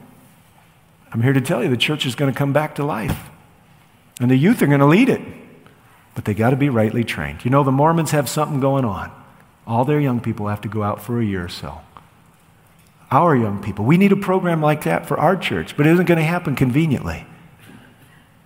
I'm 1.12 1.22
here 1.22 1.34
to 1.34 1.42
tell 1.42 1.64
you 1.64 1.70
the 1.70 1.78
church 1.78 2.06
is 2.06 2.16
going 2.16 2.32
to 2.32 2.38
come 2.38 2.54
back 2.54 2.76
to 2.76 2.84
life. 2.84 3.30
And 4.20 4.30
the 4.30 4.36
youth 4.36 4.62
are 4.62 4.68
going 4.68 4.80
to 4.80 4.86
lead 4.86 5.10
it. 5.10 5.22
But 6.16 6.26
they 6.26 6.34
got 6.34 6.50
to 6.50 6.56
be 6.56 6.70
rightly 6.70 7.04
trained. 7.04 7.46
You 7.46 7.52
know, 7.52 7.64
the 7.64 7.72
Mormons 7.72 8.12
have 8.12 8.28
something 8.28 8.60
going 8.60 8.86
on. 8.86 9.12
All 9.66 9.86
their 9.86 10.00
young 10.00 10.20
people 10.20 10.48
have 10.48 10.62
to 10.62 10.68
go 10.68 10.82
out 10.82 11.02
for 11.02 11.20
a 11.20 11.26
year 11.26 11.46
or 11.46 11.50
so. 11.50 11.80
Our 13.12 13.36
young 13.36 13.62
people, 13.62 13.86
we 13.86 13.98
need 13.98 14.12
a 14.12 14.18
program 14.18 14.62
like 14.62 14.84
that 14.84 15.06
for 15.06 15.18
our 15.20 15.38
church, 15.38 15.78
but 15.78 15.86
it 15.86 15.92
isn't 15.92 16.06
going 16.06 16.18
to 16.18 16.24
happen 16.24 16.56
conveniently. 16.56 17.26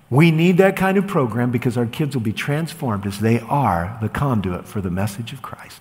We 0.09 0.30
need 0.30 0.57
that 0.57 0.76
kind 0.76 0.97
of 0.97 1.07
program 1.07 1.51
because 1.51 1.78
our 1.78 1.86
kids 1.86 2.16
will 2.16 2.22
be 2.22 2.34
transformed 2.34 3.07
as 3.07 3.20
they 3.20 3.39
are 3.39 3.97
the 4.01 4.09
conduit 4.09 4.68
for 4.68 4.82
the 4.82 4.91
message 4.91 5.32
of 5.32 5.41
Christ. 5.41 5.80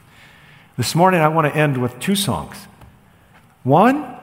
This 0.77 0.95
morning, 0.95 1.21
I 1.21 1.29
want 1.29 1.53
to 1.53 1.59
end 1.59 1.79
with 1.79 1.99
two 1.99 2.15
songs. 2.15 2.57
One 3.65 4.17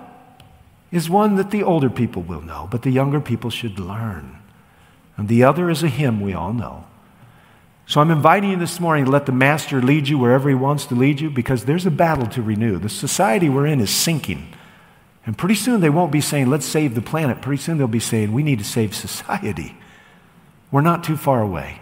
is 0.97 1.09
one 1.09 1.35
that 1.35 1.51
the 1.51 1.63
older 1.63 1.89
people 1.89 2.23
will 2.23 2.41
know, 2.41 2.67
but 2.69 2.81
the 2.81 2.89
younger 2.89 3.21
people 3.21 3.49
should 3.49 3.79
learn. 3.79 4.37
And 5.15 5.29
the 5.29 5.43
other 5.43 5.69
is 5.69 5.83
a 5.83 5.87
hymn 5.87 6.19
we 6.19 6.33
all 6.33 6.51
know. 6.51 6.85
So 7.85 8.01
I'm 8.01 8.11
inviting 8.11 8.49
you 8.49 8.57
this 8.57 8.81
morning 8.81 9.05
to 9.05 9.11
let 9.11 9.25
the 9.25 9.31
Master 9.31 9.81
lead 9.81 10.09
you 10.09 10.17
wherever 10.17 10.49
he 10.49 10.55
wants 10.55 10.85
to 10.87 10.95
lead 10.95 11.21
you 11.21 11.29
because 11.29 11.63
there's 11.63 11.85
a 11.85 11.91
battle 11.91 12.27
to 12.27 12.41
renew. 12.41 12.79
The 12.79 12.89
society 12.89 13.47
we're 13.47 13.67
in 13.67 13.79
is 13.79 13.89
sinking. 13.89 14.53
And 15.25 15.37
pretty 15.37 15.55
soon 15.55 15.79
they 15.79 15.89
won't 15.89 16.11
be 16.11 16.19
saying, 16.19 16.49
let's 16.49 16.65
save 16.65 16.95
the 16.95 17.01
planet. 17.01 17.41
Pretty 17.41 17.61
soon 17.61 17.77
they'll 17.77 17.87
be 17.87 17.99
saying, 17.99 18.33
we 18.33 18.43
need 18.43 18.59
to 18.59 18.65
save 18.65 18.93
society. 18.93 19.77
We're 20.71 20.81
not 20.81 21.03
too 21.03 21.15
far 21.15 21.41
away. 21.41 21.79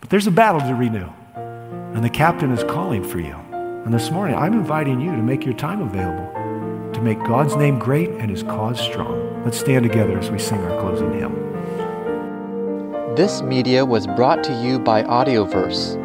But 0.00 0.10
there's 0.10 0.26
a 0.26 0.32
battle 0.32 0.60
to 0.60 0.74
renew. 0.74 1.08
And 1.36 2.02
the 2.02 2.10
captain 2.10 2.50
is 2.50 2.64
calling 2.64 3.04
for 3.04 3.20
you. 3.20 3.36
And 3.84 3.94
this 3.94 4.10
morning, 4.10 4.36
I'm 4.36 4.54
inviting 4.54 5.00
you 5.00 5.12
to 5.12 5.22
make 5.22 5.44
your 5.44 5.54
time 5.54 5.82
available 5.82 6.43
to 6.94 7.02
make 7.02 7.22
God's 7.24 7.56
name 7.56 7.78
great 7.78 8.08
and 8.10 8.30
his 8.30 8.42
cause 8.42 8.80
strong. 8.80 9.42
Let's 9.44 9.58
stand 9.58 9.82
together 9.82 10.18
as 10.18 10.30
we 10.30 10.38
sing 10.38 10.60
our 10.60 10.80
closing 10.80 11.12
hymn. 11.12 11.34
This 13.14 13.42
media 13.42 13.84
was 13.84 14.06
brought 14.06 14.42
to 14.44 14.62
you 14.62 14.78
by 14.78 15.02
Audioverse, 15.02 15.96